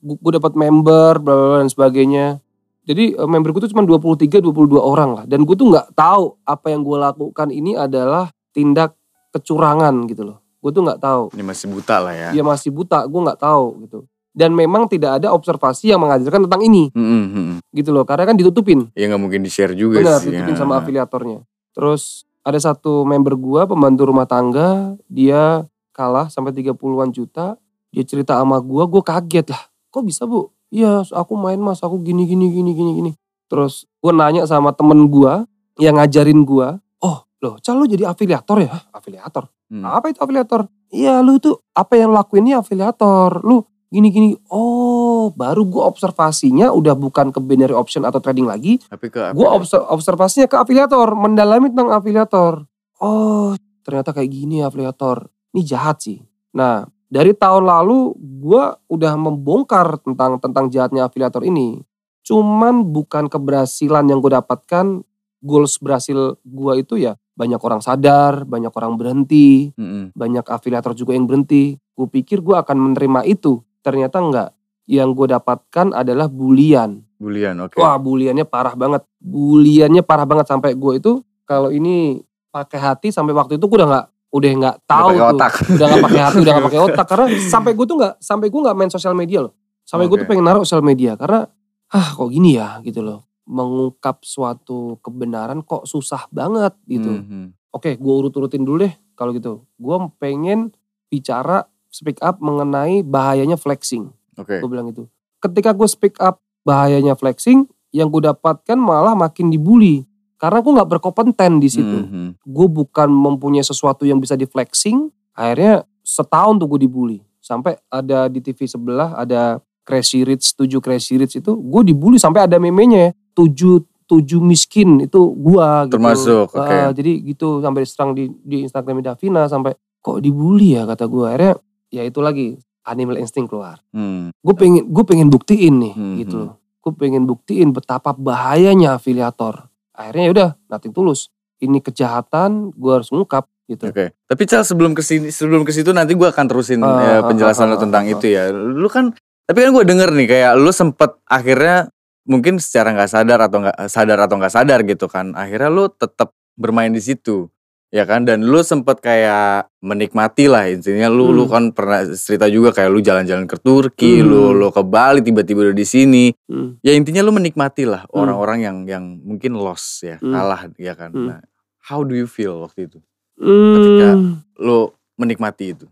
gue 0.00 0.32
dapat 0.32 0.56
member 0.56 1.20
bla 1.20 1.34
bla 1.36 1.46
bla, 1.52 1.56
dan 1.60 1.68
sebagainya. 1.68 2.40
Jadi 2.88 3.14
eh, 3.14 3.28
member 3.28 3.52
gue 3.52 3.68
tuh 3.68 3.72
cuma 3.76 3.84
23 3.84 4.40
22 4.40 4.80
orang 4.80 5.10
lah 5.12 5.24
dan 5.28 5.44
gue 5.44 5.52
tuh 5.52 5.68
nggak 5.68 5.92
tahu 5.94 6.40
apa 6.42 6.66
yang 6.72 6.80
gue 6.80 6.96
lakukan 6.96 7.48
ini 7.52 7.76
adalah 7.76 8.32
tindak 8.50 8.96
kecurangan 9.30 10.08
gitu 10.10 10.26
loh. 10.26 10.42
Gue 10.58 10.72
tuh 10.74 10.82
nggak 10.82 10.98
tahu. 10.98 11.30
Ini 11.36 11.44
masih 11.44 11.66
buta 11.70 11.96
lah 12.02 12.14
ya. 12.16 12.28
Dia 12.34 12.42
masih 12.42 12.72
buta, 12.74 13.04
gue 13.06 13.20
nggak 13.20 13.40
tahu 13.40 13.64
gitu. 13.86 13.98
Dan 14.30 14.54
memang 14.54 14.86
tidak 14.86 15.18
ada 15.18 15.34
observasi 15.34 15.90
yang 15.90 15.98
mengajarkan 15.98 16.46
tentang 16.46 16.62
ini 16.62 16.86
Hmm, 16.94 17.58
gitu 17.70 17.90
loh. 17.90 18.06
Karena 18.06 18.24
kan 18.24 18.38
ditutupin. 18.38 18.86
Ya 18.94 19.10
nggak 19.10 19.18
mungkin 19.18 19.42
di 19.42 19.50
share 19.50 19.74
juga 19.74 19.98
Benar, 19.98 20.22
sih. 20.22 20.30
ditutupin 20.30 20.54
ya. 20.54 20.58
sama 20.58 20.78
afiliatornya. 20.78 21.42
Terus 21.74 22.22
ada 22.40 22.56
satu 22.56 23.02
member 23.02 23.34
gua 23.34 23.66
pembantu 23.66 24.06
rumah 24.06 24.24
tangga, 24.24 24.94
dia 25.06 25.66
kalah 25.90 26.30
sampai 26.30 26.54
30-an 26.54 27.10
juta. 27.10 27.58
Dia 27.90 28.06
cerita 28.06 28.38
sama 28.38 28.62
gua, 28.62 28.86
gua 28.86 29.02
kaget 29.02 29.50
lah. 29.50 29.62
Kok 29.90 30.04
bisa, 30.06 30.24
Bu? 30.24 30.48
Iya, 30.70 31.02
aku 31.10 31.34
main 31.34 31.58
Mas, 31.58 31.82
aku 31.82 31.98
gini 31.98 32.22
gini 32.22 32.46
gini 32.48 32.70
gini 32.70 32.90
gini. 32.96 33.12
Terus 33.50 33.82
gua 33.98 34.14
nanya 34.14 34.46
sama 34.46 34.70
temen 34.70 35.10
gua 35.10 35.42
yang 35.74 35.98
ngajarin 35.98 36.46
gua, 36.46 36.78
"Oh, 36.98 37.26
loh, 37.42 37.58
Cal 37.58 37.74
lu 37.74 37.90
jadi 37.90 38.06
afiliator 38.06 38.62
ya?" 38.62 38.70
"Hah, 38.70 38.82
Afiliator. 38.94 39.50
Hmm. 39.66 39.82
Apa 39.82 40.10
itu 40.10 40.18
afiliator? 40.18 40.70
Iya, 40.88 41.18
lu 41.20 41.38
tuh 41.38 41.58
apa 41.70 41.94
yang 41.94 42.10
lakuin 42.10 42.46
ini 42.46 42.54
afiliator. 42.54 43.42
Lu 43.42 43.62
gini-gini. 43.90 44.38
Oh, 44.48 45.34
baru 45.34 45.66
gua 45.66 45.90
observasinya 45.90 46.70
udah 46.70 46.94
bukan 46.94 47.34
ke 47.34 47.42
binary 47.42 47.74
option 47.74 48.06
atau 48.06 48.22
trading 48.22 48.46
lagi, 48.46 48.78
Tapi 48.86 49.10
ke 49.10 49.34
gue 49.34 49.48
observasinya 49.90 50.46
ke 50.46 50.56
afiliator, 50.56 51.12
mendalami 51.18 51.68
tentang 51.68 51.90
afiliator. 51.92 52.64
Oh, 53.02 53.52
ternyata 53.82 54.14
kayak 54.14 54.30
gini 54.30 54.62
afiliator. 54.62 55.28
Ini 55.50 55.62
jahat 55.66 56.06
sih. 56.06 56.22
Nah, 56.54 56.86
dari 57.10 57.34
tahun 57.34 57.66
lalu 57.66 58.14
gue 58.16 58.64
udah 58.86 59.12
membongkar 59.18 59.98
tentang 60.06 60.38
tentang 60.38 60.70
jahatnya 60.70 61.10
afiliator 61.10 61.42
ini. 61.42 61.82
Cuman 62.22 62.86
bukan 62.86 63.26
keberhasilan 63.26 64.06
yang 64.06 64.22
gue 64.22 64.30
dapatkan, 64.30 65.02
goals 65.42 65.82
berhasil 65.82 66.38
gue 66.46 66.72
itu 66.78 66.94
ya 67.02 67.18
banyak 67.34 67.58
orang 67.58 67.80
sadar, 67.80 68.44
banyak 68.44 68.70
orang 68.70 68.94
berhenti, 69.00 69.72
Hmm, 69.74 69.88
hmm. 69.88 70.06
banyak 70.12 70.46
afiliator 70.46 70.92
juga 70.94 71.16
yang 71.16 71.24
berhenti. 71.26 71.74
Gue 71.96 72.06
pikir 72.06 72.44
gue 72.44 72.54
akan 72.54 72.76
menerima 72.92 73.26
itu. 73.26 73.64
Ternyata 73.80 74.16
enggak. 74.20 74.50
Yang 74.90 75.08
gue 75.14 75.26
dapatkan 75.38 75.86
adalah 75.94 76.26
bulian. 76.26 77.04
Bulian, 77.20 77.54
oke. 77.62 77.78
Wah 77.78 78.00
buliannya 78.00 78.48
parah 78.48 78.74
banget. 78.74 79.06
Buliannya 79.20 80.02
parah 80.02 80.26
banget 80.26 80.48
sampai 80.48 80.74
gue 80.74 80.92
itu 80.98 81.12
kalau 81.46 81.70
ini 81.70 82.24
pakai 82.50 82.78
hati 82.78 83.08
sampai 83.14 83.30
waktu 83.36 83.60
itu 83.60 83.64
gue 83.70 83.78
udah 83.78 83.88
nggak 83.88 84.06
udah 84.30 84.50
nggak 84.62 84.76
tahu 84.86 85.08
pakai 85.10 85.20
tuh. 85.20 85.30
otak. 85.34 85.52
Udah 85.74 85.86
nggak 85.86 86.04
pakai 86.06 86.20
hati, 86.22 86.38
udah 86.38 86.52
nggak 86.52 86.66
pakai 86.70 86.80
otak 86.80 87.06
karena 87.06 87.26
sampai 87.54 87.72
gue 87.74 87.86
tuh 87.86 87.96
nggak 87.98 88.14
sampai 88.18 88.46
gue 88.50 88.60
nggak 88.62 88.76
main 88.78 88.90
sosial 88.90 89.14
media 89.14 89.38
loh. 89.46 89.52
Sampai 89.82 90.06
gue 90.06 90.16
tuh 90.22 90.28
pengen 90.30 90.46
naruh 90.46 90.62
sosial 90.62 90.86
media 90.86 91.18
karena 91.18 91.50
ah 91.90 92.08
kok 92.14 92.30
gini 92.30 92.58
ya 92.58 92.78
gitu 92.86 93.02
loh. 93.02 93.26
Mengungkap 93.50 94.22
suatu 94.22 95.02
kebenaran 95.02 95.66
kok 95.66 95.82
susah 95.86 96.30
banget 96.30 96.74
gitu. 96.86 97.10
Hmm, 97.10 97.26
hmm. 97.26 97.46
Oke, 97.74 97.98
gue 97.98 98.14
urut-urutin 98.14 98.62
dulu 98.62 98.86
deh 98.86 98.94
kalau 99.18 99.34
gitu. 99.34 99.66
Gue 99.78 99.96
pengen 100.22 100.70
bicara 101.10 101.66
speak 101.90 102.22
up 102.22 102.38
mengenai 102.38 103.02
bahayanya 103.02 103.58
flexing. 103.58 104.08
Oke. 104.38 104.62
Gue 104.62 104.68
bilang 104.70 104.88
gitu. 104.88 105.10
Ketika 105.42 105.74
gue 105.74 105.88
speak 105.90 106.16
up 106.22 106.40
bahayanya 106.62 107.18
flexing, 107.18 107.66
yang 107.90 108.08
gue 108.08 108.22
dapatkan 108.22 108.78
malah 108.78 109.18
makin 109.18 109.50
dibully. 109.50 110.06
Karena 110.40 110.64
gue 110.64 110.72
nggak 110.72 110.90
berkompeten 110.96 111.60
di 111.60 111.68
situ. 111.68 111.98
Hmm, 112.06 112.08
hmm. 112.08 112.30
Gue 112.48 112.66
bukan 112.70 113.12
mempunyai 113.12 113.66
sesuatu 113.66 114.08
yang 114.08 114.16
bisa 114.22 114.38
di 114.38 114.48
flexing. 114.48 115.12
Akhirnya 115.36 115.84
setahun 116.00 116.56
tuh 116.56 116.66
gue 116.70 116.88
dibully. 116.88 117.18
Sampai 117.42 117.76
ada 117.92 118.30
di 118.30 118.40
TV 118.40 118.64
sebelah 118.64 119.18
ada 119.18 119.60
Crazy 119.84 120.22
Rich, 120.22 120.54
7 120.56 120.80
Crazy 120.80 121.18
Rich 121.18 121.42
itu 121.42 121.52
gue 121.52 121.82
dibully 121.82 122.16
sampai 122.16 122.48
ada 122.48 122.56
memenya 122.56 123.10
ya. 123.10 123.12
7 123.36 123.84
tujuh 124.10 124.42
miskin 124.42 125.06
itu 125.06 125.20
gua 125.38 125.86
gitu. 125.86 125.94
Termasuk, 125.94 126.50
oke. 126.50 126.66
Ah, 126.66 126.90
jadi 126.90 127.22
gitu 127.22 127.62
sampai 127.62 127.86
diserang 127.86 128.10
di 128.10 128.26
di 128.42 128.66
Instagram 128.66 129.06
Davina 129.06 129.46
sampai 129.46 129.78
kok 130.02 130.18
dibully 130.18 130.74
ya 130.74 130.82
kata 130.82 131.06
gua. 131.06 131.30
Akhirnya 131.30 131.54
ya 131.90 132.06
itu 132.06 132.22
lagi 132.22 132.56
animal 132.86 133.20
instinct 133.20 133.52
keluar. 133.52 133.82
Hmm. 133.92 134.32
Gue 134.40 134.54
pengen 134.56 134.88
gue 134.88 135.04
pengen 135.04 135.28
buktiin 135.28 135.74
nih 135.78 135.94
Hmm, 135.94 136.16
gitu 136.22 136.34
loh. 136.38 136.52
Gue 136.80 136.96
pengen 136.96 137.28
buktiin 137.28 137.76
betapa 137.76 138.16
bahayanya 138.16 138.96
afiliator. 138.96 139.68
Akhirnya 139.92 140.24
ya 140.24 140.32
udah 140.32 140.50
nothing 140.72 140.96
tulus. 140.96 141.28
Ini 141.60 141.84
kejahatan, 141.84 142.72
gue 142.72 142.92
harus 142.96 143.12
ngungkap 143.12 143.44
gitu. 143.70 143.84
Oke. 143.86 144.16
Tapi 144.26 144.42
Cal 144.50 144.66
sebelum 144.66 144.92
ke 144.98 145.02
sini 145.06 145.30
sebelum 145.30 145.62
ke 145.62 145.70
situ 145.70 145.94
nanti 145.94 146.18
gua 146.18 146.34
akan 146.34 146.46
terusin 146.50 146.82
Ah, 146.82 146.98
ya, 146.98 147.14
ah, 147.20 147.20
penjelasan 147.22 147.70
ah, 147.70 147.70
lu 147.70 147.76
tentang 147.78 148.04
ah, 148.10 148.12
itu 148.18 148.26
ya. 148.26 148.50
Lu 148.50 148.88
kan 148.90 149.14
tapi 149.46 149.66
kan 149.66 149.70
gue 149.74 149.84
denger 149.86 150.10
nih 150.14 150.26
kayak 150.30 150.52
lu 150.58 150.70
sempet 150.70 151.10
akhirnya 151.26 151.90
mungkin 152.26 152.62
secara 152.62 152.94
nggak 152.94 153.10
sadar 153.10 153.38
atau 153.42 153.58
nggak 153.66 153.78
sadar 153.90 154.18
atau 154.26 154.36
nggak 154.38 154.54
sadar 154.54 154.80
gitu 154.82 155.06
kan. 155.06 155.34
Akhirnya 155.38 155.70
lu 155.70 155.86
tetap 155.90 156.34
bermain 156.58 156.90
di 156.90 157.02
situ. 157.02 157.46
Ya 157.90 158.06
kan 158.06 158.22
dan 158.22 158.46
lu 158.46 158.62
sempet 158.62 159.02
kayak 159.02 159.66
menikmati 159.82 160.46
lah 160.46 160.70
intinya 160.70 161.10
lu 161.10 161.34
lu 161.34 161.50
Hmm. 161.50 161.50
kan 161.50 161.64
pernah 161.74 162.06
cerita 162.06 162.46
juga 162.46 162.70
kayak 162.70 162.86
lu 162.86 163.02
jalan-jalan 163.02 163.50
ke 163.50 163.58
Turki, 163.58 164.22
Hmm. 164.22 164.30
lu 164.30 164.42
lu 164.54 164.70
ke 164.70 164.78
Bali 164.86 165.26
tiba-tiba 165.26 165.66
udah 165.66 165.74
di 165.74 165.82
sini. 165.82 166.30
Hmm. 166.46 166.78
Ya 166.86 166.94
intinya 166.94 167.18
lu 167.26 167.34
menikmati 167.34 167.90
lah 167.90 168.06
Hmm. 168.06 168.22
orang-orang 168.22 168.58
yang 168.62 168.76
yang 168.86 169.04
mungkin 169.26 169.58
lost 169.58 170.06
ya, 170.06 170.22
Hmm. 170.22 170.30
kalah 170.30 170.70
ya 170.78 170.94
kan. 170.94 171.10
Hmm. 171.10 171.26
Nah, 171.34 171.40
how 171.82 172.06
do 172.06 172.14
you 172.14 172.30
feel 172.30 172.62
waktu 172.62 172.86
itu? 172.86 173.02
Ketika- 173.34 174.14
Hmm, 174.14 174.46
Lu 174.54 174.94
menikmati 175.18 175.74
itu. 175.74 175.90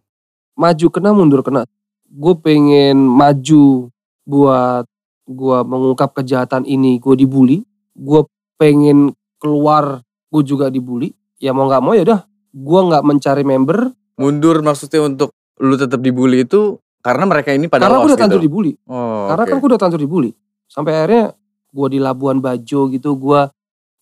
maju 0.54 0.86
kena 0.94 1.10
mundur 1.10 1.42
kena. 1.42 1.66
Gue 2.06 2.34
pengen 2.38 2.94
maju 3.10 3.90
buat 4.22 4.86
gue 5.26 5.58
mengungkap 5.66 6.14
kejahatan 6.14 6.62
ini. 6.62 7.02
Gue 7.02 7.18
dibully. 7.18 7.66
Gue 7.92 8.22
pengen 8.54 9.18
keluar. 9.42 10.06
Gue 10.30 10.42
juga 10.42 10.70
dibully. 10.70 11.10
Ya 11.38 11.54
mau 11.54 11.66
nggak 11.66 11.82
mau 11.82 11.94
ya 11.94 12.02
udah. 12.04 12.20
Gue 12.52 12.80
nggak 12.90 13.04
mencari 13.04 13.44
member 13.46 13.92
Mundur 14.18 14.58
maksudnya 14.66 15.06
untuk 15.06 15.30
lu 15.62 15.78
tetap 15.78 16.02
dibully 16.02 16.42
itu 16.42 16.82
karena 16.98 17.22
mereka 17.22 17.54
ini 17.54 17.70
pada 17.70 17.86
karena 17.86 18.02
gue 18.02 18.06
udah 18.10 18.18
terlanjur 18.18 18.40
gitu. 18.42 18.46
dibully. 18.50 18.72
Oh, 18.90 19.30
Karena 19.30 19.44
oke. 19.46 19.50
kan 19.50 19.56
gue 19.62 19.68
udah 19.70 19.78
terlanjur 19.78 20.02
dibully. 20.02 20.30
Sampai 20.66 20.92
akhirnya 20.98 21.24
gue 21.70 21.86
di 21.94 21.98
Labuan 22.02 22.42
Bajo 22.42 22.90
gitu, 22.90 23.10
gue 23.14 23.40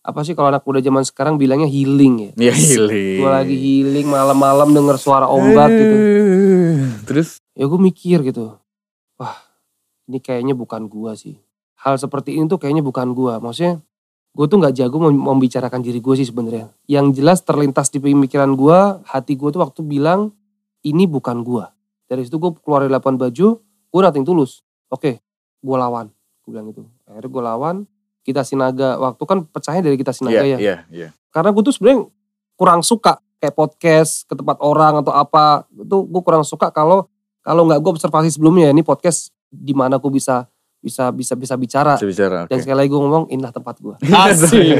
apa 0.07 0.19
sih 0.25 0.33
kalau 0.33 0.49
anak 0.49 0.65
muda 0.65 0.81
zaman 0.81 1.05
sekarang 1.05 1.37
bilangnya 1.37 1.69
healing 1.69 2.33
ya. 2.33 2.49
Iya 2.49 2.53
healing. 2.57 3.21
Gue 3.21 3.29
lagi 3.29 3.55
healing 3.55 4.07
malam-malam 4.09 4.73
denger 4.73 4.97
suara 4.97 5.29
ombak 5.29 5.69
gitu. 5.69 5.95
Terus? 7.05 7.37
Ya 7.53 7.69
gue 7.69 7.79
mikir 7.79 8.25
gitu. 8.25 8.57
Wah 9.21 9.37
ini 10.07 10.23
kayaknya 10.23 10.55
bukan 10.55 10.87
gua 10.87 11.13
sih. 11.13 11.35
Hal 11.77 11.99
seperti 11.99 12.39
ini 12.39 12.47
tuh 12.47 12.57
kayaknya 12.57 12.81
bukan 12.81 13.11
gua. 13.11 13.37
Maksudnya 13.43 13.83
gue 14.37 14.45
tuh 14.45 14.61
nggak 14.61 14.77
jago 14.77 15.01
mem- 15.01 15.17
membicarakan 15.17 15.81
diri 15.81 15.97
gue 15.97 16.13
sih 16.13 16.29
sebenarnya. 16.29 16.69
Yang 16.85 17.17
jelas 17.17 17.41
terlintas 17.41 17.89
di 17.89 17.97
pemikiran 17.97 18.53
gua, 18.53 19.01
hati 19.09 19.33
gue 19.33 19.49
tuh 19.49 19.57
waktu 19.65 19.81
bilang 19.81 20.29
ini 20.85 21.09
bukan 21.09 21.41
gua. 21.41 21.73
Dari 22.05 22.21
situ 22.21 22.37
gue 22.37 22.53
keluar 22.61 22.85
dari 22.85 22.93
lapangan 22.93 23.17
baju, 23.27 23.47
gue 23.65 23.99
nating 24.05 24.21
tulus. 24.23 24.61
Oke, 24.93 25.19
gue 25.59 25.75
lawan. 25.75 26.13
Gue 26.45 26.49
bilang 26.53 26.69
gitu. 26.69 26.85
Akhirnya 27.09 27.31
gue 27.33 27.43
lawan. 27.43 27.75
Kita 28.21 28.45
Sinaga, 28.45 29.01
waktu 29.01 29.23
kan 29.25 29.37
pecahnya 29.49 29.81
dari 29.81 29.97
kita 29.97 30.13
Sinaga 30.13 30.45
Iya, 30.45 30.55
ya. 30.55 30.57
iya, 30.61 30.75
iya. 30.93 31.09
Karena 31.33 31.49
gue 31.49 31.63
tuh 31.65 31.73
sebenarnya 31.73 32.05
kurang 32.53 32.85
suka 32.85 33.17
kayak 33.41 33.55
podcast 33.57 34.29
ke 34.29 34.37
tempat 34.37 34.61
orang 34.61 35.01
atau 35.01 35.17
apa. 35.17 35.65
Itu 35.73 36.05
gue 36.05 36.21
kurang 36.21 36.45
suka 36.45 36.69
kalau 36.69 37.09
kalau 37.41 37.65
nggak 37.65 37.79
gue 37.81 37.91
observasi 37.97 38.29
sebelumnya 38.29 38.69
ini 38.69 38.85
podcast 38.85 39.33
di 39.49 39.71
mana 39.73 39.97
gue 39.97 40.11
bisa 40.13 40.45
bisa 40.77 41.09
bisa 41.09 41.33
bisa 41.33 41.55
bicara. 41.55 41.97
Bisa 41.97 42.07
bicara. 42.07 42.39
Dan 42.45 42.57
oke. 42.57 42.63
sekali 42.63 42.77
lagi 42.77 42.89
gue 42.89 43.01
ngomong 43.01 43.25
inilah 43.27 43.51
tempat 43.51 43.75
gue. 43.77 43.95
Asik. 44.27 44.77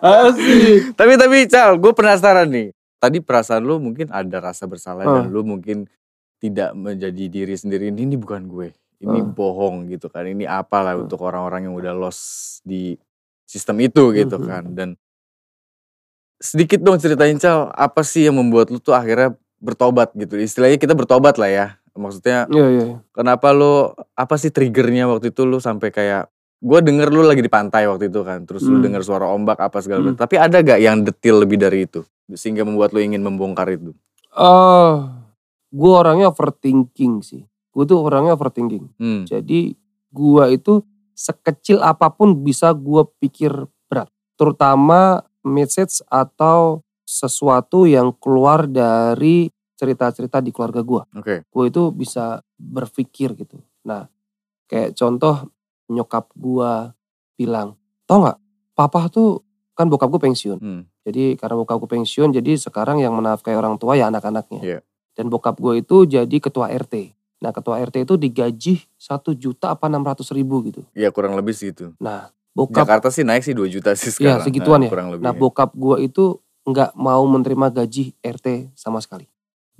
Asik. 0.00 0.94
tapi 0.94 1.12
tapi 1.16 1.36
Cal, 1.46 1.76
gue 1.76 1.92
penasaran 1.92 2.48
nih. 2.48 2.70
Tadi 3.00 3.18
perasaan 3.18 3.64
lu 3.64 3.80
mungkin 3.80 4.12
ada 4.12 4.38
rasa 4.40 4.68
bersalah 4.68 5.04
dan 5.04 5.24
Ah. 5.24 5.32
lu 5.32 5.40
mungkin 5.40 5.88
tidak 6.36 6.72
menjadi 6.72 7.24
diri 7.28 7.56
sendiri. 7.56 7.88
Ini, 7.88 8.04
ini 8.04 8.16
bukan 8.16 8.44
gue. 8.44 8.72
Ini 9.00 9.18
Ah. 9.18 9.24
bohong 9.24 9.88
gitu 9.88 10.12
kan. 10.12 10.28
Ini 10.28 10.44
apalah 10.44 10.96
Ah. 10.96 11.00
untuk 11.00 11.20
orang-orang 11.24 11.68
yang 11.68 11.74
udah 11.74 11.96
lost 11.96 12.60
di 12.60 12.96
sistem 13.48 13.80
itu 13.80 14.12
gitu 14.12 14.36
Mhm. 14.36 14.44
kan. 14.46 14.64
Dan 14.68 14.88
sedikit 16.36 16.80
dong 16.80 17.00
ceritain 17.00 17.36
Cal, 17.36 17.72
apa 17.72 18.00
sih 18.00 18.28
yang 18.28 18.36
membuat 18.36 18.68
lu 18.68 18.80
tuh 18.80 18.92
akhirnya 18.92 19.32
bertobat 19.60 20.12
gitu. 20.12 20.36
Istilahnya 20.36 20.76
kita 20.76 20.92
bertobat 20.92 21.36
lah 21.36 21.48
ya. 21.48 21.66
Maksudnya 21.92 22.46
Iya 22.46 22.66
iya. 22.66 22.84
iya. 22.86 22.96
kenapa 23.10 23.50
lu 23.50 23.90
apa 24.14 24.34
sih 24.34 24.48
triggernya 24.48 25.06
waktu 25.06 25.30
itu 25.30 25.42
lu 25.42 25.58
sampai 25.58 25.90
kayak 25.90 26.28
gue 26.60 26.78
denger 26.78 27.08
lu 27.08 27.22
lagi 27.22 27.40
di 27.40 27.48
pantai 27.48 27.86
waktu 27.86 28.06
itu 28.06 28.20
kan 28.20 28.44
terus 28.44 28.62
lu 28.62 28.76
Hmm. 28.76 28.84
denger 28.84 29.00
suara 29.00 29.26
ombak 29.26 29.56
apa 29.58 29.80
segala 29.80 30.00
macam 30.02 30.12
Hmm. 30.12 30.20
tapi 30.20 30.36
ada 30.36 30.60
gak 30.60 30.76
yang 30.76 31.00
detil 31.00 31.40
lebih 31.40 31.56
dari 31.56 31.84
itu 31.84 32.04
sehingga 32.30 32.62
membuat 32.62 32.92
lu 32.92 33.00
ingin 33.00 33.20
membongkar 33.20 33.66
itu 33.70 33.96
Eh, 34.30 34.92
gue 35.68 35.90
orangnya 35.90 36.30
overthinking 36.30 37.18
sih. 37.20 37.42
Gue 37.70 37.82
tuh 37.82 37.98
orangnya 37.98 38.34
overthinking. 38.34 38.94
hmm. 38.94 39.22
Jadi 39.24 39.74
gue 40.08 40.44
itu 40.50 40.82
sekecil 41.12 41.78
apa 41.78 42.10
pun 42.10 42.38
bisa 42.38 42.70
gue 42.70 43.02
pikir 43.18 43.50
berat. 43.86 44.06
Terutama 44.34 45.18
message 45.40 45.98
atau 46.06 46.78
sesuatu 47.02 47.84
yang 47.84 48.14
keluar 48.14 48.64
dari 48.64 49.50
cerita-cerita 49.80 50.44
di 50.44 50.52
keluarga 50.52 50.84
gue. 50.84 51.02
oke 51.16 51.48
Gue 51.48 51.64
itu 51.72 51.88
bisa 51.88 52.44
berpikir 52.60 53.32
gitu. 53.32 53.56
Nah 53.88 54.04
kayak 54.68 54.92
contoh 54.92 55.48
nyokap 55.88 56.28
gue 56.36 56.72
bilang, 57.40 57.80
tau 58.04 58.20
nggak, 58.20 58.38
papa 58.76 59.08
tuh 59.08 59.40
kan 59.72 59.88
bokap 59.88 60.12
gue 60.12 60.20
pensiun. 60.20 60.58
hmm. 60.60 60.82
Jadi 61.00 61.40
karena 61.40 61.56
bokap 61.56 61.80
gue 61.80 61.90
pensiun, 61.96 62.36
jadi 62.36 62.60
sekarang 62.60 63.00
yang 63.00 63.16
menafkahi 63.16 63.56
orang 63.56 63.80
tua 63.80 63.96
ya 63.96 64.12
anak-anaknya. 64.12 64.60
Iya. 64.60 64.78
Dan 65.16 65.32
bokap 65.32 65.56
gue 65.56 65.80
itu 65.80 66.04
jadi 66.04 66.36
ketua 66.36 66.68
RT. 66.68 67.16
Nah 67.40 67.50
ketua 67.56 67.80
RT 67.80 68.04
itu 68.04 68.14
digaji 68.20 68.84
satu 69.00 69.32
juta 69.32 69.72
apa 69.72 69.88
enam 69.88 70.04
ratus 70.04 70.28
ribu 70.36 70.60
gitu. 70.68 70.84
ya 70.92 71.08
kurang 71.08 71.32
lebih 71.32 71.56
segitu 71.56 71.96
Nah 71.96 72.28
bokap, 72.52 72.84
Jakarta 72.84 73.08
sih 73.08 73.24
naik 73.24 73.40
sih 73.40 73.56
2 73.56 73.64
juta 73.72 73.96
sih 73.96 74.12
ya 74.12 74.36
sekarang 74.36 74.44
segituan 74.44 74.84
Nah, 74.84 74.86
ya. 74.86 74.90
kurang 74.92 75.08
lebih 75.16 75.24
Nah 75.24 75.32
bokap 75.32 75.72
gue 75.72 75.96
itu 76.04 76.36
nggak 76.68 76.92
mau 77.00 77.24
menerima 77.24 77.66
gaji 77.72 78.12
RT 78.20 78.76
sama 78.76 79.00
sekali. 79.00 79.24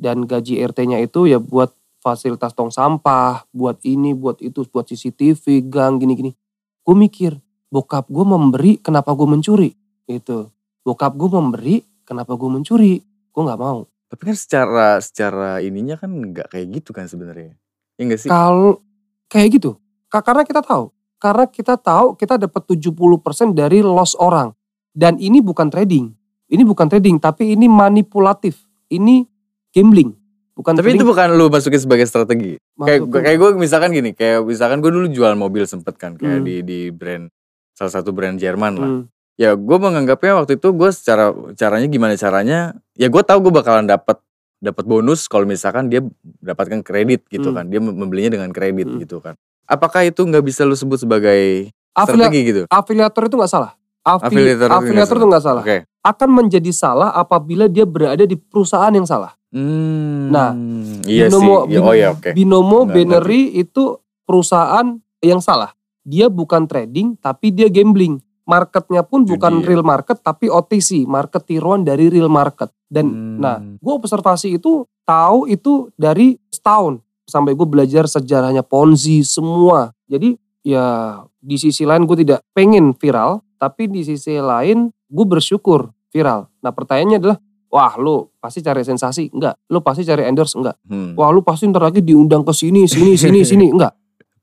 Dan 0.00 0.24
gaji 0.24 0.64
RT-nya 0.64 0.96
itu 0.96 1.28
ya 1.28 1.36
buat 1.36 1.68
fasilitas 2.00 2.56
tong 2.56 2.72
sampah, 2.72 3.44
buat 3.52 3.76
ini, 3.84 4.16
buat 4.16 4.40
itu, 4.40 4.64
buat 4.64 4.88
CCTV, 4.88 5.68
gang, 5.68 6.00
gini-gini. 6.00 6.32
Gue 6.80 6.96
mikir, 6.96 7.36
bokap 7.68 8.08
gue 8.08 8.24
memberi, 8.24 8.80
kenapa 8.80 9.12
gue 9.12 9.28
mencuri? 9.28 9.70
Itu. 10.08 10.48
Bokap 10.80 11.12
gue 11.12 11.28
memberi, 11.28 11.76
kenapa 12.02 12.32
gue 12.32 12.48
mencuri? 12.48 13.04
Gue 13.30 13.42
nggak 13.44 13.60
mau. 13.60 13.84
tapi 14.10 14.26
kan 14.26 14.34
secara 14.34 14.98
secara 14.98 15.62
ininya 15.62 15.94
kan 15.94 16.10
nggak 16.10 16.50
kayak 16.50 16.82
gitu 16.82 16.90
kan 16.90 17.06
sebenarnya 17.06 17.54
ya 17.94 18.02
enggak 18.02 18.18
sih 18.18 18.26
Kalau 18.26 18.82
kayak 19.30 19.54
gitu, 19.54 19.78
Ka- 20.10 20.18
karena 20.18 20.42
kita 20.42 20.66
tahu, 20.66 20.90
karena 21.22 21.46
kita 21.46 21.78
tahu 21.78 22.18
kita 22.18 22.34
dapat 22.34 22.62
70% 22.66 23.54
dari 23.54 23.86
loss 23.86 24.18
orang. 24.18 24.50
Dan 24.90 25.14
ini 25.22 25.38
bukan 25.38 25.70
trading. 25.70 26.10
Ini 26.50 26.66
bukan 26.66 26.90
trading, 26.90 27.22
tapi 27.22 27.54
ini 27.54 27.70
manipulatif. 27.70 28.58
Ini 28.90 29.22
gambling. 29.70 30.12
Bukan 30.50 30.74
tapi 30.74 30.92
itu 30.92 31.00
trading. 31.00 31.08
bukan 31.08 31.28
lu 31.34 31.46
masukin 31.48 31.80
sebagai 31.80 32.04
strategi 32.04 32.60
kayak 32.76 33.00
Maksudku- 33.02 33.22
kayak 33.22 33.36
gue 33.38 33.50
misalkan 33.56 33.90
gini 33.90 34.10
kayak 34.12 34.44
misalkan 34.44 34.78
gue 34.78 34.90
dulu 34.90 35.08
jual 35.08 35.32
mobil 35.32 35.64
sempet 35.64 35.96
kan 35.96 36.14
kayak 36.14 36.36
Hmm. 36.36 36.44
di 36.44 36.60
di 36.60 36.80
brand 36.90 37.32
salah 37.72 37.88
satu 37.90 38.10
brand 38.10 38.36
Jerman 38.36 38.72
lah 38.74 38.90
Hmm, 38.90 39.02
ya 39.34 39.56
gue 39.56 39.78
menganggapnya 39.78 40.36
waktu 40.36 40.56
itu 40.56 40.68
gue 40.70 40.90
secara 40.90 41.30
caranya 41.54 41.88
gimana 41.88 42.12
caranya 42.14 42.58
ya 42.92 43.08
gue 43.08 43.22
tahu 43.22 43.40
gue 43.40 43.52
bakalan 43.54 43.88
dapat 43.88 44.20
dapat 44.58 44.84
bonus 44.84 45.24
kalau 45.24 45.48
misalkan 45.48 45.88
dia 45.88 46.04
dapatkan 46.36 46.82
kredit 46.82 47.24
gitu 47.26 47.48
Hmm. 47.48 47.56
kan 47.56 47.64
dia 47.66 47.80
membelinya 47.80 48.28
dengan 48.30 48.50
kredit 48.50 48.84
Hmm. 48.86 49.00
gitu 49.00 49.16
kan 49.16 49.40
apakah 49.64 50.04
itu 50.04 50.20
nggak 50.20 50.44
bisa 50.44 50.68
lu 50.68 50.76
sebut 50.76 51.00
sebagai 51.00 51.72
Afilia- 51.90 52.28
strategi 52.28 52.40
gitu 52.44 52.62
afiliator 52.68 53.22
itu 53.24 53.34
nggak 53.34 53.48
salah. 53.50 53.72
Afi- 54.00 54.32
Afiliator 54.32 54.64
itu 54.64 54.72
nggak 54.72 54.80
afiliator 54.80 55.06
itu 55.06 55.14
salah. 55.14 55.30
nggak 55.30 55.44
salah. 55.44 55.62
oke 55.62 55.78
Akan 56.00 56.30
menjadi 56.30 56.70
salah 56.72 57.10
apabila 57.12 57.64
dia 57.66 57.84
berada 57.84 58.24
di 58.24 58.32
perusahaan 58.32 58.88
yang 58.88 59.04
salah. 59.04 59.36
Hmm, 59.50 60.30
Nah, 60.30 60.56
iya 61.04 61.26
Binomo, 61.26 61.66
sih 61.66 61.74
Ya, 61.74 61.80
oh 61.82 61.92
ya 61.92 62.08
oke 62.10 62.30
Binomo 62.32 62.78
Nggak 62.80 62.94
Binary 62.94 63.40
itu 63.54 63.82
perusahaan 64.24 64.86
yang 65.20 65.38
salah. 65.38 65.76
Dia 66.00 66.26
bukan 66.26 66.64
trading 66.64 67.18
tapi 67.18 67.50
dia 67.50 67.68
gambling. 67.68 68.16
Marketnya 68.42 69.02
pun 69.02 69.22
Judi 69.22 69.36
bukan 69.36 69.60
real 69.60 69.82
market 69.82 70.18
tapi 70.18 70.48
OTC, 70.48 71.04
market 71.04 71.44
tiruan 71.44 71.82
dari 71.82 72.08
real 72.08 72.26
market. 72.26 72.72
Dan 72.86 73.06
Hmm. 73.06 73.36
nah, 73.36 73.56
gue 73.60 73.92
observasi 73.92 74.56
itu 74.56 74.82
tahu 75.04 75.44
itu 75.44 75.92
dari 75.94 76.40
setahun 76.48 76.98
sampai 77.24 77.52
gue 77.52 77.62
belajar 77.64 78.08
sejarahnya 78.08 78.62
Ponzi 78.62 79.20
semua. 79.20 79.92
Jadi 80.06 80.34
ya 80.62 81.18
di 81.36 81.56
sisi 81.56 81.84
lain 81.84 82.02
gue 82.02 82.16
tidak 82.18 82.40
pengen 82.50 82.90
viral, 82.92 83.44
tapi 83.60 83.92
di 83.92 84.00
sisi 84.00 84.40
lain 84.40 84.88
gue 84.88 85.26
bersyukur 85.28 85.92
viral. 86.08 86.48
Nah 86.64 86.72
pertanyaannya 86.72 87.18
adalah, 87.20 87.38
wah 87.68 87.92
lu 88.00 88.32
pasti 88.40 88.64
cari 88.64 88.80
sensasi? 88.80 89.28
Enggak. 89.36 89.60
Lu 89.68 89.84
pasti 89.84 90.08
cari 90.08 90.24
endorse? 90.24 90.56
Enggak. 90.56 90.80
Hmm. 90.88 91.12
Wah 91.12 91.28
lu 91.28 91.44
pasti 91.44 91.68
ntar 91.68 91.84
lagi 91.84 92.00
diundang 92.00 92.40
ke 92.40 92.56
sini, 92.56 92.88
sini, 92.88 93.20
sini, 93.20 93.44
sini. 93.50 93.68
Enggak. 93.68 93.92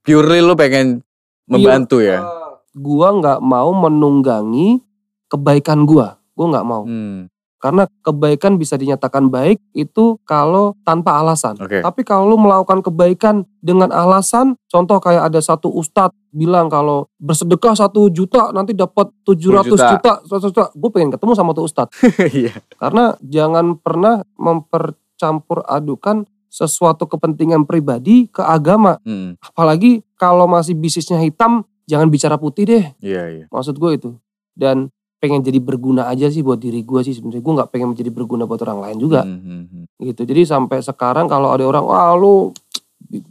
purely 0.07 0.39
lu 0.39 0.55
pengen 0.55 1.03
membantu 1.51 1.99
ya 1.99 2.23
Gua 2.71 3.11
nggak 3.11 3.43
mau 3.43 3.73
menunggangi 3.73 4.79
kebaikan 5.27 5.83
gua. 5.83 6.21
Gua 6.37 6.45
nggak 6.53 6.67
mau. 6.69 6.85
Hmm, 6.85 7.25
Karena 7.57 7.89
kebaikan 8.05 8.61
bisa 8.61 8.77
dinyatakan 8.77 9.33
baik 9.33 9.57
itu 9.73 10.21
kalau 10.29 10.77
tanpa 10.85 11.17
alasan. 11.17 11.57
oke 11.57 11.81
Tapi 11.81 12.01
kalau 12.05 12.29
lu 12.29 12.37
melakukan 12.37 12.85
kebaikan 12.85 13.49
dengan 13.57 13.89
alasan, 13.89 14.53
contoh 14.69 15.01
kayak 15.01 15.33
ada 15.33 15.41
satu 15.41 15.73
ustadz 15.73 16.13
bilang 16.29 16.69
kalau 16.69 17.09
bersedekah 17.17 17.73
satu 17.73 18.13
juta 18.13 18.53
nanti 18.53 18.77
dapat 18.77 19.09
700 19.25 19.73
juta. 19.73 19.89
juta, 19.97 20.13
100 20.29 20.53
juta. 20.53 20.63
Gue 20.77 20.89
pengen 20.93 21.09
ketemu 21.09 21.33
sama 21.33 21.57
tuh 21.57 21.65
ustadz. 21.65 21.97
iya 22.37 22.53
Karena 22.77 23.17
jangan 23.25 23.73
pernah 23.81 24.21
mempercampur 24.37 25.65
adukan 25.65 26.29
sesuatu 26.47 27.09
kepentingan 27.09 27.65
pribadi 27.65 28.29
ke 28.29 28.45
agama. 28.45 29.01
Hmm, 29.01 29.35
Apalagi 29.41 30.05
kalau 30.13 30.45
masih 30.45 30.77
bisnisnya 30.77 31.17
hitam, 31.21 31.65
jangan 31.89 32.07
bicara 32.09 32.37
putih 32.37 32.69
deh. 32.69 32.85
iya 33.01 33.23
iya 33.29 33.45
Maksud 33.49 33.77
gue 33.77 33.91
itu. 33.97 34.09
Dan 34.57 34.89
pengen 35.17 35.41
jadi 35.41 35.57
berguna 35.57 36.05
aja 36.07 36.29
sih 36.29 36.41
buat 36.41 36.57
diri 36.57 36.81
gue 36.81 37.01
sih 37.01 37.13
sebenarnya. 37.13 37.41
Gue 37.41 37.53
nggak 37.57 37.69
pengen 37.69 37.87
menjadi 37.91 38.09
berguna 38.13 38.45
buat 38.45 38.61
orang 38.61 38.79
lain 38.85 38.97
juga 38.97 39.21
Hmm, 39.25 39.41
hmm, 39.41 39.63
hmm. 39.65 39.83
gitu. 40.05 40.21
Jadi 40.23 40.41
sampai 40.45 40.79
sekarang 40.79 41.25
kalau 41.25 41.51
ada 41.51 41.65
orang, 41.65 41.83
wah 41.83 42.13
lu 42.13 42.53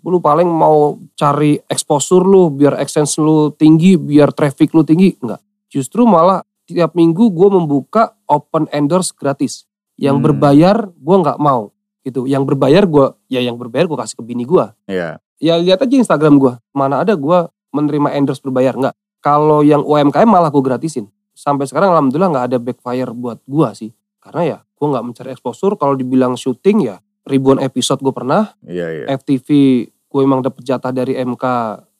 lu 0.02 0.18
paling 0.18 0.48
mau 0.48 0.96
cari 1.14 1.60
exposure 1.68 2.24
lu 2.24 2.48
biar 2.48 2.74
AdSense 2.74 3.20
lu 3.20 3.52
tinggi, 3.52 3.94
biar 3.94 4.32
traffic 4.32 4.72
lu 4.72 4.82
tinggi, 4.82 5.14
enggak. 5.20 5.38
Justru 5.68 6.08
malah 6.08 6.40
tiap 6.64 6.96
minggu 6.96 7.30
gue 7.30 7.48
membuka 7.52 8.16
open 8.26 8.66
endorse 8.72 9.12
gratis. 9.12 9.68
Yang 9.96 10.16
Hmm. 10.18 10.24
berbayar 10.28 10.76
gue 10.90 11.16
nggak 11.22 11.38
mau 11.38 11.70
gitu. 12.02 12.26
Yang 12.26 12.42
berbayar 12.50 12.82
gue, 12.84 13.06
ya 13.28 13.40
yang 13.40 13.56
berbayar 13.56 13.86
gue 13.86 13.98
kasih 13.98 14.16
ke 14.18 14.24
bini 14.24 14.42
gue. 14.42 14.64
iya 14.86 15.18
Ya 15.36 15.60
lihat 15.60 15.84
aja 15.84 15.92
Instagram 15.92 16.40
gue, 16.40 16.56
mana 16.72 17.04
ada 17.04 17.12
gue 17.12 17.38
menerima 17.68 18.16
endorse 18.16 18.40
berbayar 18.40 18.72
nggak. 18.72 18.94
Kalau 19.20 19.60
yang 19.60 19.84
UMKM 19.84 20.24
malah 20.24 20.48
gue 20.48 20.64
gratisin. 20.64 21.12
Sampai 21.36 21.68
sekarang 21.68 21.92
alhamdulillah 21.92 22.32
nggak 22.32 22.46
ada 22.48 22.58
backfire 22.58 23.12
buat 23.12 23.44
gue 23.44 23.68
sih. 23.76 23.90
Karena 24.16 24.42
ya 24.42 24.58
gue 24.64 24.86
nggak 24.88 25.04
mencari 25.04 25.28
exposure. 25.30 25.76
Kalau 25.76 25.92
dibilang 25.92 26.32
syuting 26.32 26.78
ya 26.82 26.96
ribuan 27.22 27.60
episode 27.60 28.00
gue 28.00 28.10
pernah. 28.10 28.56
iya 28.64 28.88
iya 28.88 29.04
FTV 29.12 29.48
gue 29.84 30.20
emang 30.22 30.40
dapet 30.40 30.64
jatah 30.64 30.88
dari 30.90 31.12
MK 31.14 31.44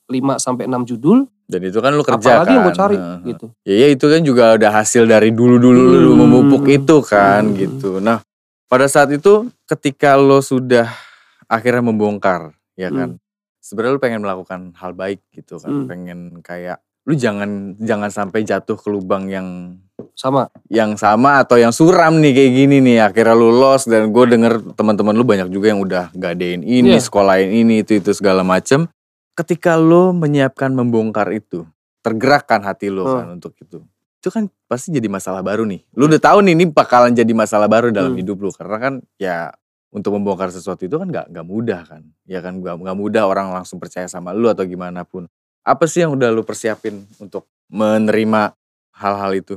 5 0.09 0.41
sampai 0.41 0.64
6 0.64 0.89
judul. 0.89 1.28
Dan 1.47 1.62
itu 1.62 1.78
kan 1.78 1.93
lu 1.93 2.03
kerja 2.03 2.16
Apalagi 2.41 2.43
kan. 2.43 2.55
yang 2.55 2.64
gue 2.64 2.74
cari 2.74 2.97
Heeh. 2.97 3.18
gitu. 3.28 3.47
Ya, 3.62 3.74
ya 3.76 3.89
itu 3.93 4.07
kan 4.09 4.20
juga 4.22 4.45
udah 4.57 4.70
hasil 4.72 5.05
dari 5.05 5.30
dulu-dulu 5.30 5.78
lu 5.95 6.11
Hmm. 6.11 6.20
memupuk 6.24 6.64
itu 6.66 6.97
kan 7.03 7.43
Hmm. 7.45 7.55
gitu. 7.55 8.01
Nah, 8.01 8.18
pada 8.66 8.89
saat 8.89 9.12
itu 9.12 9.47
ketika 9.62 10.16
lo 10.16 10.41
sudah 10.41 10.89
akhirnya 11.47 11.84
membongkar, 11.84 12.51
ya 12.74 12.89
kan. 12.89 13.20
Sebenarnya 13.61 13.95
lu 13.95 14.03
pengen 14.03 14.22
melakukan 14.22 14.74
hal 14.74 14.95
baik 14.95 15.22
gitu 15.30 15.59
kan. 15.59 15.70
Hmm. 15.70 15.87
Pengen 15.87 16.18
kayak 16.41 16.82
lu 17.07 17.14
jangan 17.14 17.50
jangan 17.78 18.11
sampai 18.11 18.42
jatuh 18.42 18.74
ke 18.74 18.88
lubang 18.88 19.26
yang 19.26 19.78
Sama. 20.12 20.48
yang 20.68 20.96
sama 20.96 21.40
atau 21.40 21.57
yang 21.57 21.70
suram 21.70 22.18
nih 22.18 22.32
kayak 22.32 22.52
gini 22.52 22.76
nih 22.80 22.98
akhirnya 23.00 23.32
lu 23.32 23.52
lost 23.52 23.86
dan 23.86 24.11
gue 24.11 24.24
denger 24.26 24.72
teman-teman 24.72 25.12
lu 25.12 25.22
banyak 25.22 25.48
juga 25.48 25.70
yang 25.70 25.80
udah 25.80 26.09
gadein 26.12 26.61
ini 26.61 26.96
Iya. 26.96 27.04
sekolahin 27.04 27.52
ini 27.52 27.80
itu 27.80 27.96
itu 27.96 28.11
segala 28.12 28.40
macem 28.40 28.88
ketika 29.32 29.76
lu 29.76 30.11
menyiapkan 30.12 30.72
membongkar 30.72 31.30
itu 31.30 31.68
tergerakkan 32.00 32.61
hati 32.61 32.88
lu 32.88 33.04
Hmm. 33.04 33.14
kan 33.14 33.26
untuk 33.34 33.52
itu 33.57 33.84
itu 34.16 34.28
kan 34.28 34.48
pasti 34.66 34.90
jadi 34.90 35.07
masalah 35.07 35.40
baru 35.40 35.62
nih 35.64 35.84
lu 35.92 36.09
udah 36.09 36.18
tahu 36.18 36.38
nih 36.42 36.52
ini 36.57 36.64
bakalan 36.66 37.12
jadi 37.12 37.30
masalah 37.30 37.68
baru 37.68 37.92
dalam 37.92 38.16
Hmm. 38.16 38.20
hidup 38.20 38.36
lu 38.40 38.50
karena 38.50 38.76
kan 38.78 38.94
ya 39.16 39.52
untuk 39.92 40.12
membongkar 40.12 40.48
sesuatu 40.48 40.82
itu 40.82 40.96
kan 40.96 41.09
nggak 41.09 41.28
nggak 41.28 41.46
mudah 41.46 41.80
kan 41.84 42.02
ya 42.24 42.40
kan 42.40 42.59
nggak 42.59 42.74
nggak 42.74 42.96
mudah 42.96 43.24
orang 43.24 43.52
langsung 43.52 43.76
percaya 43.76 44.09
sama 44.09 44.32
lu 44.32 44.48
atau 44.48 44.64
gimana 44.64 45.04
pun 45.04 45.28
apa 45.67 45.85
sih 45.91 46.07
yang 46.07 46.14
udah 46.14 46.31
lu 46.31 46.47
persiapin 46.47 47.03
untuk 47.19 47.51
menerima 47.67 48.55
hal-hal 48.95 49.33
itu 49.35 49.57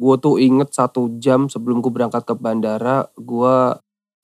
Gue 0.00 0.16
tuh 0.16 0.40
inget 0.40 0.72
satu 0.72 1.12
jam 1.20 1.52
sebelum 1.52 1.84
gue 1.84 1.92
berangkat 1.92 2.24
ke 2.24 2.32
bandara, 2.32 3.12
gue 3.20 3.76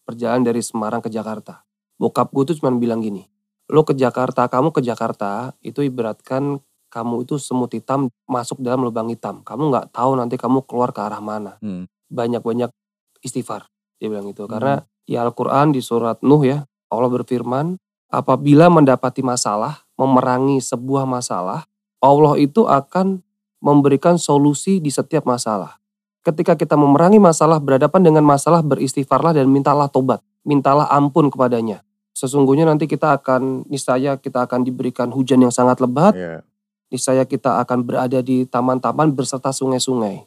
perjalanan 0.08 0.48
dari 0.48 0.64
Semarang 0.64 1.04
ke 1.04 1.12
Jakarta. 1.12 1.68
Bokap 2.00 2.32
gue 2.32 2.48
tuh 2.48 2.56
cuma 2.56 2.72
bilang 2.72 3.04
gini, 3.04 3.28
lo 3.68 3.84
ke 3.84 3.92
Jakarta, 3.92 4.48
kamu 4.48 4.72
ke 4.72 4.80
Jakarta, 4.80 5.52
itu 5.60 5.84
ibaratkan 5.84 6.64
kamu 6.88 7.28
itu 7.28 7.36
semut 7.36 7.68
hitam 7.76 8.08
masuk 8.24 8.64
dalam 8.64 8.88
lubang 8.88 9.12
hitam. 9.12 9.44
Kamu 9.44 9.68
nggak 9.68 9.86
tahu 9.92 10.16
nanti 10.16 10.40
kamu 10.40 10.64
keluar 10.64 10.96
ke 10.96 11.04
arah 11.04 11.20
mana. 11.20 11.60
Hmm. 11.60 11.84
Banyak-banyak 12.08 12.72
istighfar, 13.20 13.68
dia 14.00 14.08
bilang 14.08 14.32
gitu. 14.32 14.48
Karena 14.48 14.80
di 15.04 15.12
Al-Quran 15.12 15.76
di 15.76 15.84
surat 15.84 16.24
Nuh 16.24 16.40
ya, 16.40 16.64
Allah 16.88 17.10
berfirman, 17.12 17.76
apabila 18.08 18.72
mendapati 18.72 19.20
masalah, 19.20 19.84
memerangi 19.96 20.60
sebuah 20.60 21.08
masalah, 21.08 21.64
Allah 22.00 22.36
itu 22.36 22.68
akan 22.68 23.20
memberikan 23.60 24.20
solusi 24.20 24.78
di 24.78 24.92
setiap 24.92 25.24
masalah. 25.24 25.80
Ketika 26.22 26.54
kita 26.54 26.76
memerangi 26.76 27.18
masalah, 27.18 27.56
berhadapan 27.58 28.12
dengan 28.12 28.24
masalah, 28.26 28.60
beristighfarlah 28.60 29.32
dan 29.34 29.48
mintalah 29.48 29.88
tobat. 29.88 30.20
Mintalah 30.46 30.86
ampun 30.92 31.32
kepadanya. 31.32 31.82
Sesungguhnya 32.14 32.66
nanti 32.66 32.86
kita 32.86 33.18
akan, 33.18 33.66
niscaya 33.66 34.18
kita 34.18 34.46
akan 34.46 34.62
diberikan 34.62 35.10
hujan 35.10 35.42
yang 35.42 35.54
sangat 35.54 35.82
lebat, 35.82 36.14
ya 36.16 36.42
niscaya 36.90 37.26
kita 37.26 37.58
akan 37.62 37.82
berada 37.82 38.22
di 38.22 38.46
taman-taman 38.46 39.10
berserta 39.10 39.50
sungai-sungai. 39.50 40.22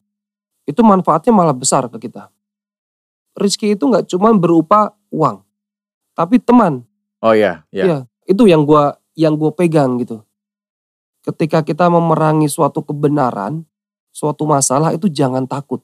Itu 0.68 0.86
manfaatnya 0.86 1.34
malah 1.34 1.56
besar 1.56 1.88
ke 1.90 1.98
kita. 1.98 2.30
Rizki 3.40 3.74
itu 3.74 3.84
nggak 3.88 4.10
cuma 4.12 4.36
berupa 4.36 4.94
uang, 5.10 5.42
tapi 6.14 6.42
teman. 6.42 6.84
oh 7.24 7.36
ya 7.36 7.64
ya 7.72 7.84
Iya, 7.84 7.98
itu 8.28 8.44
yang 8.48 8.68
gua 8.68 9.00
yang 9.20 9.36
gue 9.36 9.52
pegang 9.52 10.00
gitu. 10.00 10.24
Ketika 11.20 11.62
kita 11.62 11.92
memerangi 11.92 12.48
suatu 12.48 12.80
kebenaran, 12.80 13.68
suatu 14.10 14.48
masalah 14.48 14.96
itu 14.96 15.12
jangan 15.12 15.44
takut. 15.44 15.84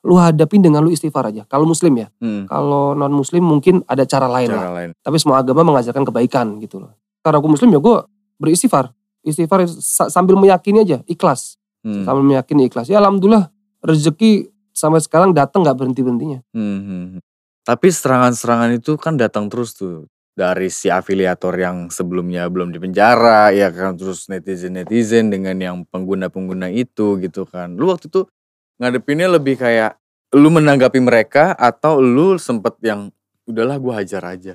Lu 0.00 0.16
hadapin 0.16 0.64
dengan 0.64 0.80
lu 0.80 0.88
istighfar 0.88 1.28
aja. 1.28 1.44
Kalau 1.44 1.68
muslim 1.68 1.92
ya. 1.92 2.08
Hmm, 2.16 2.48
Kalau 2.48 2.96
non 2.96 3.12
muslim 3.12 3.44
mungkin 3.44 3.84
ada 3.84 4.08
cara 4.08 4.24
lain 4.24 4.48
lah. 4.48 4.64
cara 4.64 4.72
lain. 4.72 4.90
Tapi 4.96 5.16
semua 5.20 5.44
agama 5.44 5.60
mengajarkan 5.62 6.08
kebaikan 6.08 6.56
gitu 6.58 6.80
loh. 6.80 6.96
Karena 7.20 7.36
aku 7.36 7.52
muslim 7.52 7.68
ya 7.68 7.78
gue 7.78 7.96
beristighfar. 8.40 8.96
Istighfar 9.20 9.68
sa- 9.68 10.08
sambil 10.08 10.40
meyakini 10.40 10.80
aja, 10.80 11.04
ikhlas. 11.04 11.60
Hmm, 11.84 12.08
Sambil 12.08 12.24
meyakini 12.24 12.64
ikhlas. 12.64 12.88
Ya 12.88 12.96
alhamdulillah 12.96 13.52
rezeki 13.84 14.48
sampai 14.72 15.04
sekarang 15.04 15.36
datang 15.36 15.60
nggak 15.60 15.76
berhenti-berhentinya. 15.76 16.40
hmm, 16.56 16.80
hmm, 16.80 17.04
hmm. 17.16 17.20
Tapi 17.60 17.92
serangan-serangan 17.92 18.80
itu 18.80 18.96
kan 18.96 19.20
datang 19.20 19.52
terus 19.52 19.76
tuh 19.76 20.08
dari 20.34 20.70
si 20.72 20.88
afiliator 20.88 21.52
yang 21.58 21.90
sebelumnya 21.90 22.46
belum 22.48 22.70
di 22.70 22.78
penjara 22.78 23.50
ya 23.50 23.68
kan 23.74 23.98
terus 23.98 24.30
netizen-netizen 24.30 25.28
dengan 25.28 25.56
yang 25.58 25.76
pengguna-pengguna 25.90 26.70
itu 26.70 27.18
gitu 27.20 27.44
kan. 27.44 27.74
Lu 27.76 27.90
waktu 27.90 28.08
itu 28.08 28.24
ngadepinnya 28.80 29.28
lebih 29.28 29.60
kayak 29.60 29.98
lu 30.34 30.48
menanggapi 30.48 31.02
mereka 31.02 31.52
atau 31.58 31.98
lu 31.98 32.38
sempet 32.38 32.78
yang 32.80 33.10
udahlah 33.44 33.76
gua 33.76 34.00
hajar 34.00 34.22
aja. 34.24 34.54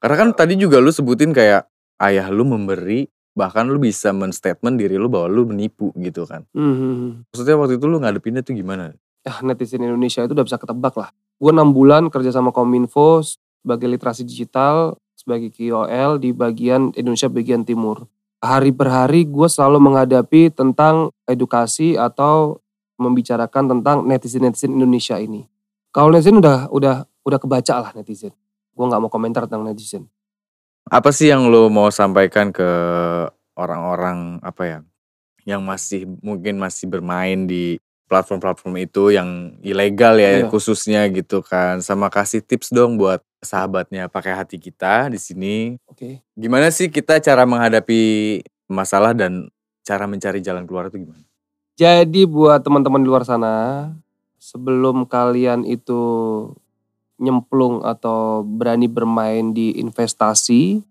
Karena 0.00 0.16
kan 0.16 0.28
tadi 0.32 0.56
juga 0.56 0.80
lu 0.80 0.90
sebutin 0.90 1.32
kayak 1.32 1.68
ayah 2.02 2.28
lu 2.32 2.44
memberi 2.44 3.08
bahkan 3.34 3.66
lu 3.66 3.82
bisa 3.82 4.14
men-statement 4.14 4.78
diri 4.78 4.94
lu 4.94 5.10
bahwa 5.10 5.28
lu 5.28 5.48
menipu 5.48 5.90
gitu 5.98 6.24
kan. 6.24 6.46
Hmm. 6.54 7.26
Maksudnya 7.30 7.56
waktu 7.58 7.76
itu 7.76 7.86
lu 7.90 7.98
ngadepinnya 7.98 8.46
tuh 8.46 8.54
gimana? 8.54 8.94
ah, 9.24 9.38
netizen 9.40 9.80
Indonesia 9.80 10.20
itu 10.22 10.32
udah 10.36 10.46
bisa 10.46 10.60
ketebak 10.60 10.94
lah. 11.00 11.10
Gue 11.40 11.50
6 11.50 11.74
bulan 11.74 12.02
kerja 12.12 12.30
sama 12.30 12.52
Kominfo 12.54 13.24
sebagai 13.64 13.88
literasi 13.88 14.28
digital, 14.28 15.00
sebagai 15.16 15.48
KOL 15.48 16.20
di 16.20 16.36
bagian 16.36 16.92
Indonesia 16.92 17.32
bagian 17.32 17.64
timur. 17.64 18.04
Hari 18.44 18.76
per 18.76 18.92
hari 18.92 19.24
gue 19.24 19.48
selalu 19.48 19.80
menghadapi 19.80 20.52
tentang 20.52 21.08
edukasi 21.24 21.96
atau 21.96 22.60
membicarakan 23.00 23.72
tentang 23.72 24.04
netizen-netizen 24.04 24.76
Indonesia 24.76 25.16
ini. 25.16 25.48
Kalau 25.88 26.12
netizen 26.12 26.44
udah 26.44 26.68
udah 26.68 27.08
udah 27.24 27.38
kebaca 27.40 27.74
lah 27.80 27.90
netizen. 27.96 28.36
Gue 28.76 28.84
nggak 28.84 29.00
mau 29.00 29.08
komentar 29.08 29.48
tentang 29.48 29.64
netizen. 29.64 30.12
Apa 30.92 31.08
sih 31.08 31.32
yang 31.32 31.48
lo 31.48 31.72
mau 31.72 31.88
sampaikan 31.88 32.52
ke 32.52 32.68
orang-orang 33.56 34.44
apa 34.44 34.62
ya 34.68 34.78
yang 35.48 35.64
masih 35.64 36.04
mungkin 36.20 36.60
masih 36.60 36.84
bermain 36.84 37.48
di 37.48 37.80
platform-platform 38.08 38.74
itu 38.84 39.16
yang 39.16 39.56
ilegal 39.64 40.20
ya 40.20 40.44
Iya. 40.44 40.48
khususnya 40.52 41.08
gitu 41.08 41.40
kan 41.40 41.80
sama 41.80 42.12
kasih 42.12 42.44
tips 42.44 42.68
dong 42.72 43.00
buat 43.00 43.24
sahabatnya 43.44 44.08
pakai 44.08 44.32
hati 44.32 44.56
kita 44.56 45.12
di 45.12 45.20
sini 45.20 45.76
Oke. 45.86 46.24
gimana 46.34 46.72
sih 46.72 46.88
kita 46.88 47.20
cara 47.20 47.44
menghadapi 47.44 48.42
masalah 48.66 49.12
dan 49.12 49.52
cara 49.84 50.08
mencari 50.08 50.40
jalan 50.40 50.64
keluar 50.64 50.88
itu 50.88 51.04
gimana? 51.04 51.22
Jadi 51.76 52.24
buat 52.24 52.64
teman-teman 52.64 53.02
di 53.02 53.08
luar 53.10 53.26
sana, 53.26 53.90
sebelum 54.38 55.04
kalian 55.04 55.66
itu 55.68 56.00
nyemplung 57.18 57.82
atau 57.84 58.42
berani 58.42 58.86
bermain 58.86 59.54
di 59.54 59.76
investasi 59.78 60.82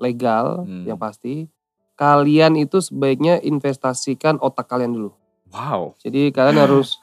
legal 0.00 0.64
Hmm. 0.64 0.88
yang 0.88 0.96
pasti, 0.96 1.48
kalian 1.96 2.56
itu 2.56 2.80
sebaiknya 2.80 3.40
investasikan 3.44 4.40
otak 4.40 4.68
kalian 4.68 4.96
dulu. 4.96 5.10
Wow. 5.52 5.98
Jadi 6.00 6.32
kalian 6.32 6.56
harus 6.56 6.96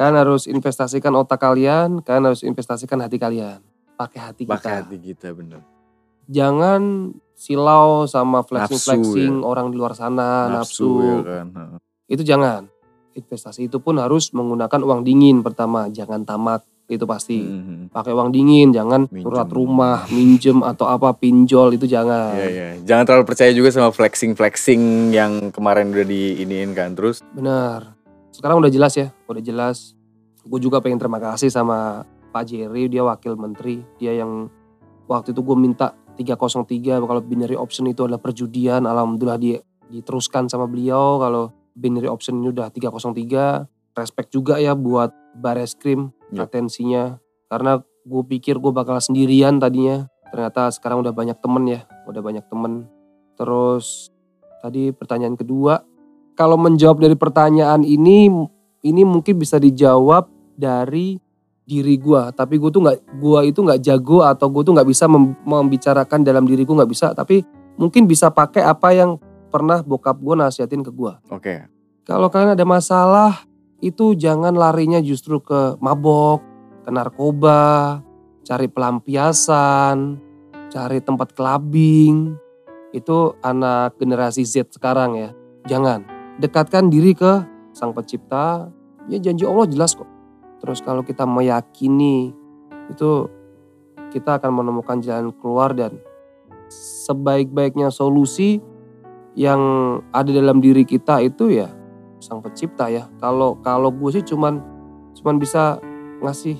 kalian 0.00 0.16
harus 0.18 0.46
investasikan 0.50 1.14
otak 1.14 1.38
kalian, 1.38 2.02
kalian 2.02 2.32
harus 2.32 2.42
investasikan 2.42 2.98
hati 3.02 3.20
kalian. 3.20 3.62
Pakai 3.96 4.20
hati 4.20 4.42
kita. 4.44 4.52
Pakai 4.60 4.72
hati 4.84 4.96
kita 5.00 5.32
bener. 5.32 5.60
Jangan 6.28 7.12
silau 7.32 8.04
sama 8.04 8.40
Nafsu 8.42 8.48
flexing-flexing 8.52 9.34
ya. 9.40 9.46
orang 9.46 9.72
di 9.72 9.76
luar 9.76 9.96
sana, 9.96 10.52
Nafsu, 10.52 10.88
nafsu 10.88 10.88
ya 11.00 11.16
kan. 11.24 11.46
Itu 12.08 12.22
jangan. 12.24 12.62
Investasi 13.16 13.72
itu 13.72 13.80
pun 13.80 13.96
harus 13.96 14.28
menggunakan 14.36 14.80
uang 14.84 15.00
dingin 15.00 15.40
pertama, 15.40 15.88
jangan 15.88 16.20
tamak 16.28 16.60
itu 16.86 17.02
pasti. 17.02 17.40
Mhm. 17.42 17.90
Pakai 17.90 18.12
uang 18.14 18.30
dingin, 18.30 18.70
jangan 18.70 19.10
Minjem. 19.10 19.24
surat 19.26 19.48
rumah, 19.50 20.06
minjem 20.12 20.62
atau 20.62 20.86
apa 20.86 21.10
pinjol 21.16 21.74
itu 21.74 21.88
jangan. 21.88 22.36
Iya 22.36 22.46
iya. 22.46 22.68
Jangan 22.84 23.04
terlalu 23.08 23.24
percaya 23.26 23.50
juga 23.50 23.74
sama 23.74 23.90
flexing 23.90 24.38
flexing 24.38 25.10
yang 25.10 25.50
kemarin 25.50 25.90
udah 25.90 26.06
diiniin 26.06 26.76
kan 26.76 26.94
terus. 26.94 27.24
Benar. 27.34 27.96
Sekarang 28.30 28.60
udah 28.60 28.70
jelas 28.70 28.94
ya, 28.94 29.10
udah 29.26 29.42
jelas. 29.42 29.96
Gue 30.46 30.62
juga 30.62 30.78
pengen 30.78 31.02
terima 31.02 31.18
kasih 31.18 31.50
sama 31.50 32.06
Pak 32.36 32.52
Jerry, 32.52 32.92
dia 32.92 33.00
wakil 33.00 33.32
menteri, 33.40 33.80
dia 33.96 34.12
yang 34.12 34.52
waktu 35.08 35.32
itu 35.32 35.40
gue 35.40 35.56
minta 35.56 35.96
303 36.20 37.00
kalau 37.00 37.20
binary 37.24 37.56
option 37.56 37.88
itu 37.88 38.04
adalah 38.04 38.20
perjudian, 38.20 38.84
alhamdulillah 38.84 39.40
dia 39.40 39.64
diteruskan 39.88 40.44
sama 40.44 40.68
beliau 40.68 41.16
kalau 41.16 41.48
binary 41.72 42.12
option 42.12 42.44
ini 42.44 42.52
udah 42.52 42.68
303. 42.68 43.64
Respect 43.96 44.28
juga 44.28 44.60
ya 44.60 44.76
buat 44.76 45.16
Bareskrim 45.40 46.12
Ya. 46.28 46.44
atensinya 46.44 47.16
karena 47.48 47.80
gue 48.04 48.22
pikir 48.26 48.60
gue 48.60 48.68
bakal 48.74 49.00
sendirian 49.00 49.56
tadinya. 49.56 50.04
Ternyata 50.28 50.68
sekarang 50.74 51.00
udah 51.00 51.16
banyak 51.16 51.40
temen 51.40 51.64
ya, 51.70 51.88
udah 52.04 52.20
banyak 52.20 52.44
temen. 52.52 52.84
Terus 53.40 54.12
tadi 54.60 54.92
pertanyaan 54.92 55.38
kedua, 55.38 55.80
kalau 56.36 56.60
menjawab 56.60 57.00
dari 57.00 57.16
pertanyaan 57.16 57.80
ini, 57.80 58.28
ini 58.84 59.02
mungkin 59.08 59.40
bisa 59.40 59.56
dijawab 59.56 60.28
dari 60.58 61.16
diri 61.66 61.98
gua. 61.98 62.30
Tapi 62.30 62.56
gue 62.56 62.70
tuh 62.70 62.80
nggak, 62.80 63.18
gua 63.18 63.42
itu 63.42 63.60
nggak 63.60 63.82
jago 63.82 64.22
atau 64.22 64.46
gue 64.48 64.62
tuh 64.62 64.72
nggak 64.72 64.88
bisa 64.88 65.10
mem- 65.10 65.34
membicarakan 65.42 66.22
dalam 66.22 66.46
diriku 66.46 66.72
nggak 66.78 66.90
bisa. 66.90 67.12
Tapi 67.12 67.42
mungkin 67.76 68.06
bisa 68.06 68.30
pakai 68.30 68.62
apa 68.62 68.94
yang 68.94 69.18
pernah 69.50 69.82
bokap 69.82 70.16
gue 70.22 70.34
nasihatin 70.38 70.86
ke 70.86 70.94
gua. 70.94 71.18
Oke. 71.28 71.66
Kalau 72.06 72.30
kalian 72.30 72.54
ada 72.54 72.62
masalah, 72.62 73.42
itu 73.82 74.14
jangan 74.14 74.54
larinya 74.54 75.02
justru 75.02 75.42
ke 75.42 75.74
mabok, 75.82 76.40
ke 76.86 76.90
narkoba, 76.94 77.98
cari 78.46 78.70
pelampiasan, 78.70 80.22
cari 80.70 81.02
tempat 81.02 81.34
clubbing. 81.34 82.38
Itu 82.94 83.34
anak 83.42 83.98
generasi 83.98 84.46
Z 84.46 84.70
sekarang 84.70 85.18
ya. 85.18 85.30
Jangan. 85.66 86.06
Dekatkan 86.38 86.88
diri 86.88 87.12
ke 87.12 87.42
Sang 87.74 87.90
Pencipta. 87.90 88.70
Ya 89.10 89.18
janji 89.18 89.42
Allah 89.42 89.66
jelas 89.66 89.98
kok. 89.98 90.15
Terus 90.66 90.82
kalau 90.82 91.06
kita 91.06 91.22
meyakini 91.22 92.34
itu 92.90 93.30
kita 94.10 94.42
akan 94.42 94.50
menemukan 94.62 94.98
jalan 94.98 95.30
keluar 95.38 95.70
dan 95.72 95.98
sebaik-baiknya 97.06 97.94
solusi 97.94 98.58
yang 99.38 99.60
ada 100.10 100.32
dalam 100.32 100.58
diri 100.58 100.82
kita 100.82 101.22
itu 101.22 101.54
ya 101.54 101.70
sang 102.18 102.42
pencipta 102.42 102.90
ya. 102.90 103.06
Kalau 103.22 103.60
kalau 103.62 103.94
gue 103.94 104.10
sih 104.18 104.24
cuman 104.26 104.58
cuman 105.14 105.36
bisa 105.38 105.78
ngasih 106.24 106.58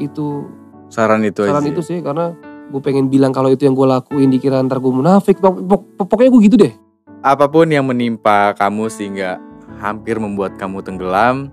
itu 0.00 0.48
Saran 0.88 1.26
itu 1.26 1.42
saran 1.44 1.64
aja. 1.66 1.70
itu 1.74 1.82
sih 1.82 1.98
karena 2.00 2.32
gue 2.70 2.80
pengen 2.80 3.10
bilang 3.10 3.34
kalau 3.34 3.50
itu 3.50 3.66
yang 3.66 3.74
gue 3.76 3.84
lakuin 3.86 4.30
dikira 4.32 4.62
ntar 4.64 4.80
gue 4.80 4.92
munafik. 4.94 5.36
Pok- 5.42 5.66
pok- 5.68 6.08
pokoknya 6.08 6.30
gue 6.32 6.42
gitu 6.48 6.56
deh. 6.56 6.72
Apa 7.20 7.48
pun 7.50 7.68
yang 7.68 7.84
menimpa 7.88 8.54
kamu 8.56 8.88
sehingga 8.88 9.40
hampir 9.80 10.16
membuat 10.20 10.54
kamu 10.56 10.84
tenggelam, 10.84 11.50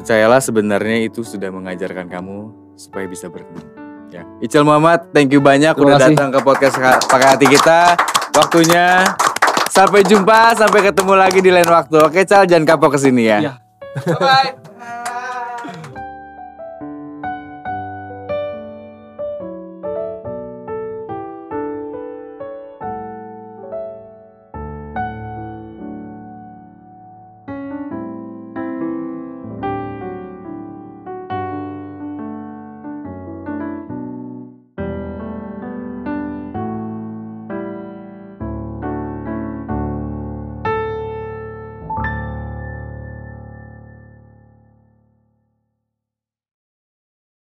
percayalah 0.00 0.40
sebenarnya 0.40 1.04
itu 1.04 1.20
sudah 1.20 1.52
mengajarkan 1.52 2.08
kamu 2.08 2.38
supaya 2.74 3.04
bisa 3.04 3.28
berhenti. 3.28 3.60
Ya. 4.10 4.24
Icil 4.40 4.64
Muhammad, 4.64 5.12
thank 5.12 5.28
you 5.28 5.38
banyak 5.38 5.70
Terima 5.70 5.86
udah 5.86 5.98
kasih. 6.00 6.16
datang 6.16 6.30
ke 6.32 6.40
podcast 6.40 6.74
Ka- 6.74 7.04
pakai 7.04 7.28
hati 7.36 7.46
kita. 7.46 7.94
Waktunya 8.32 9.04
sampai 9.68 10.00
jumpa, 10.02 10.56
sampai 10.56 10.80
ketemu 10.82 11.12
lagi 11.14 11.38
di 11.38 11.52
lain 11.52 11.68
waktu. 11.68 12.00
Oke, 12.00 12.24
Cal, 12.24 12.48
jangan 12.48 12.64
kapok 12.66 12.96
ke 12.96 12.98
sini 12.98 13.28
ya. 13.28 13.38
Iya. 13.38 13.52
Bye. 14.18 14.56